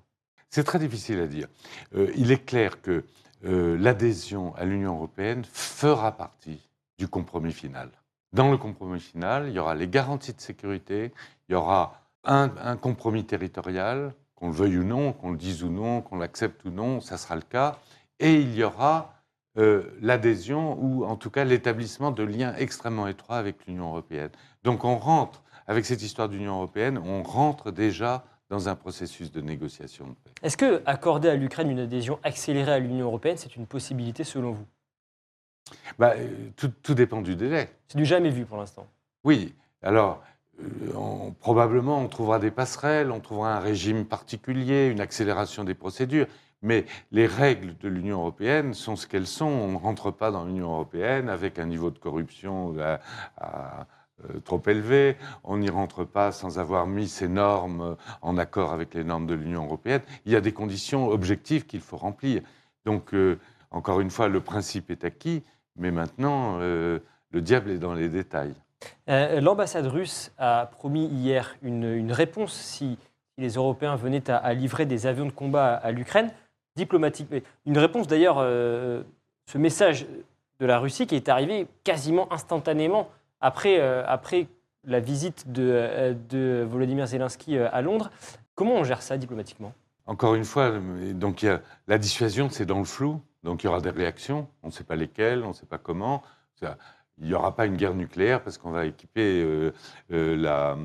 C'est 0.50 0.64
très 0.64 0.80
difficile 0.80 1.20
à 1.22 1.28
dire. 1.28 1.48
Il 2.16 2.32
est 2.34 2.46
clair 2.46 2.82
que 2.82 3.06
l'adhésion 3.44 4.54
à 4.58 4.66
l'Union 4.66 4.96
européenne 4.96 5.44
fera 5.50 6.12
partie 6.12 6.68
du 6.98 7.08
compromis 7.08 7.54
final. 7.54 7.90
Dans 8.34 8.52
le 8.52 8.58
compromis 8.58 9.00
final, 9.00 9.48
il 9.48 9.54
y 9.54 9.60
aura 9.60 9.76
les 9.76 9.88
garanties 9.88 10.34
de 10.34 10.42
sécurité, 10.42 11.14
il 11.48 11.54
y 11.54 11.56
aura 11.56 12.02
un 12.26 12.76
compromis 12.76 13.24
territorial, 13.24 14.14
qu'on 14.42 14.48
le 14.48 14.54
veuille 14.54 14.80
ou 14.80 14.84
non, 14.84 15.14
qu'on 15.14 15.30
le 15.30 15.38
dise 15.38 15.64
ou 15.64 15.70
non, 15.70 16.02
qu'on 16.02 16.18
l'accepte 16.18 16.66
ou 16.66 16.72
non, 16.72 17.00
ça 17.00 17.18
sera 17.18 17.36
le 17.36 17.44
cas, 17.44 17.78
et 18.20 18.34
il 18.34 18.56
y 18.56 18.64
aura 18.64 19.14
euh, 19.58 19.96
l'adhésion 20.02 20.78
ou 20.82 21.06
en 21.06 21.16
tout 21.16 21.30
cas 21.30 21.44
l'établissement 21.44 22.10
de 22.10 22.24
liens 22.24 22.56
extrêmement 22.56 23.08
étroits 23.08 23.38
avec 23.38 23.68
l'Union 23.68 23.90
européenne. 23.90 24.32
Donc 24.64 24.84
on 24.84 24.98
rentre, 24.98 25.44
avec 25.68 25.86
cette 25.86 26.02
histoire 26.02 26.28
d'Union 26.28 26.56
européenne, 26.56 26.98
on 26.98 27.22
rentre 27.22 27.70
déjà 27.70 28.26
dans 28.50 28.68
un 28.68 28.76
processus 28.76 29.32
de 29.32 29.42
négociation 29.42 30.08
de 30.08 30.14
paix. 30.14 30.32
Est-ce 30.42 30.58
que 30.58 30.82
accorder 30.88 31.30
à 31.30 31.36
l'Ukraine 31.36 31.70
une 31.70 31.80
adhésion 31.80 32.20
accélérée 32.24 32.74
à 32.74 32.80
l'Union 32.80 33.06
européenne, 33.06 33.38
c'est 33.38 33.56
une 33.56 33.68
possibilité 33.68 34.24
selon 34.24 34.54
vous? 34.54 34.66
Bah, 36.00 36.14
euh, 36.18 36.50
tout, 36.56 36.72
tout 36.82 36.96
dépend 36.96 37.22
du 37.22 37.36
délai. 37.36 37.70
C'est 37.88 37.98
du 37.98 38.06
jamais 38.06 38.32
vu 38.32 38.46
pour 38.46 38.58
l'instant. 38.58 38.88
Oui, 39.24 39.54
alors 39.84 40.24
on- 40.96 41.32
probablement 41.40 42.00
on 42.00 42.08
trouvera 42.08 42.40
des 42.40 42.52
passerelles, 42.52 43.12
on 43.12 43.20
trouvera 43.20 43.56
un 43.56 43.60
régime 43.60 44.06
particulier, 44.06 44.88
une 44.88 45.02
accélération 45.02 45.64
des 45.64 45.74
procédures, 45.74 46.28
mais 46.62 46.86
les 47.12 47.26
règles 47.28 47.76
de 47.80 47.88
l'Union 47.90 48.20
européenne 48.20 48.74
sont 48.74 48.96
ce 48.96 49.08
qu'elles 49.08 49.28
sont. 49.28 49.46
On 49.48 49.72
ne 49.74 49.78
rentre 49.78 50.12
pas 50.12 50.32
dans 50.32 50.46
l'Union 50.46 50.72
européenne 50.72 51.30
avec 51.30 51.58
un 51.60 51.66
niveau 51.66 51.90
de 51.90 51.98
corruption 51.98 52.76
à, 53.38 53.88
euh, 54.30 54.40
trop 54.44 54.62
élevé, 54.68 55.18
on 55.44 55.58
n'y 55.58 55.70
rentre 55.70 56.04
pas 56.04 56.32
sans 56.32 56.60
avoir 56.60 56.86
mis 56.86 57.08
ces 57.08 57.28
normes 57.28 57.82
euh, 57.82 57.96
en 58.22 58.38
accord 58.38 58.72
avec 58.72 58.94
les 58.94 59.04
normes 59.04 59.26
de 59.26 59.34
l'Union 59.34 59.64
européenne. 59.66 60.02
Il 60.26 60.32
y 60.32 60.36
a 60.36 60.42
des 60.42 60.52
conditions 60.52 61.08
objectives 61.10 61.66
qu'il 61.66 61.82
faut 61.82 61.98
remplir. 61.98 62.44
Donc, 62.86 63.14
euh, 63.16 63.40
encore 63.72 64.00
une 64.00 64.12
fois, 64.12 64.28
le 64.28 64.42
principe 64.42 64.92
est 64.92 65.06
acquis, 65.06 65.44
mais 65.76 65.90
maintenant, 65.92 66.58
euh, 66.60 67.00
le 67.32 67.42
diable 67.42 67.72
est 67.72 67.80
dans 67.80 67.94
les 67.96 68.10
détails. 68.10 68.54
Euh, 69.10 69.42
L'ambassade 69.42 69.88
russe 69.88 70.32
a 70.38 70.68
promis 70.68 71.08
hier 71.08 71.56
une, 71.62 72.12
réponse 72.12 72.54
si, 72.54 72.98
les 73.38 73.50
Européens 73.54 73.96
venaient 73.96 74.30
à, 74.30 74.54
livrer 74.54 74.86
des 74.86 75.08
avions 75.08 75.26
de 75.26 75.32
combat 75.32 75.74
à, 75.74 75.92
l'Ukraine, 75.92 76.32
diplomatique. 76.76 77.28
Une 77.66 77.78
réponse 77.78 78.08
d'ailleurs, 78.08 78.38
euh, 78.40 79.04
ce 79.46 79.58
message 79.58 80.06
de 80.60 80.66
la 80.66 80.80
Russie 80.80 81.08
qui 81.08 81.16
est 81.16 81.30
arrivé 81.30 81.68
quasiment 81.84 82.32
instantanément 82.32 83.10
après, 83.40 83.80
euh, 83.80 84.04
après 84.08 84.48
la 84.86 85.00
visite 85.00 85.52
de, 85.52 86.16
de 86.30 86.66
Volodymyr 86.70 87.08
Zelensky 87.08 87.58
à 87.58 87.82
Londres. 87.82 88.10
Comment 88.56 88.76
on 88.76 88.84
gère 88.84 89.02
ça 89.02 89.18
diplomatiquement? 89.18 89.74
Encore 90.08 90.34
une 90.36 90.44
fois, 90.44 90.74
donc 91.14 91.46
la 91.88 91.98
dissuasion, 92.00 92.50
c'est 92.50 92.66
dans 92.66 92.80
le 92.80 92.86
flou. 92.86 93.22
Donc 93.44 93.64
il 93.64 93.68
y 93.68 93.70
aura 93.70 93.82
des 93.82 93.90
réactions, 93.90 94.48
on 94.64 94.68
ne 94.68 94.72
sait 94.72 94.84
pas 94.84 94.96
lesquelles, 94.96 95.44
on 95.44 95.50
ne 95.50 95.54
sait 95.54 95.66
pas 95.66 95.78
comment. 95.78 96.22
Il 97.22 97.28
n'y 97.28 97.34
aura 97.34 97.56
pas 97.56 97.66
une 97.66 97.78
guerre 97.78 97.94
nucléaire 97.94 98.42
parce 98.44 98.58
qu'on 98.58 98.72
va 98.72 98.86
équiper 98.86 99.44
euh, 99.44 99.72
euh, 100.12 100.76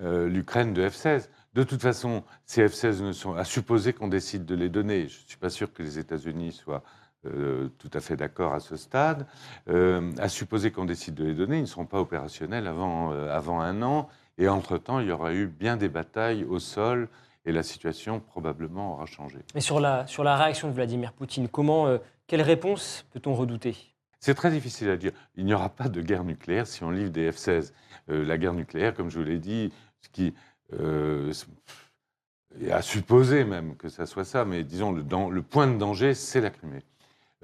euh, 0.00 0.28
l'Ukraine 0.28 0.74
de 0.74 0.86
F-16. 0.88 1.28
De 1.54 1.62
toute 1.62 1.82
façon, 1.82 2.22
ces 2.44 2.66
F-16 2.66 3.02
ne 3.02 3.12
sont 3.12 3.34
à 3.34 3.44
supposer 3.44 3.92
qu'on 3.92 4.08
décide 4.08 4.44
de 4.44 4.54
les 4.54 4.68
donner. 4.68 5.08
Je 5.08 5.22
ne 5.22 5.28
suis 5.28 5.38
pas 5.38 5.50
sûr 5.50 5.72
que 5.72 5.82
les 5.82 5.98
États-Unis 5.98 6.52
soient 6.52 6.82
tout 7.22 7.90
à 7.92 8.00
fait 8.00 8.16
d'accord 8.16 8.54
à 8.54 8.60
ce 8.60 8.76
stade. 8.76 9.26
À 9.66 10.28
supposer 10.28 10.70
qu'on 10.70 10.86
décide 10.86 11.14
de 11.16 11.24
les 11.24 11.34
donner, 11.34 11.58
ils 11.58 11.62
ne 11.62 11.66
seront 11.66 11.84
pas 11.84 12.00
opérationnels 12.00 12.66
avant, 12.66 13.60
un 13.60 13.82
an. 13.82 14.08
Et 14.38 14.48
entre-temps, 14.48 15.00
il 15.00 15.08
y 15.08 15.12
aura 15.12 15.34
eu 15.34 15.46
bien 15.48 15.76
des 15.76 15.88
batailles 15.90 16.44
au 16.44 16.60
sol 16.60 17.08
et 17.44 17.52
la 17.52 17.62
situation 17.62 18.20
probablement 18.20 18.94
aura 18.94 19.06
changé. 19.06 19.40
Mais 19.54 19.60
sur 19.60 19.80
la, 19.80 20.06
sur 20.06 20.24
la 20.24 20.36
réaction 20.36 20.68
de 20.68 20.72
Vladimir 20.72 21.12
Poutine, 21.12 21.48
comment, 21.48 21.98
quelle 22.26 22.42
réponse 22.42 23.04
peut-on 23.12 23.34
redouter? 23.34 23.76
C'est 24.20 24.34
très 24.34 24.50
difficile 24.50 24.90
à 24.90 24.96
dire. 24.96 25.12
Il 25.36 25.44
n'y 25.44 25.54
aura 25.54 25.70
pas 25.70 25.88
de 25.88 26.00
guerre 26.00 26.24
nucléaire 26.24 26.66
si 26.66 26.84
on 26.84 26.90
livre 26.90 27.10
des 27.10 27.30
F-16. 27.30 27.72
Euh, 28.10 28.24
la 28.24 28.38
guerre 28.38 28.54
nucléaire, 28.54 28.94
comme 28.94 29.10
je 29.10 29.18
vous 29.18 29.24
l'ai 29.24 29.38
dit, 29.38 29.72
ce 30.00 30.08
qui 30.10 30.34
euh, 30.78 31.32
à 32.70 32.82
supposer 32.82 33.44
même 33.44 33.76
que 33.76 33.88
ça 33.88 34.06
soit 34.06 34.24
ça, 34.24 34.44
mais 34.44 34.64
disons 34.64 34.92
le, 34.92 35.42
point 35.42 35.68
de 35.68 35.78
danger, 35.78 36.14
c'est 36.14 36.40
la 36.40 36.50
Crimée. 36.50 36.82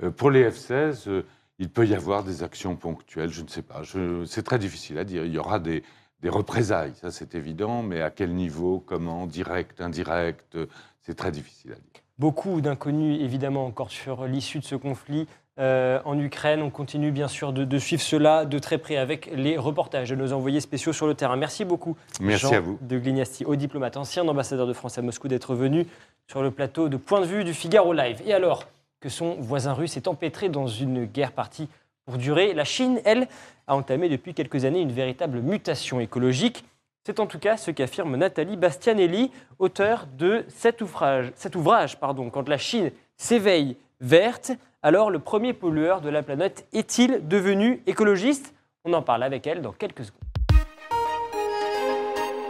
Euh, 0.03 0.11
pour 0.11 0.31
les 0.31 0.51
F-16, 0.51 1.09
euh, 1.09 1.23
il 1.59 1.71
peut 1.71 1.87
y 1.87 1.95
avoir 1.95 2.25
des 2.25 2.43
actions 2.43 2.77
ponctuelles, 2.77 3.31
je 3.31 3.43
ne 3.43 3.49
sais 3.49 3.63
pas. 3.63 3.83
C'est 4.27 4.43
très 4.43 4.59
difficile 4.59 4.99
à 4.99 5.05
dire. 5.05 5.25
Il 5.25 5.33
y 5.33 5.39
aura 5.39 5.59
des, 5.59 5.85
des 6.21 6.29
représailles, 6.29 6.95
ça 6.97 7.11
c'est 7.11 7.35
évident, 7.35 7.83
mais 7.83 8.03
à 8.03 8.11
quel 8.11 8.35
niveau, 8.35 8.81
comment, 8.81 9.27
direct, 9.27 9.81
indirect, 9.81 10.59
c'est 11.03 11.15
très 11.15 11.31
difficile 11.31 11.73
à 11.73 11.77
dire. 11.77 12.03
Beaucoup 12.19 12.61
d'inconnus, 12.61 13.23
évidemment, 13.23 13.67
encore 13.67 13.91
sur 13.91 14.27
l'issue 14.27 14.59
de 14.59 14.65
ce 14.65 14.75
conflit 14.75 15.29
euh, 15.59 16.01
en 16.05 16.19
Ukraine. 16.19 16.63
On 16.63 16.71
continue, 16.71 17.11
bien 17.11 17.29
sûr, 17.29 17.53
de, 17.53 17.65
de 17.65 17.79
suivre 17.79 18.03
cela 18.03 18.45
de 18.45 18.59
très 18.59 18.79
près 18.79 18.97
avec 18.97 19.31
les 19.35 19.57
reportages 19.57 20.11
de 20.11 20.15
nos 20.15 20.33
envoyés 20.33 20.61
spéciaux 20.61 20.93
sur 20.93 21.07
le 21.07 21.15
terrain. 21.15 21.37
Merci 21.37 21.65
beaucoup, 21.65 21.97
Merci 22.21 22.43
Jean 22.47 22.53
à 22.53 22.61
vous. 22.61 22.79
de 22.83 22.99
Glignasti, 22.99 23.45
haut 23.45 23.57
diplomate, 23.57 23.97
ancien 23.97 24.27
ambassadeur 24.29 24.67
de 24.67 24.73
France 24.73 24.99
à 24.99 25.03
Moscou, 25.03 25.29
d'être 25.29 25.55
venu 25.55 25.87
sur 26.27 26.43
le 26.43 26.51
plateau 26.51 26.89
de 26.89 26.97
Point 26.97 27.21
de 27.21 27.27
vue 27.27 27.45
du 27.45 27.55
Figaro 27.55 27.93
Live. 27.93 28.21
Et 28.27 28.35
alors 28.35 28.67
que 29.01 29.09
son 29.09 29.35
voisin 29.41 29.73
russe 29.73 29.97
est 29.97 30.09
empêtré 30.09 30.49
dans 30.49 30.67
une 30.67 31.05
guerre 31.05 31.33
partie 31.33 31.69
pour 32.05 32.19
durer, 32.19 32.55
la 32.55 32.65
Chine, 32.65 33.01
elle, 33.05 33.27
a 33.67 33.75
entamé 33.75 34.09
depuis 34.09 34.33
quelques 34.33 34.65
années 34.65 34.81
une 34.81 34.93
véritable 34.93 35.41
mutation 35.41 36.01
écologique. 36.01 36.65
C'est 37.05 37.21
en 37.21 37.27
tout 37.27 37.39
cas 37.39 37.57
ce 37.57 37.71
qu'affirme 37.71 38.17
Nathalie 38.17 38.57
Bastianelli, 38.57 39.31
auteure 39.59 40.07
de 40.17 40.45
cet 40.49 40.83
ouvrage, 40.83 41.33
cet 41.35 41.57
ouvrage 41.57 41.99
pardon, 41.99 42.31
Quand 42.31 42.49
la 42.49 42.59
Chine 42.59 42.91
s'éveille 43.17 43.77
verte, 44.01 44.53
alors 44.83 45.11
le 45.11 45.19
premier 45.19 45.53
pollueur 45.53 46.01
de 46.01 46.09
la 46.09 46.23
planète 46.23 46.67
est-il 46.73 47.27
devenu 47.27 47.83
écologiste? 47.87 48.55
On 48.85 48.93
en 48.93 49.03
parle 49.03 49.23
avec 49.23 49.47
elle 49.47 49.63
dans 49.63 49.73
quelques 49.73 50.05
secondes. 50.05 50.21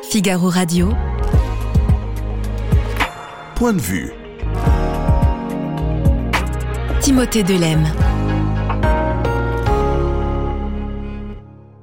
Figaro 0.03 0.49
Radio. 0.49 0.91
Point 3.55 3.73
de 3.73 3.81
vue. 3.81 4.13
Timothée 7.01 7.43
Delem. 7.43 7.85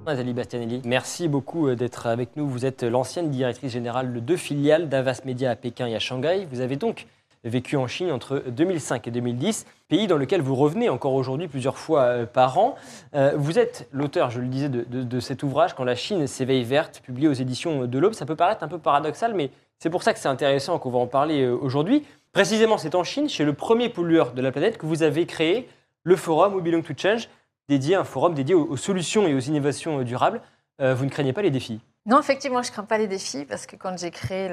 Nathalie 0.05 0.33
Bastianelli, 0.33 0.81
merci 0.85 1.27
beaucoup 1.27 1.69
euh, 1.69 1.75
d'être 1.75 2.07
avec 2.07 2.35
nous. 2.35 2.47
Vous 2.47 2.65
êtes 2.65 2.83
l'ancienne 2.83 3.31
directrice 3.31 3.71
générale 3.71 4.13
de 4.13 4.19
deux 4.19 4.35
filiales 4.35 4.89
d'Avas 4.89 5.21
Media 5.25 5.49
à 5.49 5.55
Pékin 5.55 5.87
et 5.87 5.95
à 5.95 5.99
Shanghai. 5.99 6.45
Vous 6.51 6.59
avez 6.59 6.75
donc 6.75 7.07
vécu 7.49 7.75
en 7.75 7.87
Chine 7.87 8.11
entre 8.11 8.43
2005 8.47 9.07
et 9.07 9.11
2010, 9.11 9.65
pays 9.89 10.07
dans 10.07 10.17
lequel 10.17 10.41
vous 10.41 10.55
revenez 10.55 10.89
encore 10.89 11.13
aujourd'hui 11.13 11.47
plusieurs 11.47 11.77
fois 11.77 12.01
euh, 12.01 12.25
par 12.25 12.57
an. 12.57 12.75
Euh, 13.15 13.33
Vous 13.35 13.59
êtes 13.59 13.87
l'auteur, 13.91 14.29
je 14.29 14.39
le 14.39 14.47
disais, 14.47 14.69
de, 14.69 15.19
cet 15.19 15.43
ouvrage 15.43 15.73
Quand 15.75 15.83
la 15.83 15.95
Chine 15.95 16.25
s'éveille 16.27 16.63
verte, 16.63 17.01
publié 17.03 17.27
aux 17.27 17.33
éditions 17.33 17.85
de 17.85 17.99
l'Aube. 17.99 18.13
Ça 18.13 18.25
peut 18.25 18.35
paraître 18.35 18.63
un 18.63 18.67
peu 18.67 18.79
paradoxal, 18.79 19.33
mais 19.33 19.51
c'est 19.79 19.89
pour 19.89 20.03
ça 20.03 20.13
que 20.13 20.19
c'est 20.19 20.29
intéressant 20.29 20.79
qu'on 20.79 20.91
va 20.91 20.99
en 20.99 21.07
parler 21.07 21.41
euh, 21.41 21.55
aujourd'hui. 21.55 22.05
Précisément, 22.31 22.77
c'est 22.77 22.95
en 22.95 23.03
Chine, 23.03 23.29
chez 23.29 23.43
le 23.43 23.53
premier 23.53 23.89
pollueur 23.89 24.33
de 24.33 24.41
la 24.41 24.51
planète, 24.51 24.77
que 24.77 24.85
vous 24.85 25.03
avez 25.03 25.25
créé 25.25 25.67
le 26.03 26.15
forum 26.15 26.55
We 26.55 26.63
Belong 26.63 26.81
to 26.81 26.93
Change, 26.97 27.29
dédié, 27.69 27.95
un 27.95 28.03
forum 28.03 28.33
dédié 28.33 28.55
aux, 28.55 28.77
solutions 28.77 29.27
et 29.27 29.33
aux 29.33 29.39
innovations 29.39 30.01
durables. 30.01 30.41
Vous 30.79 31.05
ne 31.05 31.09
craignez 31.09 31.31
pas 31.31 31.43
les 31.43 31.51
défis? 31.51 31.79
Non, 32.05 32.19
effectivement, 32.19 32.61
je 32.61 32.67
ne 32.67 32.73
crains 32.73 32.83
pas 32.83 32.97
les 32.97 33.07
défis 33.07 33.45
parce 33.45 33.65
que 33.65 33.77
quand 33.77 33.97
j'ai 33.97 34.11
créé 34.11 34.49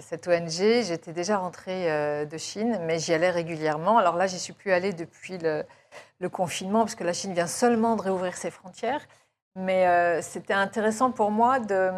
cette 0.00 0.26
ONG, 0.26 0.82
j'étais 0.82 1.12
déjà 1.12 1.38
rentrée 1.38 1.90
euh, 1.90 2.24
de 2.24 2.36
Chine, 2.36 2.80
mais 2.82 2.98
j'y 2.98 3.14
allais 3.14 3.30
régulièrement. 3.30 3.96
Alors 3.98 4.16
là, 4.16 4.26
j'y 4.26 4.40
suis 4.40 4.52
plus 4.52 4.72
allée 4.72 4.92
depuis 4.92 5.38
le, 5.38 5.64
le 6.18 6.28
confinement 6.28 6.80
parce 6.80 6.96
que 6.96 7.04
la 7.04 7.12
Chine 7.12 7.32
vient 7.32 7.46
seulement 7.46 7.94
de 7.94 8.02
réouvrir 8.02 8.36
ses 8.36 8.50
frontières. 8.50 9.06
Mais 9.56 9.86
euh, 9.86 10.20
c'était 10.20 10.54
intéressant 10.54 11.12
pour 11.12 11.30
moi 11.30 11.60
de. 11.60 11.90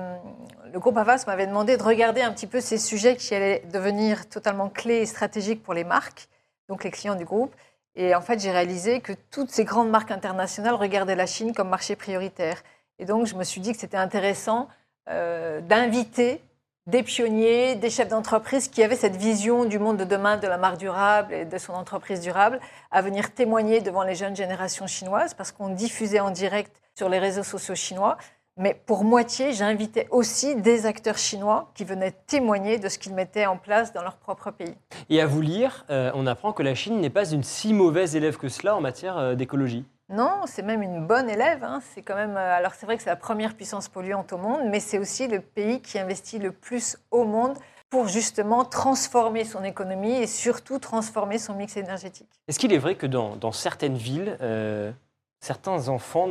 Le 0.70 0.78
groupe 0.78 0.98
Avas 0.98 1.24
m'avait 1.26 1.46
demandé 1.46 1.78
de 1.78 1.82
regarder 1.82 2.20
un 2.20 2.32
petit 2.32 2.46
peu 2.46 2.60
ces 2.60 2.76
sujets 2.76 3.16
qui 3.16 3.34
allaient 3.34 3.62
devenir 3.72 4.28
totalement 4.28 4.68
clés 4.68 4.98
et 4.98 5.06
stratégiques 5.06 5.62
pour 5.62 5.72
les 5.72 5.84
marques, 5.84 6.28
donc 6.68 6.84
les 6.84 6.90
clients 6.90 7.14
du 7.14 7.24
groupe. 7.24 7.54
Et 7.94 8.14
en 8.14 8.20
fait, 8.20 8.40
j'ai 8.40 8.50
réalisé 8.50 9.00
que 9.00 9.14
toutes 9.30 9.50
ces 9.50 9.64
grandes 9.64 9.88
marques 9.88 10.10
internationales 10.10 10.74
regardaient 10.74 11.16
la 11.16 11.24
Chine 11.24 11.54
comme 11.54 11.70
marché 11.70 11.96
prioritaire. 11.96 12.62
Et 12.98 13.04
donc, 13.04 13.26
je 13.26 13.34
me 13.34 13.44
suis 13.44 13.60
dit 13.60 13.72
que 13.72 13.78
c'était 13.78 13.96
intéressant 13.96 14.68
euh, 15.08 15.60
d'inviter 15.60 16.40
des 16.86 17.02
pionniers, 17.02 17.74
des 17.74 17.90
chefs 17.90 18.08
d'entreprise 18.08 18.68
qui 18.68 18.82
avaient 18.82 18.96
cette 18.96 19.16
vision 19.16 19.64
du 19.64 19.78
monde 19.78 19.96
de 19.96 20.04
demain, 20.04 20.36
de 20.36 20.46
la 20.46 20.56
marque 20.56 20.78
durable 20.78 21.34
et 21.34 21.44
de 21.44 21.58
son 21.58 21.72
entreprise 21.72 22.20
durable, 22.20 22.60
à 22.92 23.02
venir 23.02 23.34
témoigner 23.34 23.80
devant 23.80 24.04
les 24.04 24.14
jeunes 24.14 24.36
générations 24.36 24.86
chinoises, 24.86 25.34
parce 25.34 25.50
qu'on 25.50 25.68
diffusait 25.68 26.20
en 26.20 26.30
direct 26.30 26.80
sur 26.94 27.08
les 27.08 27.18
réseaux 27.18 27.42
sociaux 27.42 27.74
chinois. 27.74 28.16
Mais 28.58 28.80
pour 28.86 29.04
moitié, 29.04 29.52
j'invitais 29.52 30.06
aussi 30.10 30.56
des 30.56 30.86
acteurs 30.86 31.18
chinois 31.18 31.70
qui 31.74 31.84
venaient 31.84 32.14
témoigner 32.26 32.78
de 32.78 32.88
ce 32.88 32.98
qu'ils 32.98 33.14
mettaient 33.14 33.46
en 33.46 33.58
place 33.58 33.92
dans 33.92 34.02
leur 34.02 34.16
propre 34.16 34.50
pays. 34.50 34.74
Et 35.10 35.20
à 35.20 35.26
vous 35.26 35.42
lire, 35.42 35.84
euh, 35.90 36.10
on 36.14 36.26
apprend 36.26 36.52
que 36.52 36.62
la 36.62 36.74
Chine 36.74 37.00
n'est 37.00 37.10
pas 37.10 37.28
une 37.28 37.42
si 37.42 37.74
mauvaise 37.74 38.16
élève 38.16 38.38
que 38.38 38.48
cela 38.48 38.74
en 38.74 38.80
matière 38.80 39.18
euh, 39.18 39.34
d'écologie. 39.34 39.84
Non, 40.08 40.42
c'est 40.46 40.62
même 40.62 40.82
une 40.82 41.06
bonne 41.06 41.28
élève. 41.28 41.64
hein. 41.64 41.80
C'est 41.94 42.02
quand 42.02 42.14
même. 42.14 42.36
euh, 42.36 42.56
Alors 42.56 42.74
c'est 42.74 42.86
vrai 42.86 42.96
que 42.96 43.02
c'est 43.02 43.10
la 43.10 43.16
première 43.16 43.54
puissance 43.56 43.88
polluante 43.88 44.32
au 44.32 44.38
monde, 44.38 44.62
mais 44.70 44.80
c'est 44.80 44.98
aussi 44.98 45.26
le 45.26 45.40
pays 45.40 45.80
qui 45.82 45.98
investit 45.98 46.38
le 46.38 46.52
plus 46.52 46.96
au 47.10 47.24
monde 47.24 47.56
pour 47.90 48.06
justement 48.08 48.64
transformer 48.64 49.44
son 49.44 49.64
économie 49.64 50.12
et 50.16 50.26
surtout 50.26 50.78
transformer 50.78 51.38
son 51.38 51.54
mix 51.54 51.76
énergétique. 51.76 52.28
Est-ce 52.48 52.58
qu'il 52.58 52.72
est 52.72 52.78
vrai 52.78 52.94
que 52.96 53.06
dans, 53.06 53.36
dans 53.36 53.52
certaines 53.52 53.96
villes, 53.96 54.36
euh, 54.40 54.92
certains 55.40 55.88
enfants 55.88 56.28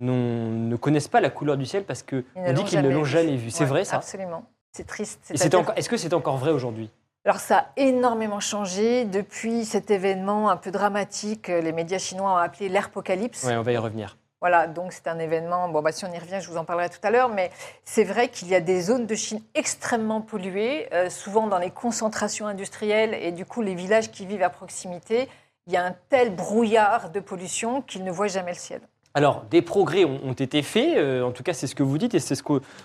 ne 0.00 0.76
connaissent 0.76 1.08
pas 1.08 1.20
la 1.20 1.30
couleur 1.30 1.56
du 1.56 1.66
ciel 1.66 1.84
parce 1.84 2.02
qu'on 2.02 2.22
dit 2.52 2.64
qu'ils 2.64 2.82
ne 2.82 2.90
l'ont 2.90 3.04
jamais 3.04 3.36
vu 3.36 3.50
C'est 3.50 3.64
Ouais, 3.64 3.70
vrai 3.70 3.84
ça? 3.84 3.96
Absolument. 3.96 4.44
C'est 4.72 4.86
triste. 4.86 5.30
Est-ce 5.30 5.88
que 5.88 5.96
c'est 5.96 6.14
encore 6.14 6.36
vrai 6.36 6.50
aujourd'hui? 6.52 6.90
Alors 7.26 7.40
ça 7.40 7.56
a 7.56 7.66
énormément 7.78 8.38
changé 8.38 9.06
depuis 9.06 9.64
cet 9.64 9.90
événement 9.90 10.50
un 10.50 10.58
peu 10.58 10.70
dramatique. 10.70 11.48
euh, 11.48 11.62
Les 11.62 11.72
médias 11.72 11.96
chinois 11.96 12.32
ont 12.32 12.36
appelé 12.36 12.68
l'apocalypse. 12.68 13.44
Oui, 13.48 13.54
on 13.56 13.62
va 13.62 13.72
y 13.72 13.78
revenir. 13.78 14.18
Voilà, 14.42 14.66
donc 14.66 14.92
c'est 14.92 15.08
un 15.08 15.18
événement. 15.18 15.70
Bon, 15.70 15.80
bah, 15.80 15.90
si 15.90 16.04
on 16.04 16.12
y 16.12 16.18
revient, 16.18 16.38
je 16.42 16.50
vous 16.50 16.58
en 16.58 16.66
parlerai 16.66 16.90
tout 16.90 16.98
à 17.02 17.10
l'heure. 17.10 17.30
Mais 17.30 17.50
c'est 17.82 18.04
vrai 18.04 18.28
qu'il 18.28 18.48
y 18.48 18.54
a 18.54 18.60
des 18.60 18.82
zones 18.82 19.06
de 19.06 19.14
Chine 19.14 19.40
extrêmement 19.54 20.20
polluées, 20.20 20.86
euh, 20.92 21.08
souvent 21.08 21.46
dans 21.46 21.56
les 21.56 21.70
concentrations 21.70 22.46
industrielles 22.46 23.14
et 23.14 23.32
du 23.32 23.46
coup 23.46 23.62
les 23.62 23.74
villages 23.74 24.10
qui 24.10 24.26
vivent 24.26 24.42
à 24.42 24.50
proximité. 24.50 25.30
Il 25.66 25.72
y 25.72 25.78
a 25.78 25.84
un 25.86 25.94
tel 26.10 26.36
brouillard 26.36 27.08
de 27.08 27.20
pollution 27.20 27.80
qu'ils 27.80 28.04
ne 28.04 28.10
voient 28.10 28.26
jamais 28.26 28.52
le 28.52 28.58
ciel. 28.58 28.82
Alors, 29.16 29.44
des 29.48 29.62
progrès 29.62 30.04
ont, 30.04 30.32
été 30.32 30.60
faits, 30.60 30.98
euh, 30.98 31.22
en 31.22 31.30
tout 31.30 31.44
cas 31.44 31.54
c'est 31.54 31.68
ce 31.68 31.76
que 31.76 31.84
vous 31.84 31.98
dites 31.98 32.14
et 32.14 32.18
c'est 32.18 32.34
ce, 32.34 32.42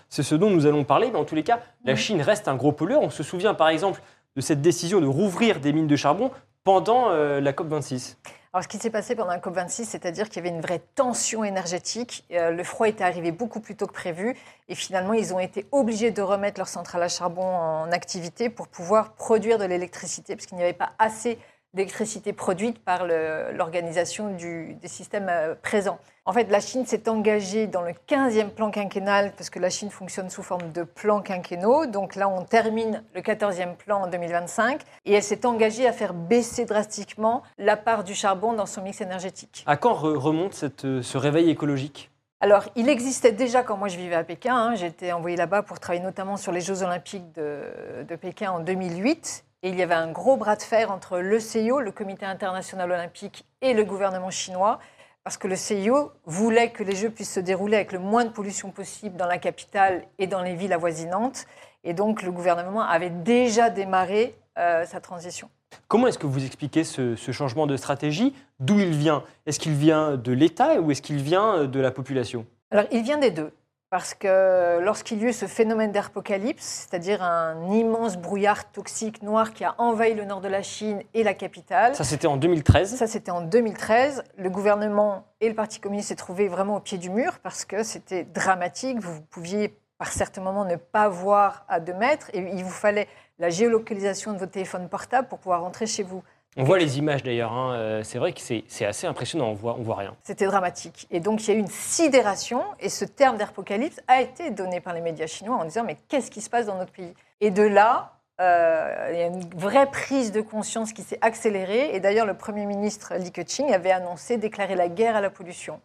ce 0.09 0.35
dont 0.35 0.51
nous 0.51 0.67
allons 0.67 0.83
parler, 0.83 1.09
mais 1.11 1.17
en 1.17 1.25
tous 1.25 1.33
les 1.33 1.41
cas, 1.43 1.59
la 1.83 1.95
Chine 1.95 2.21
reste 2.21 2.47
un 2.47 2.55
gros 2.55 2.71
pollueur. 2.71 3.01
On 3.01 3.09
se 3.09 3.23
souvient 3.23 3.55
par 3.55 3.67
exemple 3.67 3.99
de 4.35 4.41
cette 4.41 4.61
décision 4.61 5.01
de 5.01 5.07
rouvrir 5.07 5.59
des 5.59 5.73
mines 5.73 5.87
de 5.87 5.95
charbon 5.95 6.31
pendant 6.63 7.09
euh, 7.09 7.39
la 7.41 7.51
COP26. 7.51 8.15
Alors, 8.51 8.63
ce 8.63 8.67
qui 8.67 8.77
s'est 8.77 8.89
passé 8.89 9.15
pendant 9.15 9.29
la 9.29 9.39
COP26, 9.39 9.85
c'est-à-dire 9.85 10.27
qu'il 10.27 10.43
y 10.43 10.47
avait 10.47 10.55
une 10.55 10.61
vraie 10.61 10.81
tension 10.95 11.43
énergétique. 11.43 12.25
Euh, 12.31 12.49
le 12.49 12.63
froid 12.63 12.87
était 12.87 13.03
arrivé 13.03 13.31
beaucoup 13.31 13.59
plus 13.59 13.75
tôt 13.75 13.85
que 13.85 13.93
prévu. 13.93 14.35
Et 14.69 14.75
finalement, 14.75 15.13
ils 15.13 15.35
ont 15.35 15.39
été 15.39 15.67
obligés 15.71 16.09
de 16.09 16.23
remettre 16.23 16.59
leur 16.59 16.67
centrale 16.67 17.03
à 17.03 17.09
charbon 17.09 17.43
en 17.43 17.91
activité 17.91 18.49
pour 18.49 18.67
pouvoir 18.67 19.13
produire 19.13 19.59
de 19.59 19.65
l'électricité, 19.65 20.35
parce 20.35 20.47
qu'il 20.47 20.57
n'y 20.57 20.63
avait 20.63 20.73
pas 20.73 20.93
assez 20.97 21.37
d'électricité 21.73 22.33
produite 22.33 22.79
par 22.83 23.05
l'organisation 23.53 24.35
des 24.35 24.77
systèmes 24.87 25.27
euh, 25.29 25.55
présents. 25.61 25.99
En 26.25 26.33
fait, 26.33 26.45
la 26.51 26.59
Chine 26.59 26.85
s'est 26.85 27.09
engagée 27.09 27.65
dans 27.67 27.81
le 27.81 27.91
15e 28.07 28.49
plan 28.49 28.69
quinquennal, 28.69 29.31
parce 29.35 29.49
que 29.49 29.57
la 29.59 29.69
Chine 29.69 29.89
fonctionne 29.89 30.29
sous 30.29 30.43
forme 30.43 30.71
de 30.71 30.83
plans 30.83 31.21
quinquennaux. 31.21 31.85
Donc 31.87 32.15
là, 32.15 32.29
on 32.29 32.43
termine 32.43 33.03
le 33.15 33.21
14e 33.21 33.75
plan 33.75 34.03
en 34.03 34.07
2025. 34.07 34.81
Et 35.05 35.13
elle 35.13 35.23
s'est 35.23 35.45
engagée 35.45 35.87
à 35.87 35.91
faire 35.93 36.13
baisser 36.13 36.65
drastiquement 36.65 37.41
la 37.57 37.77
part 37.77 38.03
du 38.03 38.13
charbon 38.13 38.53
dans 38.53 38.67
son 38.67 38.81
mix 38.83 39.01
énergétique. 39.01 39.63
À 39.65 39.75
quand 39.77 39.93
re- 39.93 40.15
remonte 40.15 40.53
cette, 40.53 40.85
euh, 40.85 41.01
ce 41.01 41.17
réveil 41.17 41.49
écologique? 41.49 42.11
Alors, 42.41 42.65
il 42.75 42.89
existait 42.89 43.31
déjà 43.31 43.63
quand 43.63 43.75
moi 43.77 43.87
je 43.89 43.97
vivais 43.97 44.15
à 44.15 44.23
Pékin. 44.23 44.55
hein. 44.55 44.75
J'étais 44.75 45.11
envoyée 45.11 45.35
là-bas 45.35 45.61
pour 45.63 45.79
travailler 45.79 46.03
notamment 46.03 46.37
sur 46.37 46.51
les 46.51 46.61
Jeux 46.61 46.83
Olympiques 46.83 47.31
de, 47.33 47.61
de 48.07 48.15
Pékin 48.15 48.51
en 48.51 48.59
2008. 48.59 49.43
Et 49.61 49.69
il 49.69 49.75
y 49.75 49.81
avait 49.81 49.95
un 49.95 50.11
gros 50.11 50.37
bras 50.37 50.55
de 50.55 50.61
fer 50.61 50.89
entre 50.89 51.19
le 51.19 51.39
CIO, 51.39 51.81
le 51.81 51.91
Comité 51.91 52.25
international 52.25 52.89
olympique, 52.91 53.45
et 53.61 53.73
le 53.73 53.83
gouvernement 53.83 54.31
chinois. 54.31 54.79
Parce 55.25 55.35
que 55.37 55.49
le 55.49 55.57
CIO 55.57 56.13
voulait 56.25 56.71
que 56.71 56.81
les 56.81 56.95
Jeux 56.95 57.09
puissent 57.09 57.33
se 57.33 57.41
dérouler 57.41 57.75
avec 57.75 57.91
le 57.91 57.99
moins 57.99 58.23
de 58.23 58.29
pollution 58.29 58.71
possible 58.71 59.17
dans 59.17 59.27
la 59.27 59.37
capitale 59.37 60.03
et 60.17 60.27
dans 60.27 60.41
les 60.41 60.55
villes 60.55 60.71
avoisinantes. 60.71 61.45
Et 61.83 61.93
donc, 61.93 62.23
le 62.23 62.31
gouvernement 62.31 62.81
avait 62.81 63.09
déjà 63.09 63.69
démarré 63.69 64.35
euh, 64.57 64.85
sa 64.85 65.01
transition. 65.01 65.49
Comment 65.87 66.07
est-ce 66.07 66.17
que 66.17 66.25
vous 66.25 66.45
expliquez 66.45 66.83
ce, 66.83 67.15
ce 67.15 67.31
changement 67.31 67.67
de 67.67 67.75
stratégie? 67.75 68.33
D'où 68.59 68.79
il 68.79 68.91
vient? 68.91 69.23
Est-ce 69.45 69.59
qu'il 69.59 69.73
vient 69.73 70.15
de 70.15 70.31
l'État 70.31 70.79
ou 70.79 70.89
est-ce 70.89 71.01
qu'il 71.01 71.21
vient 71.21 71.65
de 71.65 71.79
la 71.79 71.91
population? 71.91 72.45
Alors, 72.71 72.85
il 72.91 73.03
vient 73.03 73.17
des 73.17 73.31
deux. 73.31 73.51
Parce 73.89 74.13
que 74.13 74.79
lorsqu'il 74.81 75.19
y 75.19 75.25
a 75.25 75.29
eu 75.29 75.33
ce 75.33 75.47
phénomène 75.47 75.91
d'apocalypse, 75.91 76.87
c'est-à-dire 76.87 77.23
un 77.23 77.71
immense 77.71 78.17
brouillard 78.17 78.71
toxique 78.71 79.23
noir 79.23 79.51
qui 79.51 79.63
a 79.63 79.73
envahi 79.79 80.13
le 80.13 80.25
nord 80.25 80.41
de 80.41 80.47
la 80.47 80.61
Chine 80.61 81.01
et 81.15 81.23
la 81.23 81.33
capitale, 81.33 81.95
Ça, 81.95 82.03
c'était 82.03 82.27
en 82.27 82.37
2013. 82.37 82.95
ça 82.95 83.07
c'était 83.07 83.31
en 83.31 83.41
2013, 83.41 84.23
le 84.37 84.49
gouvernement 84.51 85.25
et 85.41 85.49
le 85.49 85.55
Parti 85.55 85.79
communiste 85.79 86.09
s'est 86.09 86.15
trouvé 86.15 86.47
vraiment 86.47 86.75
au 86.75 86.79
pied 86.79 86.99
du 86.99 87.09
mur 87.09 87.39
parce 87.41 87.65
que 87.65 87.81
c'était 87.81 88.25
dramatique. 88.25 88.99
Vous 88.99 89.21
pouviez 89.21 89.75
par 89.97 90.09
certains 90.11 90.41
moments 90.41 90.65
ne 90.65 90.75
pas 90.75 91.09
voir 91.09 91.65
à 91.67 91.79
deux 91.79 91.93
mètres 91.95 92.29
et 92.33 92.39
il 92.39 92.63
vous 92.63 92.69
fallait 92.69 93.07
la 93.39 93.49
géolocalisation 93.49 94.33
de 94.33 94.37
votre 94.37 94.51
téléphone 94.51 94.87
portable 94.87 95.27
pour 95.27 95.39
pouvoir 95.39 95.61
rentrer 95.61 95.87
chez 95.87 96.03
vous. 96.03 96.21
On 96.59 96.63
voit 96.63 96.77
les 96.77 96.97
images 96.97 97.23
d'ailleurs. 97.23 97.53
hein. 97.53 97.73
Euh, 97.75 98.03
C'est 98.03 98.19
vrai 98.19 98.33
que 98.33 98.41
c'est 98.41 98.85
assez 98.85 99.07
impressionnant. 99.07 99.47
On 99.47 99.53
voit, 99.53 99.77
on 99.79 99.81
voit 99.81 99.95
rien. 99.95 100.13
C'était 100.23 100.45
dramatique. 100.45 101.07
Et 101.09 101.21
donc, 101.21 101.47
il 101.47 101.51
y 101.51 101.53
a 101.53 101.55
eu 101.55 101.59
une 101.59 101.67
sidération, 101.67 102.61
et 102.81 102.89
ce 102.89 103.05
terme 103.05 103.37
d'apocalypse 103.37 104.01
a 104.09 104.19
été 104.19 104.51
donné 104.51 104.81
par 104.81 104.93
les 104.93 104.99
médias 104.99 105.25
chinois 105.25 105.55
en 105.55 105.63
disant 105.63 105.85
Mais 105.85 105.95
qu'est-ce 106.09 106.29
qui 106.29 106.41
se 106.41 106.49
passe 106.49 106.65
dans 106.65 106.75
notre 106.75 106.91
pays? 106.91 107.13
Et 107.39 107.49
de 107.49 107.63
là, 107.63 108.17
euh, 108.41 109.09
il 109.13 109.19
y 109.19 109.21
a 109.21 109.27
une 109.27 109.49
vraie 109.55 109.89
prise 109.89 110.33
de 110.33 110.41
conscience 110.41 110.91
qui 110.91 111.01
s'est 111.01 111.17
accélérée. 111.21 111.95
Et 111.95 112.01
d'ailleurs, 112.01 112.25
le 112.25 112.33
Premier 112.33 112.65
ministre 112.65 113.13
Li 113.15 113.31
Keqiang 113.31 113.71
avait 113.71 113.91
annoncé 113.91 114.35
déclarer 114.35 114.75
la 114.75 114.89
guerre 114.89 115.15
à 115.15 115.21
la 115.21 115.29
pollution. 115.29 115.79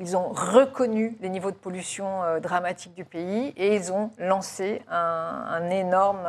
Ils 0.00 0.16
ont 0.16 0.30
reconnu 0.30 1.16
les 1.20 1.28
niveaux 1.28 1.52
de 1.52 1.56
pollution 1.56 2.24
euh, 2.24 2.40
dramatiques 2.40 2.94
du 2.94 3.04
pays 3.04 3.54
et 3.56 3.76
ils 3.76 3.92
ont 3.92 4.10
lancé 4.18 4.82
un, 4.90 5.70
énorme 5.70 6.26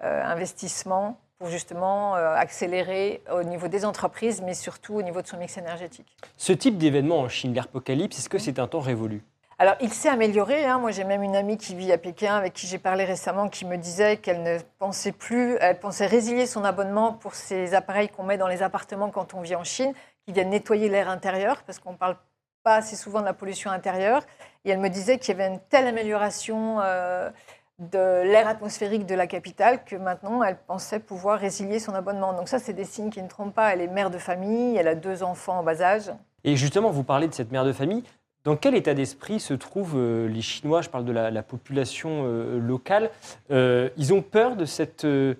investissement 0.00 1.18
pour 1.38 1.48
justement 1.48 2.16
euh, 2.16 2.34
accélérer 2.34 3.22
au 3.32 3.42
niveau 3.42 3.68
des 3.68 3.84
entreprises, 3.84 4.40
mais 4.42 4.54
surtout 4.54 4.94
au 4.94 5.02
niveau 5.02 5.20
de 5.22 5.26
son 5.26 5.36
mix 5.36 5.56
énergétique. 5.56 6.16
Ce 6.36 6.52
type 6.52 6.78
d'événement 6.78 7.20
en 7.20 7.28
Chine, 7.28 7.54
l'apocalypse, 7.54 8.18
est-ce 8.18 8.28
que 8.28 8.38
c'est 8.38 8.58
un 8.58 8.66
temps 8.66 8.80
révolu? 8.80 9.22
Alors, 9.58 9.76
il 9.80 9.92
s'est 9.92 10.08
amélioré. 10.08 10.64
hein. 10.64 10.78
Moi, 10.78 10.90
j'ai 10.90 11.04
même 11.04 11.22
une 11.22 11.36
amie 11.36 11.56
qui 11.56 11.76
vit 11.76 11.92
à 11.92 11.98
Pékin, 11.98 12.34
avec 12.34 12.54
qui 12.54 12.66
j'ai 12.66 12.78
parlé 12.78 13.04
récemment, 13.04 13.48
qui 13.48 13.64
me 13.64 13.76
disait 13.76 14.16
qu'elle 14.16 14.42
ne 14.42 14.58
pensait 14.78 15.12
plus, 15.12 15.56
elle 15.60 15.78
pensait 15.78 16.06
résilier 16.06 16.46
son 16.46 16.64
abonnement 16.64 17.12
pour 17.12 17.34
ces 17.36 17.72
appareils 17.72 18.08
qu'on 18.08 18.24
met 18.24 18.36
dans 18.36 18.48
les 18.48 18.62
appartements 18.62 19.10
quand 19.10 19.32
on 19.34 19.40
vit 19.42 19.54
en 19.54 19.62
Chine, 19.62 19.92
qui 20.26 20.32
viennent 20.32 20.50
nettoyer 20.50 20.88
l'air 20.88 21.08
intérieur, 21.08 21.62
parce 21.62 21.78
qu'on 21.78 21.92
ne 21.92 21.96
parle 21.96 22.16
pas 22.64 22.76
assez 22.76 22.96
souvent 22.96 23.20
de 23.20 23.26
la 23.26 23.32
pollution 23.32 23.70
intérieure. 23.70 24.22
Et 24.64 24.70
elle 24.70 24.80
me 24.80 24.88
disait 24.88 25.18
qu'il 25.18 25.36
y 25.36 25.40
avait 25.40 25.52
une 25.52 25.60
telle 25.68 25.86
amélioration 25.86 26.80
euh, 26.80 27.30
de 27.78 28.22
l'air 28.22 28.46
atmosphérique 28.46 29.04
de 29.06 29.14
la 29.14 29.26
capitale 29.26 29.84
que 29.84 29.96
maintenant, 29.96 30.42
elle 30.42 30.56
pensait 30.56 31.00
pouvoir 31.00 31.40
résilier 31.40 31.78
son 31.80 31.92
abonnement. 31.94 32.32
Donc 32.32 32.48
ça, 32.48 32.58
c'est 32.58 32.72
des 32.72 32.84
signes 32.84 33.10
qui 33.10 33.22
ne 33.22 33.28
trompent 33.28 33.54
pas. 33.54 33.72
Elle 33.72 33.80
est 33.80 33.88
mère 33.88 34.10
de 34.10 34.18
famille, 34.18 34.76
elle 34.76 34.88
a 34.88 34.94
deux 34.94 35.22
enfants 35.22 35.58
en 35.58 35.62
bas 35.64 35.80
âge. 35.82 36.12
Et 36.44 36.56
justement, 36.56 36.90
vous 36.90 37.02
parlez 37.04 37.26
de 37.26 37.34
cette 37.34 37.50
mère 37.50 37.64
de 37.64 37.72
famille. 37.72 38.04
Dans 38.44 38.56
quel 38.56 38.74
état 38.74 38.94
d'esprit 38.94 39.40
se 39.40 39.54
trouvent 39.54 39.96
euh, 39.96 40.28
les 40.28 40.42
Chinois 40.42 40.82
Je 40.82 40.90
parle 40.90 41.04
de 41.04 41.12
la, 41.12 41.30
la 41.30 41.42
population 41.42 42.24
euh, 42.26 42.58
locale. 42.60 43.10
Euh, 43.50 43.88
ils 43.96 44.12
ont 44.12 44.22
peur 44.22 44.54
de, 44.54 44.66
cette, 44.66 45.04
de 45.06 45.36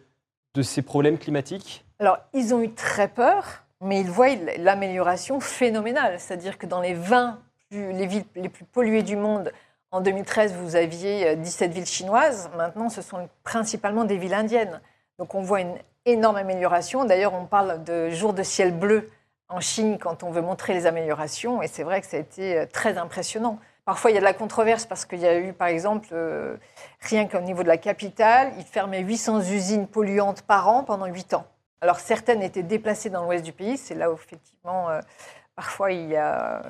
ces 0.62 0.82
problèmes 0.82 1.18
climatiques? 1.18 1.84
Alors, 2.00 2.18
ils 2.32 2.54
ont 2.54 2.62
eu 2.62 2.72
très 2.72 3.08
peur, 3.08 3.62
mais 3.80 4.00
ils 4.00 4.10
voient 4.10 4.34
l'amélioration 4.58 5.38
phénoménale. 5.38 6.18
C'est-à-dire 6.18 6.58
que 6.58 6.66
dans 6.66 6.80
les 6.80 6.94
20 6.94 7.38
plus- 7.70 7.92
les 7.92 8.06
villes 8.06 8.24
les 8.34 8.48
plus 8.48 8.64
polluées 8.64 9.02
du 9.02 9.16
monde, 9.16 9.52
en 9.94 10.00
2013, 10.00 10.54
vous 10.54 10.74
aviez 10.74 11.28
euh, 11.28 11.34
17 11.36 11.72
villes 11.72 11.86
chinoises. 11.86 12.50
Maintenant, 12.56 12.88
ce 12.88 13.00
sont 13.00 13.28
principalement 13.44 14.04
des 14.04 14.16
villes 14.16 14.34
indiennes. 14.34 14.80
Donc, 15.20 15.36
on 15.36 15.42
voit 15.42 15.60
une 15.60 15.76
énorme 16.04 16.34
amélioration. 16.34 17.04
D'ailleurs, 17.04 17.32
on 17.32 17.46
parle 17.46 17.84
de 17.84 18.10
jour 18.10 18.34
de 18.34 18.42
ciel 18.42 18.76
bleu 18.76 19.08
en 19.48 19.60
Chine 19.60 19.98
quand 20.00 20.24
on 20.24 20.32
veut 20.32 20.42
montrer 20.42 20.74
les 20.74 20.86
améliorations. 20.86 21.62
Et 21.62 21.68
c'est 21.68 21.84
vrai 21.84 22.00
que 22.00 22.08
ça 22.08 22.16
a 22.16 22.20
été 22.20 22.58
euh, 22.58 22.66
très 22.66 22.98
impressionnant. 22.98 23.60
Parfois, 23.84 24.10
il 24.10 24.14
y 24.14 24.16
a 24.16 24.20
de 24.20 24.24
la 24.24 24.34
controverse 24.34 24.84
parce 24.84 25.04
qu'il 25.04 25.20
y 25.20 25.28
a 25.28 25.38
eu, 25.38 25.52
par 25.52 25.68
exemple, 25.68 26.08
euh, 26.10 26.56
rien 27.00 27.28
qu'au 27.28 27.40
niveau 27.40 27.62
de 27.62 27.68
la 27.68 27.78
capitale, 27.78 28.52
ils 28.58 28.64
fermaient 28.64 29.00
800 29.00 29.42
usines 29.42 29.86
polluantes 29.86 30.42
par 30.42 30.68
an 30.68 30.82
pendant 30.82 31.06
8 31.06 31.34
ans. 31.34 31.46
Alors, 31.80 32.00
certaines 32.00 32.42
étaient 32.42 32.64
déplacées 32.64 33.10
dans 33.10 33.22
l'ouest 33.22 33.44
du 33.44 33.52
pays. 33.52 33.78
C'est 33.78 33.94
là 33.94 34.10
où, 34.10 34.14
effectivement, 34.14 34.90
euh, 34.90 35.00
parfois, 35.54 35.92
il 35.92 36.08
y 36.08 36.16
a 36.16 36.62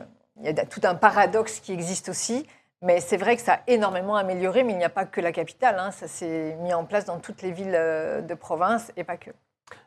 tout 0.68 0.80
un 0.82 0.94
paradoxe 0.94 1.60
qui 1.60 1.72
existe 1.72 2.10
aussi. 2.10 2.46
Mais 2.84 3.00
c'est 3.00 3.16
vrai 3.16 3.34
que 3.36 3.42
ça 3.42 3.54
a 3.54 3.60
énormément 3.66 4.14
amélioré, 4.14 4.62
mais 4.62 4.74
il 4.74 4.76
n'y 4.76 4.84
a 4.84 4.90
pas 4.90 5.06
que 5.06 5.22
la 5.22 5.32
capitale. 5.32 5.76
hein. 5.78 5.90
Ça 5.90 6.06
s'est 6.06 6.54
mis 6.60 6.74
en 6.74 6.84
place 6.84 7.06
dans 7.06 7.18
toutes 7.18 7.40
les 7.40 7.50
villes 7.50 7.74
euh, 7.74 8.20
de 8.20 8.34
province 8.34 8.92
et 8.98 9.04
pas 9.04 9.16
que. 9.16 9.30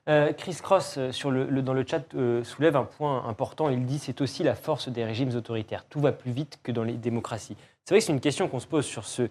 Euh, 0.09 0.33
Chris 0.33 0.57
Cross, 0.63 0.97
euh, 0.97 1.61
dans 1.61 1.73
le 1.73 1.85
chat, 1.85 2.01
soulève 2.43 2.75
un 2.75 2.85
point 2.85 3.23
important. 3.27 3.69
Il 3.69 3.85
dit 3.85 3.99
c'est 3.99 4.19
aussi 4.19 4.41
la 4.41 4.55
force 4.55 4.89
des 4.89 5.05
régimes 5.05 5.33
autoritaires. 5.35 5.85
Tout 5.85 5.99
va 5.99 6.11
plus 6.11 6.31
vite 6.31 6.59
que 6.63 6.71
dans 6.71 6.83
les 6.83 6.93
démocraties. 6.93 7.55
C'est 7.85 7.93
vrai 7.93 7.99
que 7.99 8.05
c'est 8.05 8.13
une 8.13 8.19
question 8.19 8.47
qu'on 8.47 8.59
se 8.59 8.67
pose 8.67 8.85
sur 8.85 9.05
ce, 9.05 9.29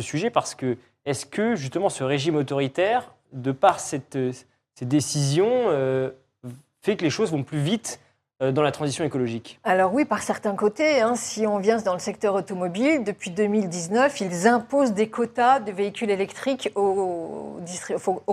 sujet 0.00 0.30
parce 0.30 0.54
que 0.54 0.78
est-ce 1.04 1.26
que 1.26 1.56
justement 1.56 1.90
ce 1.90 2.04
régime 2.04 2.36
autoritaire, 2.36 3.12
de 3.34 3.52
par 3.52 3.80
cette, 3.80 4.18
ces 4.74 4.86
décisions, 4.86 5.70
fait 6.80 6.96
que 6.96 7.04
les 7.04 7.10
choses 7.10 7.30
vont 7.30 7.44
plus 7.44 7.60
vite 7.60 8.00
dans 8.40 8.62
la 8.62 8.70
transition 8.70 9.04
écologique 9.04 9.58
Alors 9.64 9.92
oui, 9.92 10.04
par 10.04 10.22
certains 10.22 10.54
côtés, 10.54 11.00
hein, 11.00 11.16
si 11.16 11.46
on 11.46 11.58
vient 11.58 11.78
dans 11.78 11.92
le 11.92 11.98
secteur 11.98 12.34
automobile, 12.34 13.02
depuis 13.02 13.30
2019, 13.30 14.20
ils 14.20 14.46
imposent 14.46 14.92
des 14.92 15.08
quotas 15.08 15.60
de 15.60 15.72
véhicules 15.72 16.10
électriques 16.10 16.70
aux 16.76 17.58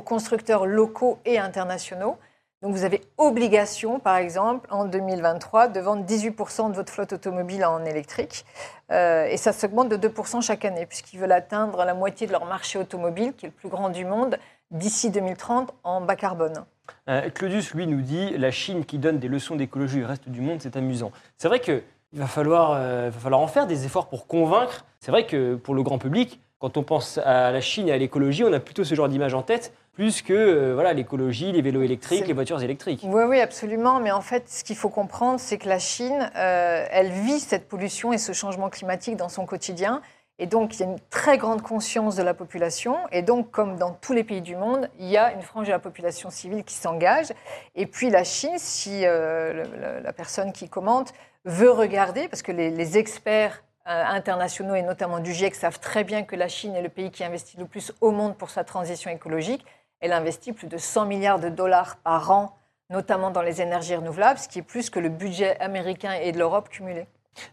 constructeurs 0.06 0.66
locaux 0.68 1.18
et 1.26 1.40
internationaux. 1.40 2.18
Donc 2.66 2.74
vous 2.74 2.84
avez 2.84 3.02
obligation, 3.18 4.00
par 4.00 4.18
exemple, 4.18 4.68
en 4.72 4.86
2023, 4.86 5.68
de 5.68 5.80
vendre 5.80 6.04
18% 6.04 6.72
de 6.72 6.76
votre 6.76 6.92
flotte 6.92 7.14
automobile 7.14 7.64
en 7.64 7.86
électrique. 7.86 8.44
Euh, 8.92 9.26
et 9.26 9.38
ça 9.38 9.54
s'augmente 9.54 9.90
de 9.90 9.98
2% 9.98 10.42
chaque 10.42 10.66
année, 10.66 10.88
puisqu'ils 10.88 11.20
veulent 11.20 11.32
atteindre 11.32 11.84
la 11.84 11.94
moitié 11.94 12.26
de 12.26 12.32
leur 12.32 12.46
marché 12.46 12.80
automobile, 12.80 13.34
qui 13.36 13.46
est 13.46 13.50
le 13.50 13.54
plus 13.54 13.70
grand 13.70 13.90
du 13.90 14.04
monde, 14.04 14.40
d'ici 14.72 15.12
2030 15.12 15.76
en 15.84 16.02
bas 16.02 16.16
carbone. 16.16 16.66
Euh, 17.10 17.30
Claudius, 17.30 17.74
lui, 17.74 17.88
nous 17.88 18.02
dit 18.02 18.38
la 18.38 18.52
Chine 18.52 18.86
qui 18.86 18.98
donne 18.98 19.20
des 19.20 19.28
leçons 19.28 19.56
d'écologie 19.56 20.04
au 20.04 20.08
reste 20.08 20.30
du 20.30 20.42
monde, 20.42 20.60
c'est 20.62 20.76
amusant. 20.76 21.12
C'est 21.38 21.48
vrai 21.48 21.60
qu'il 21.60 21.82
va, 22.14 22.28
falloir, 22.28 22.74
euh, 22.76 23.10
va 23.12 23.20
falloir 23.20 23.42
en 23.42 23.48
faire 23.48 23.68
des 23.68 23.86
efforts 23.86 24.08
pour 24.08 24.28
convaincre. 24.28 24.86
C'est 25.00 25.12
vrai 25.12 25.26
que 25.26 25.56
pour 25.56 25.76
le 25.76 25.84
grand 25.84 25.98
public, 25.98 26.40
quand 26.60 26.78
on 26.78 26.84
pense 26.84 27.18
à 27.20 27.52
la 27.52 27.62
Chine 27.62 27.88
et 27.88 27.92
à 27.92 27.98
l'écologie, 27.98 28.44
on 28.44 28.54
a 28.54 28.60
plutôt 28.60 28.84
ce 28.84 28.96
genre 28.96 29.10
d'image 29.10 29.34
en 29.34 29.42
tête 29.42 29.74
plus 29.96 30.22
que 30.22 30.34
euh, 30.34 30.74
voilà 30.74 30.94
l'écologie, 30.94 31.52
les 31.52 31.62
vélos 31.62 31.82
électriques, 31.82 32.28
les 32.28 32.34
voitures 32.34 32.62
électriques. 32.62 33.02
Oui, 33.04 33.24
oui, 33.28 33.40
absolument. 33.40 34.00
Mais 34.00 34.12
en 34.12 34.22
fait, 34.22 34.50
ce 34.50 34.64
qu'il 34.64 34.76
faut 34.76 34.90
comprendre, 34.90 35.40
c'est 35.40 35.58
que 35.58 35.70
la 35.70 35.80
Chine, 35.80 36.30
euh, 36.36 36.86
elle 36.92 37.10
vit 37.10 37.40
cette 37.40 37.68
pollution 37.68 38.12
et 38.14 38.18
ce 38.18 38.34
changement 38.34 38.70
climatique 38.70 39.16
dans 39.16 39.30
son 39.30 39.46
quotidien. 39.46 40.02
Et 40.38 40.48
donc, 40.48 40.76
il 40.76 40.80
y 40.82 40.84
a 40.84 40.88
une 40.88 41.00
très 41.10 41.38
grande 41.38 41.62
conscience 41.62 42.16
de 42.16 42.24
la 42.24 42.34
population. 42.34 42.98
Et 43.12 43.22
donc, 43.22 43.52
comme 43.52 43.78
dans 43.78 43.92
tous 43.94 44.14
les 44.14 44.24
pays 44.24 44.42
du 44.42 44.56
monde, 44.56 44.90
il 45.00 45.08
y 45.08 45.18
a 45.18 45.32
une 45.32 45.42
frange 45.42 45.68
de 45.68 45.72
la 45.72 45.80
population 45.80 46.30
civile 46.30 46.64
qui 46.64 46.76
s'engage. 46.76 47.32
Et 47.76 47.86
puis, 47.86 48.10
la 48.10 48.24
Chine, 48.24 48.58
si 48.58 49.06
euh, 49.06 50.02
la 50.02 50.14
personne 50.14 50.52
qui 50.52 50.68
commente 50.68 51.14
veut 51.46 51.72
regarder, 51.72 52.28
parce 52.28 52.42
que 52.42 52.52
les, 52.52 52.70
les 52.70 52.98
experts 52.98 53.64
internationaux 53.86 54.76
et 54.76 54.82
notamment 54.82 55.20
du 55.20 55.32
GIEC 55.32 55.56
savent 55.56 55.80
très 55.80 56.04
bien 56.04 56.24
que 56.24 56.36
la 56.36 56.48
Chine 56.48 56.76
est 56.76 56.82
le 56.82 56.90
pays 56.90 57.12
qui 57.12 57.24
investit 57.24 57.58
le 57.58 57.66
plus 57.66 57.94
au 58.02 58.12
monde 58.12 58.36
pour 58.36 58.50
sa 58.50 58.64
transition 58.64 59.12
écologique. 59.12 59.66
Elle 60.00 60.12
investit 60.12 60.54
plus 60.54 60.68
de 60.68 60.78
100 60.78 61.06
milliards 61.06 61.40
de 61.40 61.50
dollars 61.50 61.98
par 61.98 62.32
an, 62.32 62.58
notamment 62.90 63.30
dans 63.30 63.42
les 63.42 63.62
énergies 63.62 63.96
renouvelables, 63.96 64.40
ce 64.40 64.48
qui 64.48 64.60
est 64.60 64.64
plus 64.64 64.90
que 64.90 65.00
le 65.00 65.10
budget 65.10 65.60
américain 65.60 66.14
et 66.14 66.32
de 66.32 66.40
l'Europe 66.40 66.70
cumulé. 66.70 67.08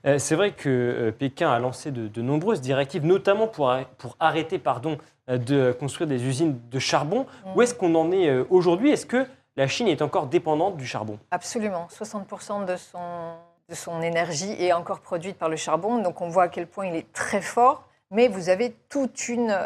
Euh, 0.07 0.19
c'est 0.19 0.35
vrai 0.35 0.53
que 0.53 0.69
euh, 0.69 1.13
Pékin 1.13 1.51
a 1.51 1.59
lancé 1.59 1.91
de, 1.91 2.23
nombreuses 2.23 2.61
directives, 2.61 3.05
notamment 3.05 3.47
pour, 3.47 3.75
pour 3.99 4.17
arrêter 4.21 4.59
pardon, 4.59 4.99
euh, 5.29 5.39
de 5.39 5.73
construire 5.73 6.09
des 6.09 6.25
usines 6.25 6.61
de 6.71 6.79
charbon. 6.79 7.27
Où 7.55 7.61
mm. 7.61 7.63
est-ce 7.63 7.75
qu'on 7.75 7.95
en 7.95 8.11
est 8.13 8.31
aujourd'hui? 8.51 8.91
Est-ce 8.91 9.07
que 9.07 9.27
la 9.57 9.67
Chine 9.67 9.89
est 9.89 10.03
encore 10.03 10.27
dépendante 10.27 10.77
du 10.77 10.87
charbon? 10.87 11.19
Absolument. 11.31 11.89
60% 11.91 12.65
de 12.65 12.77
son, 12.77 13.35
de 13.69 13.75
son 13.75 14.03
énergie 14.03 14.53
est 14.59 14.73
encore 14.73 15.01
produite 15.01 15.37
par 15.37 15.49
le 15.49 15.57
charbon. 15.57 15.99
Donc 15.99 16.21
on 16.21 16.29
voit 16.29 16.45
à 16.45 16.49
quel 16.49 16.67
point 16.67 16.87
il 16.87 16.95
est 16.95 17.13
très 17.13 17.41
fort. 17.41 17.89
Mais 18.11 18.29
vous 18.29 18.51
avez 18.51 18.73
toute 18.91 19.29
une 19.29 19.57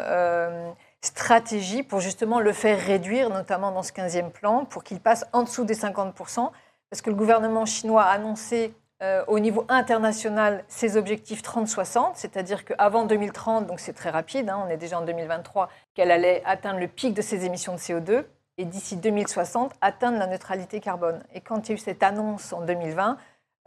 stratégie 1.01 1.83
pour 1.83 1.99
justement 1.99 2.39
le 2.39 2.53
faire 2.53 2.79
réduire, 2.79 3.29
notamment 3.29 3.71
dans 3.71 3.83
ce 3.83 3.91
15e 3.91 4.31
plan, 4.31 4.65
pour 4.65 4.83
qu'il 4.83 4.99
passe 4.99 5.25
en 5.33 5.43
dessous 5.43 5.65
des 5.65 5.75
50%, 5.75 6.49
parce 6.89 7.01
que 7.01 7.09
le 7.09 7.15
gouvernement 7.15 7.65
chinois 7.65 8.03
a 8.03 8.11
annoncé 8.11 8.73
euh, 9.03 9.23
au 9.27 9.37
niveau 9.39 9.65
international 9.69 10.63
ses 10.67 10.97
objectifs 10.97 11.43
30-60, 11.43 12.13
c'est-à-dire 12.15 12.65
qu'avant 12.65 13.05
2030, 13.05 13.67
donc 13.67 13.79
c'est 13.79 13.93
très 13.93 14.09
rapide, 14.09 14.49
hein, 14.49 14.63
on 14.65 14.69
est 14.69 14.77
déjà 14.77 14.99
en 14.99 15.05
2023, 15.05 15.69
qu'elle 15.93 16.09
allait 16.09 16.41
atteindre 16.45 16.79
le 16.79 16.87
pic 16.87 17.13
de 17.13 17.21
ses 17.21 17.45
émissions 17.45 17.73
de 17.73 17.79
CO2 17.79 18.23
et 18.57 18.65
d'ici 18.65 18.97
2060 18.97 19.73
atteindre 19.81 20.17
la 20.17 20.25
neutralité 20.25 20.79
carbone. 20.79 21.23
Et 21.33 21.41
quand 21.41 21.67
il 21.67 21.69
y 21.69 21.71
a 21.73 21.75
eu 21.75 21.77
cette 21.77 22.01
annonce 22.01 22.53
en 22.53 22.61
2020, 22.61 23.17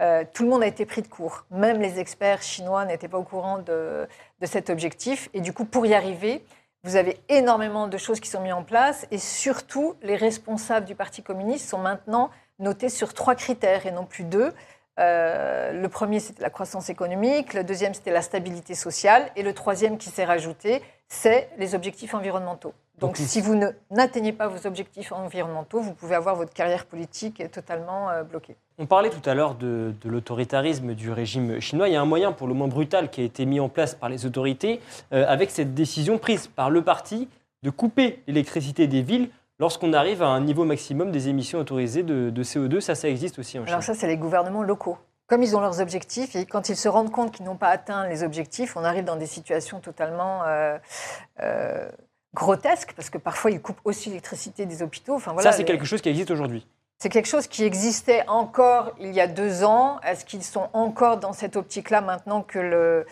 euh, 0.01 0.25
tout 0.33 0.43
le 0.43 0.49
monde 0.49 0.63
a 0.63 0.67
été 0.67 0.85
pris 0.85 1.03
de 1.03 1.09
court. 1.09 1.45
Même 1.51 1.81
les 1.81 2.01
experts 2.01 2.43
chinois 2.43 2.85
n'étaient 2.85 3.07
pas 3.07 3.19
au 3.19 3.23
courant 3.23 3.59
de, 3.59 4.09
de 4.41 4.47
cet 4.47 4.69
objectif. 4.69 5.29
Et 5.33 5.41
du 5.41 5.53
coup, 5.53 5.65
pour 5.65 5.87
y 5.87 5.95
arriver, 5.95 6.43
vous 6.83 6.97
avez 6.97 7.21
énormément 7.29 7.87
de 7.87 7.99
choses 7.99 8.19
qui 8.21 8.29
sont 8.29 8.41
mises 8.41 8.55
en 8.55 8.65
place 8.65 9.07
et 9.11 9.19
surtout, 9.19 9.95
les 10.03 10.17
responsables 10.17 10.87
du 10.87 10.95
Parti 10.95 11.23
communiste 11.23 11.69
sont 11.69 11.79
maintenant 11.79 12.31
notés 12.59 12.89
sur 12.89 13.13
trois 13.13 13.35
critères 13.35 13.87
et 13.87 13.93
non 13.93 14.07
plus 14.07 14.25
deux. 14.25 14.53
Euh, 14.99 15.73
le 15.73 15.89
premier, 15.89 16.21
c'était 16.21 16.43
la 16.43 16.51
croissance 16.51 16.91
économique, 16.91 17.55
le 17.55 17.65
deuxième, 17.65 17.95
c'était 17.95 18.11
la 18.11 18.23
stabilité 18.23 18.75
sociale, 18.75 19.31
et 19.37 19.43
le 19.43 19.55
troisième 19.55 19.99
qui 19.99 20.11
s'est 20.11 20.25
rajouté, 20.25 20.83
c'est 21.09 21.49
les 21.59 21.75
objectifs 21.75 22.15
environnementaux. 22.15 22.75
Donc, 23.01 23.17
si 23.17 23.41
vous 23.41 23.59
n'atteignez 23.91 24.33
pas 24.33 24.49
vos 24.49 24.67
objectifs 24.67 25.11
environnementaux, 25.13 25.81
vous 25.81 25.95
pouvez 25.95 26.15
avoir 26.15 26.37
votre 26.37 26.53
carrière 26.53 26.85
politique 26.85 27.43
totalement 27.51 28.11
euh, 28.11 28.25
bloquée. 28.25 28.57
On 28.79 28.85
parlait 28.85 29.09
tout 29.09 29.29
à 29.29 29.35
l'heure 29.35 29.55
de, 29.55 29.95
l'autoritarisme 30.05 30.95
du 30.95 31.11
régime 31.11 31.61
chinois. 31.61 31.89
Il 31.89 31.93
y 31.93 31.97
a 31.97 32.01
un 32.03 32.07
moyen 32.07 32.33
pour 32.33 32.47
le 32.47 32.53
moins 32.53 32.69
brutal 32.69 33.11
qui 33.11 33.23
a 33.23 33.25
été 33.25 33.47
mis 33.47 33.59
en 33.59 33.71
place 33.71 33.95
par 33.95 34.11
les 34.11 34.27
autorités 34.27 34.81
euh, 35.15 35.25
avec 35.27 35.51
cette 35.51 35.75
décision 35.75 36.19
prise 36.19 36.47
par 36.47 36.69
le 36.69 36.83
parti 36.83 37.29
de 37.63 37.71
couper 37.71 38.23
l'électricité 38.27 38.87
des 38.87 39.03
villes 39.03 39.31
lorsqu'on 39.61 39.93
arrive 39.93 40.23
à 40.23 40.29
un 40.29 40.41
niveau 40.41 40.65
maximum 40.65 41.13
des 41.13 41.29
émissions 41.29 41.61
autorisées 41.61 42.03
de, 42.03 42.43
CO2. 42.43 42.81
Ça, 42.81 42.95
ça 42.95 43.09
existe 43.09 43.39
aussi 43.39 43.59
en 43.59 43.63
Chine. 43.63 43.73
Alors 43.73 43.85
ça, 43.85 43.95
c'est 43.95 44.09
les 44.09 44.17
gouvernements 44.17 44.65
locaux. 44.65 44.99
Comme 45.29 45.45
ils 45.45 45.55
ont 45.55 45.61
leurs 45.61 45.81
objectifs, 45.81 46.35
et 46.35 46.45
quand 46.45 46.69
ils 46.69 46.77
se 46.77 46.89
rendent 46.89 47.13
compte 47.13 47.31
qu'ils 47.31 47.47
n'ont 47.47 47.57
pas 47.57 47.69
atteint 47.69 48.09
les 48.09 48.25
objectifs, 48.25 48.77
on 48.77 48.83
arrive 48.83 49.05
dans 49.05 49.17
des 49.17 49.27
situations 49.27 49.79
totalement... 49.79 50.43
Euh, 50.45 51.89
grotesque, 52.35 52.93
parce 52.95 53.11
que 53.11 53.19
parfois 53.19 53.51
ils 53.51 53.61
coupent 53.61 53.81
aussi 53.85 54.09
l'électricité 54.09 54.67
des 54.67 54.83
hôpitaux. 54.83 55.15
Enfin, 55.15 55.33
voilà, 55.33 55.51
Ça, 55.51 55.57
c'est 55.57 55.65
quelque 55.65 55.85
chose 55.85 56.01
qui 56.01 56.09
existe 56.09 56.31
aujourd'hui. 56.31 56.67
C'est 56.99 57.09
quelque 57.09 57.29
chose 57.29 57.47
qui 57.47 57.65
existait 57.65 58.25
encore 58.29 58.93
il 59.01 59.13
y 59.13 59.21
a 59.21 59.27
deux 59.27 59.65
ans. 59.65 59.99
Est-ce 60.03 60.25
qu'ils 60.25 60.45
sont 60.45 60.69
encore 60.75 61.17
dans 61.17 61.33
cette 61.33 61.57
optique-là 61.57 62.03
maintenant 62.03 62.43
que 62.43 62.59
le, 62.59 63.07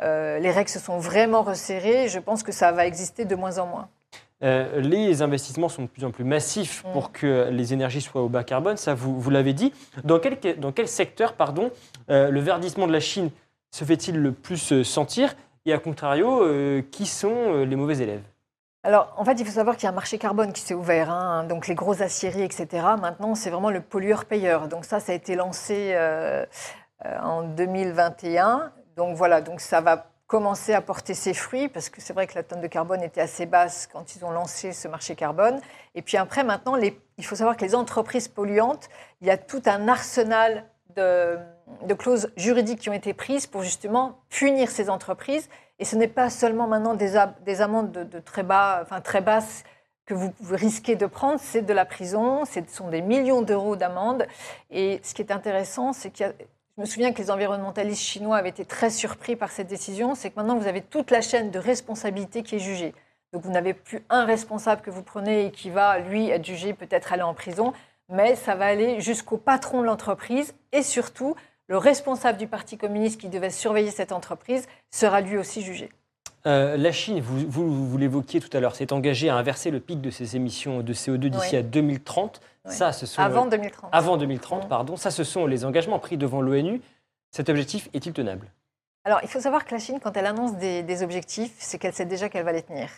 euh, 0.00 0.38
les 0.38 0.50
règles 0.50 0.70
se 0.70 0.78
sont 0.78 0.98
vraiment 0.98 1.42
resserrées? 1.42 2.08
Je 2.08 2.18
pense 2.18 2.42
que 2.42 2.50
ça 2.50 2.72
va 2.72 2.86
exister 2.86 3.26
de 3.26 3.34
moins 3.34 3.58
en 3.58 3.66
moins. 3.66 3.88
Euh, 4.42 4.80
les 4.80 5.22
investissements 5.22 5.68
sont 5.68 5.82
de 5.82 5.88
plus 5.88 6.04
en 6.04 6.10
plus 6.10 6.24
massifs 6.24 6.84
mm. 6.84 6.92
pour 6.92 7.12
que 7.12 7.48
les 7.50 7.72
énergies 7.72 8.02
soient 8.02 8.22
au 8.22 8.28
bas 8.28 8.44
carbone, 8.44 8.76
ça 8.76 8.94
vous, 8.94 9.18
vous 9.18 9.30
l'avez 9.30 9.54
dit. 9.54 9.72
Dans 10.04 10.18
quel, 10.18 10.38
dans 10.58 10.72
quel 10.72 10.88
secteur 10.88 11.34
pardon, 11.34 11.70
euh, 12.10 12.30
le 12.30 12.40
verdissement 12.40 12.86
de 12.86 12.92
la 12.92 13.00
Chine 13.00 13.30
se 13.70 13.84
fait-il 13.84 14.18
le 14.18 14.32
plus 14.32 14.82
sentir? 14.82 15.34
Et 15.64 15.72
à 15.72 15.78
contrario, 15.78 16.44
qui 16.92 17.06
sont 17.06 17.64
les 17.64 17.74
mauvais 17.74 17.98
élèves? 17.98 18.22
Alors, 18.86 19.12
en 19.16 19.24
fait, 19.24 19.32
il 19.32 19.44
faut 19.44 19.50
savoir 19.50 19.74
qu'il 19.76 19.82
y 19.82 19.86
a 19.86 19.90
un 19.90 19.94
marché 19.94 20.16
carbone 20.16 20.52
qui 20.52 20.60
s'est 20.60 20.72
ouvert. 20.72 21.10
Hein. 21.10 21.42
donc, 21.42 21.66
les 21.66 21.74
gros 21.74 22.02
aciéries, 22.02 22.42
etc. 22.42 22.86
Maintenant, 23.00 23.34
c'est 23.34 23.50
vraiment 23.50 23.70
le 23.70 23.80
pollueur-payeur. 23.80 24.68
Donc, 24.68 24.84
ça, 24.84 25.00
ça 25.00 25.10
a 25.10 25.14
été 25.16 25.34
lancé 25.34 25.90
euh, 25.92 26.46
euh, 27.04 27.18
en 27.18 27.42
2021. 27.42 28.70
Donc, 28.96 29.16
voilà. 29.16 29.40
Donc, 29.40 29.60
ça 29.60 29.80
va 29.80 30.06
commencer 30.26 30.74
à 30.74 30.80
porter 30.80 31.14
ses 31.14 31.34
fruits 31.34 31.68
parce 31.68 31.88
que 31.88 32.00
c'est 32.00 32.12
vrai 32.12 32.26
que 32.26 32.34
la 32.34 32.42
tonne 32.42 32.60
de 32.60 32.66
carbone 32.66 33.02
était 33.02 33.20
assez 33.20 33.46
basse 33.46 33.88
quand 33.92 34.16
ils 34.16 34.24
ont 34.24 34.30
lancé 34.30 34.72
ce 34.72 34.88
marché 34.88 35.14
carbone. 35.14 35.60
Et 35.94 36.02
puis 36.02 36.16
après, 36.16 36.42
maintenant, 36.42 36.76
il 36.76 37.24
faut 37.24 37.36
savoir 37.36 37.56
que 37.56 37.64
les 37.64 37.74
entreprises 37.74 38.28
polluantes, 38.28 38.88
il 39.20 39.28
y 39.28 39.30
a 39.30 39.36
tout 39.36 39.62
un 39.66 39.88
arsenal 39.88 40.64
de, 40.96 41.38
clauses 41.96 42.32
juridiques 42.36 42.80
qui 42.80 42.90
ont 42.90 42.94
été 42.94 43.14
prises 43.14 43.46
pour 43.46 43.62
justement 43.62 44.20
punir 44.28 44.70
ces 44.70 44.90
entreprises 44.90 45.48
et 45.78 45.84
ce 45.84 45.94
n'est 45.94 46.08
pas 46.08 46.30
seulement 46.30 46.66
maintenant 46.66 46.94
des, 46.94 47.16
amendes 47.16 47.92
de, 47.92 48.18
très, 48.18 48.42
bas, 48.42 48.80
enfin, 48.82 49.00
très 49.00 49.20
basses 49.20 49.62
que 50.06 50.14
vous 50.14 50.32
risquez 50.50 50.94
de 50.94 51.06
prendre, 51.06 51.40
c'est 51.40 51.62
de 51.62 51.72
la 51.72 51.84
prison, 51.84 52.44
ce 52.44 52.60
sont 52.68 52.88
des 52.88 53.02
millions 53.02 53.42
d'euros 53.42 53.74
d'amendes. 53.74 54.26
Et 54.70 55.00
ce 55.02 55.14
qui 55.14 55.20
est 55.20 55.32
intéressant, 55.32 55.92
c'est 55.92 56.10
que 56.10 56.24
je 56.76 56.82
me 56.82 56.86
souviens 56.86 57.12
que 57.12 57.22
les 57.22 57.30
environnementalistes 57.30 58.02
chinois 58.02 58.36
avaient 58.36 58.50
été 58.50 58.66
très 58.66 58.90
surpris 58.90 59.34
par 59.34 59.50
cette 59.50 59.66
décision, 59.66 60.14
c'est 60.14 60.30
que 60.30 60.36
maintenant 60.36 60.58
vous 60.58 60.66
avez 60.66 60.82
toute 60.82 61.10
la 61.10 61.22
chaîne 61.22 61.50
de 61.50 61.58
responsabilité 61.58 62.42
qui 62.42 62.56
est 62.56 62.60
jugée. 62.60 62.94
Donc 63.32 63.44
vous 63.44 63.50
n'avez 63.50 63.72
plus 63.72 64.04
un 64.10 64.26
responsable 64.26 64.82
que 64.82 64.90
vous 64.90 65.02
prenez 65.02 65.46
et 65.46 65.50
qui 65.50 65.70
va, 65.70 65.98
lui, 66.00 66.28
être 66.28 66.44
jugé, 66.44 66.74
peut-être 66.74 67.14
aller 67.14 67.22
en 67.22 67.32
prison, 67.32 67.72
mais 68.10 68.36
ça 68.36 68.54
va 68.54 68.66
aller 68.66 69.00
jusqu'au 69.00 69.38
patron 69.38 69.80
de 69.80 69.86
l'entreprise 69.86 70.54
et 70.72 70.82
surtout 70.82 71.34
le 71.66 71.78
responsable 71.78 72.38
du 72.38 72.46
Parti 72.46 72.76
communiste 72.76 73.20
qui 73.20 73.30
devait 73.30 73.50
surveiller 73.50 73.90
cette 73.90 74.12
entreprise 74.12 74.68
sera 74.90 75.22
lui 75.22 75.38
aussi 75.38 75.62
jugé. 75.62 75.90
Euh, 76.46 76.76
la 76.76 76.92
Chine, 76.92 77.20
vous, 77.20 77.50
vous, 77.50 77.98
l'évoquiez 77.98 78.40
tout 78.40 78.54
à 78.56 78.60
l'heure, 78.60 78.76
s'est 78.76 78.92
engagée 78.92 79.28
à 79.28 79.36
inverser 79.36 79.70
le 79.70 79.80
pic 79.80 80.00
de 80.00 80.10
ses 80.10 80.36
émissions 80.36 80.80
de 80.80 80.92
CO2 80.92 81.28
d'ici 81.28 81.56
à 81.56 81.62
2030. 81.62 82.40
Ça, 82.66 82.92
ce 82.92 83.06
sont, 83.06 83.20
avant 83.20 83.46
2030. 83.46 83.90
Avant 83.92 84.16
2030, 84.16 84.68
pardon. 84.68 84.96
Ça, 84.96 85.10
ce 85.10 85.24
sont 85.24 85.46
les 85.46 85.64
engagements 85.64 85.98
pris 85.98 86.16
devant 86.16 86.40
l'ONU. 86.40 86.80
Cet 87.30 87.48
objectif 87.48 87.88
est-il 87.94 88.12
tenable? 88.12 88.52
Alors, 89.04 89.20
il 89.22 89.28
faut 89.28 89.40
savoir 89.40 89.64
que 89.64 89.74
la 89.74 89.80
Chine, 89.80 89.98
quand 90.02 90.16
elle 90.16 90.26
annonce 90.26 90.54
des 90.56 91.02
objectifs, 91.02 91.54
c'est 91.58 91.78
qu'elle 91.78 91.94
sait 91.94 92.06
déjà 92.06 92.28
qu'elle 92.28 92.44
va 92.44 92.52
les 92.52 92.62
tenir 92.62 92.88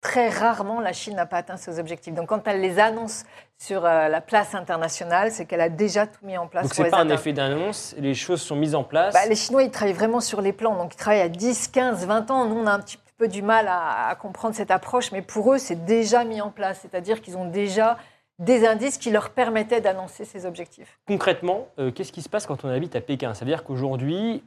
très 0.00 0.28
rarement 0.28 0.80
la 0.80 0.92
Chine 0.92 1.16
n'a 1.16 1.26
pas 1.26 1.38
atteint 1.38 1.56
ses 1.56 1.78
objectifs. 1.78 2.14
Donc 2.14 2.28
quand 2.28 2.46
elle 2.46 2.60
les 2.60 2.78
annonce 2.78 3.24
sur 3.58 3.84
euh, 3.84 4.08
la 4.08 4.20
place 4.20 4.54
internationale, 4.54 5.32
c'est 5.32 5.44
qu'elle 5.46 5.60
a 5.60 5.68
déjà 5.68 6.06
tout 6.06 6.24
mis 6.24 6.38
en 6.38 6.46
place. 6.46 6.64
Donc 6.64 6.74
ce 6.74 6.82
n'est 6.82 6.90
pas 6.90 7.00
un 7.00 7.08
effet 7.08 7.32
d'annonce, 7.32 7.94
les 7.98 8.14
choses 8.14 8.40
sont 8.40 8.56
mises 8.56 8.74
en 8.74 8.84
place. 8.84 9.14
Bah, 9.14 9.26
les 9.28 9.34
Chinois, 9.34 9.62
ils 9.62 9.70
travaillent 9.70 9.94
vraiment 9.94 10.20
sur 10.20 10.40
les 10.40 10.52
plans. 10.52 10.76
Donc 10.76 10.94
ils 10.94 10.98
travaillent 10.98 11.22
à 11.22 11.28
10, 11.28 11.68
15, 11.68 12.06
20 12.06 12.30
ans. 12.30 12.46
Nous, 12.46 12.56
on 12.56 12.66
a 12.66 12.72
un 12.72 12.80
petit 12.80 12.98
peu 13.16 13.28
du 13.28 13.42
mal 13.42 13.66
à, 13.68 14.14
comprendre 14.20 14.54
cette 14.54 14.70
approche, 14.70 15.10
mais 15.10 15.22
pour 15.22 15.52
eux, 15.52 15.58
c'est 15.58 15.84
déjà 15.84 16.24
mis 16.24 16.40
en 16.40 16.50
place. 16.50 16.78
C'est-à-dire 16.82 17.20
qu'ils 17.20 17.36
ont 17.36 17.50
déjà 17.50 17.98
des 18.38 18.64
indices 18.64 18.98
qui 18.98 19.10
leur 19.10 19.30
permettaient 19.30 19.80
d'annoncer 19.80 20.24
ces 20.24 20.46
objectifs. 20.46 21.00
Concrètement, 21.08 21.66
euh, 21.80 21.90
qu'est-ce 21.90 22.12
qui 22.12 22.22
se 22.22 22.28
passe 22.28 22.46
quand 22.46 22.64
on 22.64 22.68
habite 22.68 22.94
à 22.94 23.00
Pékin? 23.00 23.34
Ça 23.34 23.44
veut 23.44 23.50
dire 23.50 23.64
qu'aujourd'hui, 23.64 24.44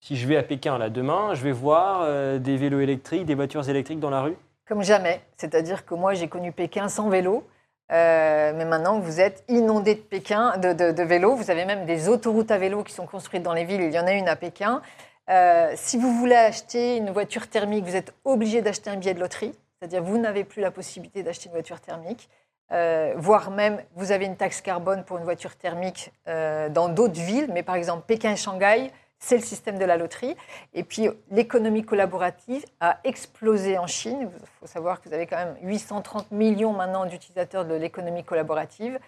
si 0.00 0.16
je 0.16 0.26
vais 0.26 0.38
à 0.38 0.42
Pékin 0.42 0.78
là 0.78 0.88
demain, 0.88 1.34
je 1.34 1.42
vais 1.42 1.52
voir 1.52 2.00
euh, 2.04 2.38
des 2.38 2.56
vélos 2.56 2.80
électriques, 2.80 3.26
des 3.26 3.34
voitures 3.34 3.68
électriques 3.68 4.00
dans 4.00 4.08
la 4.08 4.22
rue? 4.22 4.36
Comme 4.66 4.82
jamais. 4.82 5.20
C'est-à-dire 5.36 5.84
que 5.84 5.94
moi, 5.94 6.14
j'ai 6.14 6.28
connu 6.28 6.52
Pékin 6.52 6.88
sans 6.88 7.08
vélo. 7.08 7.46
Euh, 7.92 8.52
mais 8.56 8.64
maintenant, 8.64 8.98
vous 8.98 9.20
êtes 9.20 9.44
inondé 9.48 9.94
de 9.94 10.00
Pékin, 10.00 10.56
de, 10.56 11.02
vélos. 11.02 11.36
Vous 11.36 11.50
avez 11.50 11.64
même 11.64 11.84
des 11.84 12.08
autoroutes 12.08 12.50
à 12.50 12.58
vélo 12.58 12.82
qui 12.82 12.92
sont 12.92 13.06
construites 13.06 13.42
dans 13.42 13.52
les 13.52 13.64
villes. 13.64 13.82
Il 13.82 13.92
y 13.92 13.98
en 13.98 14.06
a 14.06 14.12
une 14.12 14.28
à 14.28 14.36
Pékin. 14.36 14.80
Euh, 15.30 15.72
si 15.76 15.98
vous 15.98 16.12
voulez 16.12 16.34
acheter 16.34 16.96
une 16.96 17.10
voiture 17.10 17.48
thermique, 17.48 17.84
vous 17.84 17.96
êtes 17.96 18.14
obligé 18.24 18.62
d'acheter 18.62 18.90
un 18.90 18.96
billet 18.96 19.14
de 19.14 19.20
loterie. 19.20 19.54
C'est-à-dire, 19.78 20.02
vous 20.02 20.18
n'avez 20.18 20.44
plus 20.44 20.62
la 20.62 20.70
possibilité 20.70 21.22
d'acheter 21.22 21.46
une 21.46 21.52
voiture 21.52 21.80
thermique. 21.80 22.30
Euh, 22.72 23.12
voire 23.16 23.50
même, 23.50 23.82
vous 23.94 24.12
avez 24.12 24.24
une 24.24 24.36
taxe 24.36 24.62
carbone 24.62 25.04
pour 25.04 25.18
une 25.18 25.24
voiture 25.24 25.54
thermique 25.56 26.10
dans 26.26 26.88
d'autres 26.88 27.20
villes. 27.20 27.48
Mais 27.52 27.62
par 27.62 27.74
exemple, 27.74 28.04
Pékin 28.06 28.32
et 28.32 28.36
Shanghai, 28.36 28.90
c'est 29.24 29.36
le 29.36 29.42
système 29.42 29.78
de 29.78 29.84
la 29.84 29.96
loterie. 29.96 30.36
Et 30.74 30.84
puis, 30.84 31.08
l'économie 31.30 31.82
collaborative 31.82 32.64
a 32.80 32.98
explosé 33.04 33.78
en 33.78 33.86
Chine. 33.86 34.30
Il 34.30 34.46
faut 34.60 34.66
savoir 34.66 35.00
que 35.00 35.08
vous 35.08 35.14
avez 35.14 35.26
quand 35.26 35.38
même 35.38 35.56
830 35.62 36.30
millions 36.30 36.72
maintenant 36.72 37.06
d'utilisateurs 37.06 37.64
de 37.64 37.74
l'économie 37.74 38.22
collaborative. 38.22 38.98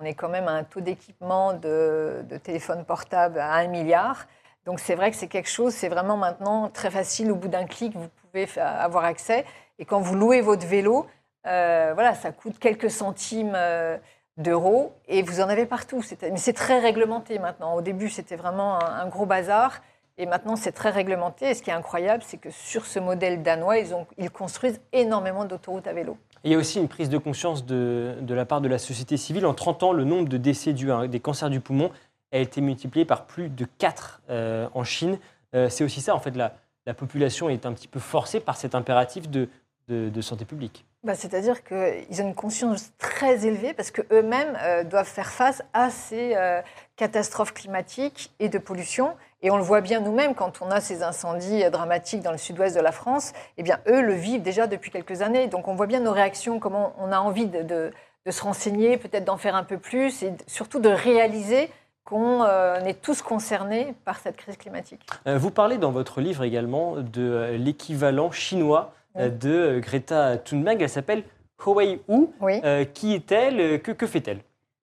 On 0.00 0.04
est 0.06 0.14
quand 0.14 0.30
même 0.30 0.48
à 0.48 0.52
un 0.52 0.64
taux 0.64 0.80
d'équipement 0.80 1.52
de, 1.52 2.24
de 2.28 2.36
téléphones 2.38 2.84
portables 2.86 3.38
à 3.38 3.52
1 3.56 3.68
milliard. 3.68 4.26
Donc, 4.64 4.80
c'est 4.80 4.94
vrai 4.94 5.10
que 5.10 5.16
c'est 5.16 5.28
quelque 5.28 5.50
chose, 5.50 5.74
c'est 5.74 5.88
vraiment 5.88 6.16
maintenant 6.16 6.70
très 6.70 6.90
facile. 6.90 7.30
Au 7.30 7.36
bout 7.36 7.48
d'un 7.48 7.66
clic, 7.66 7.94
vous 7.94 8.08
pouvez 8.08 8.48
avoir 8.58 9.04
accès. 9.04 9.44
Et 9.78 9.84
quand 9.84 10.00
vous 10.00 10.14
louez 10.14 10.40
votre 10.40 10.66
vélo, 10.66 11.06
euh, 11.46 11.92
voilà, 11.94 12.14
ça 12.14 12.32
coûte 12.32 12.58
quelques 12.58 12.90
centimes 12.90 13.52
euh, 13.54 13.98
d'euros 14.36 14.92
et 15.08 15.22
vous 15.22 15.40
en 15.40 15.48
avez 15.48 15.66
partout. 15.66 16.02
Mais 16.22 16.36
c'est 16.36 16.52
très 16.52 16.78
réglementé 16.78 17.38
maintenant. 17.38 17.74
Au 17.74 17.80
début, 17.80 18.08
c'était 18.08 18.36
vraiment 18.36 18.82
un, 18.82 19.06
gros 19.08 19.26
bazar. 19.26 19.80
Et 20.18 20.26
maintenant, 20.26 20.56
c'est 20.56 20.72
très 20.72 20.90
réglementé. 20.90 21.50
Et 21.50 21.54
ce 21.54 21.62
qui 21.62 21.70
est 21.70 21.74
incroyable, 21.74 22.22
c'est 22.26 22.38
que 22.38 22.50
sur 22.50 22.86
ce 22.86 22.98
modèle 22.98 23.42
danois, 23.42 23.78
ils, 23.78 24.30
construisent 24.30 24.80
énormément 24.92 25.44
d'autoroutes 25.44 25.86
à 25.86 25.92
vélo. 25.92 26.16
il 26.42 26.52
y 26.52 26.54
a 26.54 26.58
aussi 26.58 26.78
une 26.78 26.88
prise 26.88 27.10
de 27.10 27.18
conscience 27.18 27.66
de, 27.66 28.16
la 28.26 28.46
part 28.46 28.62
de 28.62 28.68
la 28.68 28.78
société 28.78 29.16
civile. 29.18 29.44
En 29.44 29.54
30 29.54 29.82
ans, 29.82 29.92
le 29.92 30.04
nombre 30.04 30.28
de 30.28 30.38
décès 30.38 30.72
dus 30.72 30.90
à 30.90 31.06
des 31.06 31.20
cancers 31.20 31.50
du 31.50 31.60
poumon 31.60 31.90
a 32.32 32.38
été 32.38 32.60
multiplié 32.60 33.04
par 33.04 33.26
plus 33.26 33.50
de 33.50 33.66
4 33.78 34.22
euh, 34.30 34.68
en 34.72 34.84
Chine. 34.84 35.18
Euh, 35.54 35.68
c'est 35.68 35.84
aussi 35.84 36.00
ça, 36.00 36.14
en 36.14 36.20
fait, 36.20 36.34
la, 36.34 36.54
la, 36.86 36.94
population 36.94 37.50
est 37.50 37.66
un 37.66 37.72
petit 37.72 37.88
peu 37.88 38.00
forcée 38.00 38.40
par 38.40 38.56
cet 38.56 38.74
impératif 38.74 39.28
de 39.28 40.20
santé 40.22 40.46
publique. 40.46 40.86
Bah, 41.06 41.14
C'est-à-dire 41.14 41.62
qu'ils 41.62 42.20
ont 42.20 42.26
une 42.26 42.34
conscience 42.34 42.90
très 42.98 43.46
élevée 43.46 43.74
parce 43.74 43.92
qu'eux-mêmes 43.92 44.58
euh, 44.60 44.82
doivent 44.82 45.06
faire 45.06 45.30
face 45.30 45.62
à 45.72 45.88
ces 45.88 46.34
euh, 46.34 46.60
catastrophes 46.96 47.54
climatiques 47.54 48.34
et 48.40 48.48
de 48.48 48.58
pollution. 48.58 49.14
Et 49.40 49.52
on 49.52 49.56
le 49.56 49.62
voit 49.62 49.82
bien 49.82 50.00
nous-mêmes 50.00 50.34
quand 50.34 50.62
on 50.62 50.70
a 50.72 50.80
ces 50.80 51.04
incendies 51.04 51.62
dramatiques 51.70 52.22
dans 52.22 52.32
le 52.32 52.38
sud-ouest 52.38 52.74
de 52.74 52.80
la 52.80 52.90
France. 52.90 53.34
Eh 53.56 53.62
bien, 53.62 53.78
eux 53.86 54.02
le 54.02 54.14
vivent 54.14 54.42
déjà 54.42 54.66
depuis 54.66 54.90
quelques 54.90 55.22
années. 55.22 55.46
Donc, 55.46 55.68
on 55.68 55.76
voit 55.76 55.86
bien 55.86 56.00
nos 56.00 56.10
réactions, 56.10 56.58
comment 56.58 56.92
on 56.98 57.12
a 57.12 57.20
envie 57.20 57.46
de, 57.46 57.92
se 58.28 58.42
renseigner, 58.42 58.96
peut-être 58.96 59.24
d'en 59.24 59.36
faire 59.36 59.54
un 59.54 59.62
peu 59.62 59.78
plus 59.78 60.24
et 60.24 60.32
surtout 60.48 60.80
de 60.80 60.88
réaliser 60.88 61.70
qu'on 62.04 62.42
euh, 62.42 62.80
est 62.80 63.00
tous 63.00 63.22
concernés 63.22 63.94
par 64.04 64.18
cette 64.18 64.36
crise 64.36 64.56
climatique. 64.56 65.06
Euh, 65.28 65.38
vous 65.38 65.52
parlez 65.52 65.78
dans 65.78 65.92
votre 65.92 66.20
livre 66.20 66.42
également 66.42 66.96
de 66.96 67.22
euh, 67.22 67.56
l'équivalent 67.56 68.32
chinois 68.32 68.92
oui. 69.18 69.30
de 69.30 69.80
Greta 69.80 70.38
Thunberg. 70.38 70.82
Elle 70.82 70.88
s'appelle 70.88 71.24
Huawei 71.64 72.00
Wu. 72.08 72.28
Oui. 72.40 72.60
qui 72.94 73.14
est-elle 73.14 73.80
Que, 73.82 73.92
que 73.92 74.06
fait-elle? 74.06 74.40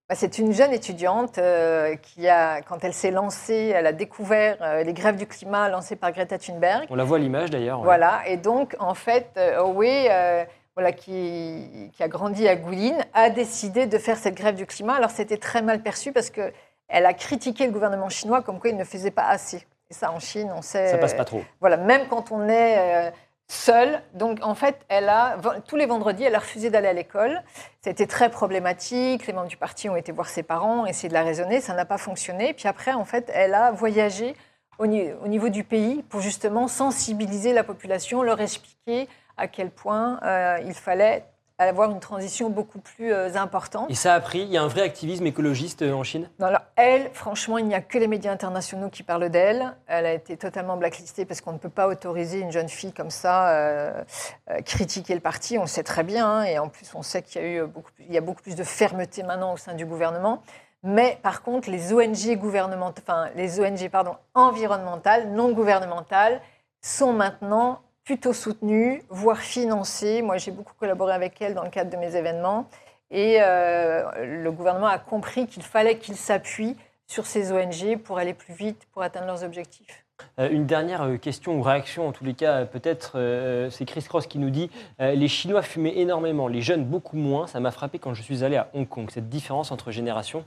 Bah, 0.09 0.15
c'est 0.15 0.37
une 0.37 0.51
jeune 0.51 0.73
étudiante 0.73 1.37
euh, 1.37 1.95
qui, 1.95 2.27
a, 2.27 2.61
quand 2.61 2.83
elle 2.83 2.93
s'est 2.93 3.09
lancée, 3.09 3.71
elle 3.73 3.87
a 3.87 3.93
découvert 3.93 4.57
euh, 4.61 4.83
les 4.83 4.91
grèves 4.93 5.15
du 5.15 5.25
climat 5.25 5.69
lancées 5.69 5.95
par 5.95 6.11
Greta 6.11 6.37
Thunberg. 6.37 6.87
On 6.89 6.95
la 6.95 7.05
voit 7.05 7.17
à 7.17 7.19
l'image 7.19 7.49
d'ailleurs. 7.49 7.79
Ouais. 7.79 7.85
Voilà, 7.85 8.21
et 8.27 8.35
donc 8.35 8.75
en 8.79 8.95
fait, 8.95 9.29
euh, 9.37 9.59
Huawei, 9.61 10.45
voilà, 10.75 10.91
qui, 10.91 11.89
qui, 11.93 12.03
a 12.03 12.07
grandi 12.09 12.47
à 12.47 12.55
Guilin, 12.55 12.97
a 13.13 13.29
décidé 13.29 13.87
de 13.87 13.97
faire 13.97 14.17
cette 14.17 14.35
grève 14.35 14.55
du 14.55 14.65
climat. 14.65 14.95
Alors 14.95 15.09
c'était 15.09 15.37
très 15.37 15.61
mal 15.61 15.81
perçu 15.81 16.11
parce 16.11 16.29
que 16.29 16.51
elle 16.89 17.05
a 17.05 17.13
critiqué 17.13 17.65
le 17.65 17.71
gouvernement 17.71 18.09
chinois 18.09 18.41
comme 18.41 18.59
quoi 18.59 18.71
il 18.71 18.77
ne 18.77 18.83
faisait 18.83 19.11
pas 19.11 19.27
assez. 19.27 19.65
Et 19.89 19.93
ça, 19.93 20.11
en 20.11 20.19
Chine, 20.19 20.51
on 20.55 20.61
sait. 20.61 20.89
Ça 20.89 20.97
passe 20.97 21.13
pas 21.13 21.25
trop. 21.25 21.43
Voilà, 21.61 21.77
même 21.77 22.07
quand 22.09 22.31
on 22.31 22.49
est 22.49 23.11
seule. 23.47 24.01
Donc, 24.13 24.39
en 24.41 24.55
fait, 24.55 24.77
elle 24.89 25.09
a, 25.09 25.37
tous 25.67 25.75
les 25.75 25.85
vendredis, 25.85 26.23
elle 26.23 26.35
a 26.35 26.39
refusé 26.39 26.69
d'aller 26.69 26.87
à 26.87 26.93
l'école. 26.93 27.41
C'était 27.81 28.07
très 28.07 28.29
problématique. 28.29 29.27
Les 29.27 29.33
membres 29.33 29.47
du 29.47 29.57
parti 29.57 29.89
ont 29.89 29.95
été 29.95 30.11
voir 30.11 30.27
ses 30.29 30.43
parents, 30.43 30.85
essayer 30.85 31.09
de 31.09 31.13
la 31.13 31.23
raisonner. 31.23 31.61
Ça 31.61 31.73
n'a 31.73 31.85
pas 31.85 31.97
fonctionné. 31.97 32.53
Puis 32.53 32.67
après, 32.67 32.93
en 32.93 33.05
fait, 33.05 33.29
elle 33.33 33.53
a 33.53 33.71
voyagé 33.71 34.35
au, 34.79 34.85
au 34.85 35.27
niveau 35.27 35.49
du 35.49 35.63
pays 35.63 36.03
pour 36.03 36.21
justement 36.21 36.67
sensibiliser 36.67 37.53
la 37.53 37.63
population, 37.63 38.23
leur 38.23 38.41
expliquer 38.41 39.07
à 39.37 39.47
quel 39.47 39.69
point 39.69 40.19
euh, 40.23 40.59
il 40.65 40.73
fallait 40.73 41.25
avoir 41.69 41.91
une 41.91 41.99
transition 41.99 42.49
beaucoup 42.49 42.79
plus 42.79 43.13
euh, 43.13 43.35
importante. 43.35 43.89
Et 43.89 43.95
ça 43.95 44.13
a 44.13 44.19
pris 44.19 44.41
Il 44.41 44.49
y 44.49 44.57
a 44.57 44.63
un 44.63 44.67
vrai 44.67 44.81
activisme 44.81 45.25
écologiste 45.25 45.81
euh, 45.81 45.93
en 45.93 46.03
Chine? 46.03 46.29
Non, 46.39 46.47
alors, 46.47 46.61
Elle, 46.75 47.09
franchement, 47.13 47.57
il 47.57 47.65
n'y 47.65 47.75
a 47.75 47.81
que 47.81 47.97
les 47.97 48.07
médias 48.07 48.31
internationaux 48.31 48.89
qui 48.89 49.03
parlent 49.03 49.29
d'elle. 49.29 49.73
Elle 49.87 50.05
a 50.05 50.13
été 50.13 50.37
totalement 50.37 50.77
blacklistée 50.77 51.25
parce 51.25 51.41
qu'on 51.41 51.53
ne 51.53 51.57
peut 51.57 51.69
pas 51.69 51.87
autoriser 51.87 52.39
une 52.39 52.51
jeune 52.51 52.69
fille 52.69 52.93
comme 52.93 53.09
ça 53.09 53.49
euh, 53.49 54.03
euh, 54.49 54.61
critiquer 54.61 55.13
le 55.13 55.21
parti. 55.21 55.57
On 55.57 55.61
le 55.61 55.67
sait 55.67 55.83
très 55.83 56.03
bien. 56.03 56.27
Hein, 56.27 56.43
et 56.43 56.59
en 56.59 56.69
plus, 56.69 56.93
on 56.95 57.01
sait 57.01 57.21
qu'il 57.21 57.41
y 57.41 57.45
a 57.45 57.47
eu 57.47 57.65
beaucoup, 57.65 57.91
il 57.99 58.13
y 58.13 58.17
a 58.17 58.21
beaucoup 58.21 58.41
plus 58.41 58.55
de 58.55 58.63
fermeté 58.63 59.23
maintenant 59.23 59.53
au 59.53 59.57
sein 59.57 59.73
du 59.73 59.85
gouvernement. 59.85 60.41
Mais 60.83 61.17
par 61.23 61.43
contre, 61.43 61.69
les 61.69 61.93
ONG 61.93 62.37
gouvernementales, 62.37 63.03
enfin, 63.07 63.29
les 63.35 63.59
ONG 63.59 63.89
pardon, 63.89 64.17
environnementales, 64.33 65.31
non 65.31 65.53
gouvernementales, 65.53 66.41
sont 66.81 67.13
maintenant 67.13 67.79
plutôt 68.03 68.33
soutenue, 68.33 69.03
voire 69.09 69.39
financée. 69.39 70.21
Moi, 70.21 70.37
j'ai 70.37 70.51
beaucoup 70.51 70.73
collaboré 70.73 71.13
avec 71.13 71.41
elle 71.41 71.53
dans 71.53 71.63
le 71.63 71.69
cadre 71.69 71.89
de 71.89 71.97
mes 71.97 72.15
événements. 72.15 72.69
Et 73.11 73.37
euh, 73.41 74.41
le 74.41 74.51
gouvernement 74.51 74.87
a 74.87 74.97
compris 74.97 75.47
qu'il 75.47 75.63
fallait 75.63 75.97
qu'il 75.97 76.15
s'appuie 76.15 76.75
sur 77.07 77.25
ces 77.25 77.51
ONG 77.51 77.97
pour 77.97 78.17
aller 78.17 78.33
plus 78.33 78.53
vite, 78.53 78.87
pour 78.91 79.03
atteindre 79.03 79.27
leurs 79.27 79.43
objectifs. 79.43 80.03
Euh, 80.39 80.49
une 80.49 80.65
dernière 80.65 81.19
question 81.19 81.57
ou 81.57 81.61
réaction, 81.61 82.07
en 82.07 82.11
tous 82.11 82.23
les 82.23 82.33
cas, 82.33 82.65
peut-être, 82.65 83.13
euh, 83.15 83.69
c'est 83.69 83.85
Chris 83.85 84.03
Cross 84.03 84.27
qui 84.27 84.39
nous 84.39 84.49
dit 84.49 84.69
euh, 84.99 85.13
Les 85.13 85.27
Chinois 85.27 85.61
fumaient 85.61 85.97
énormément, 85.97 86.47
les 86.47 86.61
jeunes 86.61 86.85
beaucoup 86.85 87.17
moins. 87.17 87.47
Ça 87.47 87.59
m'a 87.59 87.71
frappé 87.71 87.99
quand 87.99 88.13
je 88.13 88.21
suis 88.21 88.43
allé 88.43 88.57
à 88.57 88.69
Hong 88.73 88.87
Kong. 88.87 89.09
Cette 89.11 89.29
différence 89.29 89.71
entre 89.71 89.91
générations, 89.91 90.45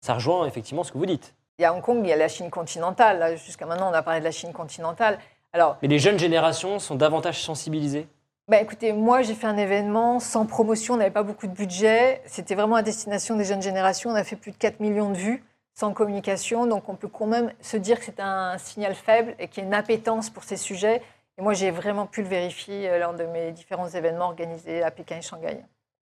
ça 0.00 0.14
rejoint 0.14 0.46
effectivement 0.46 0.84
ce 0.84 0.92
que 0.92 0.98
vous 0.98 1.06
dites. 1.06 1.34
Et 1.58 1.64
à 1.64 1.74
Hong 1.74 1.82
Kong, 1.82 2.00
il 2.02 2.08
y 2.08 2.12
a 2.12 2.16
la 2.16 2.28
Chine 2.28 2.50
continentale. 2.50 3.36
Jusqu'à 3.36 3.66
maintenant, 3.66 3.90
on 3.90 3.94
a 3.94 4.02
parlé 4.02 4.20
de 4.20 4.24
la 4.24 4.30
Chine 4.30 4.52
continentale. 4.52 5.18
Alors, 5.52 5.76
Mais 5.82 5.88
les 5.88 5.98
jeunes 5.98 6.18
générations 6.18 6.78
sont 6.78 6.94
davantage 6.94 7.42
sensibilisées 7.42 8.06
bah 8.48 8.60
écoutez, 8.60 8.92
moi 8.92 9.22
j'ai 9.22 9.34
fait 9.34 9.46
un 9.46 9.56
événement 9.56 10.18
sans 10.18 10.44
promotion, 10.44 10.94
on 10.94 10.96
n'avait 10.96 11.12
pas 11.12 11.22
beaucoup 11.22 11.46
de 11.46 11.52
budget. 11.52 12.20
C'était 12.26 12.56
vraiment 12.56 12.74
à 12.74 12.82
destination 12.82 13.36
des 13.36 13.44
jeunes 13.44 13.62
générations. 13.62 14.10
On 14.10 14.16
a 14.16 14.24
fait 14.24 14.34
plus 14.34 14.50
de 14.50 14.56
4 14.56 14.80
millions 14.80 15.08
de 15.10 15.16
vues 15.16 15.44
sans 15.74 15.92
communication. 15.92 16.66
Donc 16.66 16.88
on 16.88 16.96
peut 16.96 17.06
quand 17.06 17.28
même 17.28 17.52
se 17.60 17.76
dire 17.76 18.00
que 18.00 18.04
c'est 18.04 18.18
un 18.18 18.58
signal 18.58 18.96
faible 18.96 19.36
et 19.38 19.46
qu'il 19.46 19.62
y 19.62 19.64
a 19.64 19.68
une 19.68 19.74
appétence 19.74 20.30
pour 20.30 20.42
ces 20.42 20.56
sujets. 20.56 21.00
Et 21.38 21.42
moi 21.42 21.52
j'ai 21.52 21.70
vraiment 21.70 22.06
pu 22.06 22.22
le 22.22 22.28
vérifier 22.28 22.98
lors 22.98 23.14
de 23.14 23.22
mes 23.22 23.52
différents 23.52 23.88
événements 23.88 24.26
organisés 24.26 24.82
à 24.82 24.90
Pékin 24.90 25.18
et 25.18 25.22
Shanghai. 25.22 25.58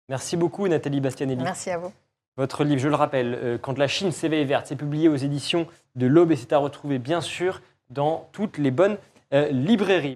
Merci 0.09 0.35
beaucoup 0.35 0.67
Nathalie 0.67 0.99
Bastianelli. 0.99 1.41
Merci 1.41 1.69
à 1.69 1.77
vous. 1.77 1.93
Votre 2.35 2.65
livre, 2.65 2.81
je 2.81 2.89
le 2.89 2.95
rappelle, 2.95 3.39
euh, 3.41 3.57
Quand 3.57 3.77
la 3.77 3.87
Chine 3.87 4.11
s'éveille 4.11 4.43
verte, 4.43 4.65
c'est 4.67 4.75
publié 4.75 5.07
aux 5.07 5.15
éditions 5.15 5.65
de 5.95 6.07
l'Aube 6.07 6.33
et 6.33 6.35
c'est 6.35 6.51
à 6.51 6.57
retrouver 6.57 6.99
bien 6.99 7.21
sûr 7.21 7.61
dans 7.89 8.27
toutes 8.31 8.57
les 8.57 8.71
bonnes 8.71 8.93
euh, 8.93 9.12
librairie. 9.33 10.11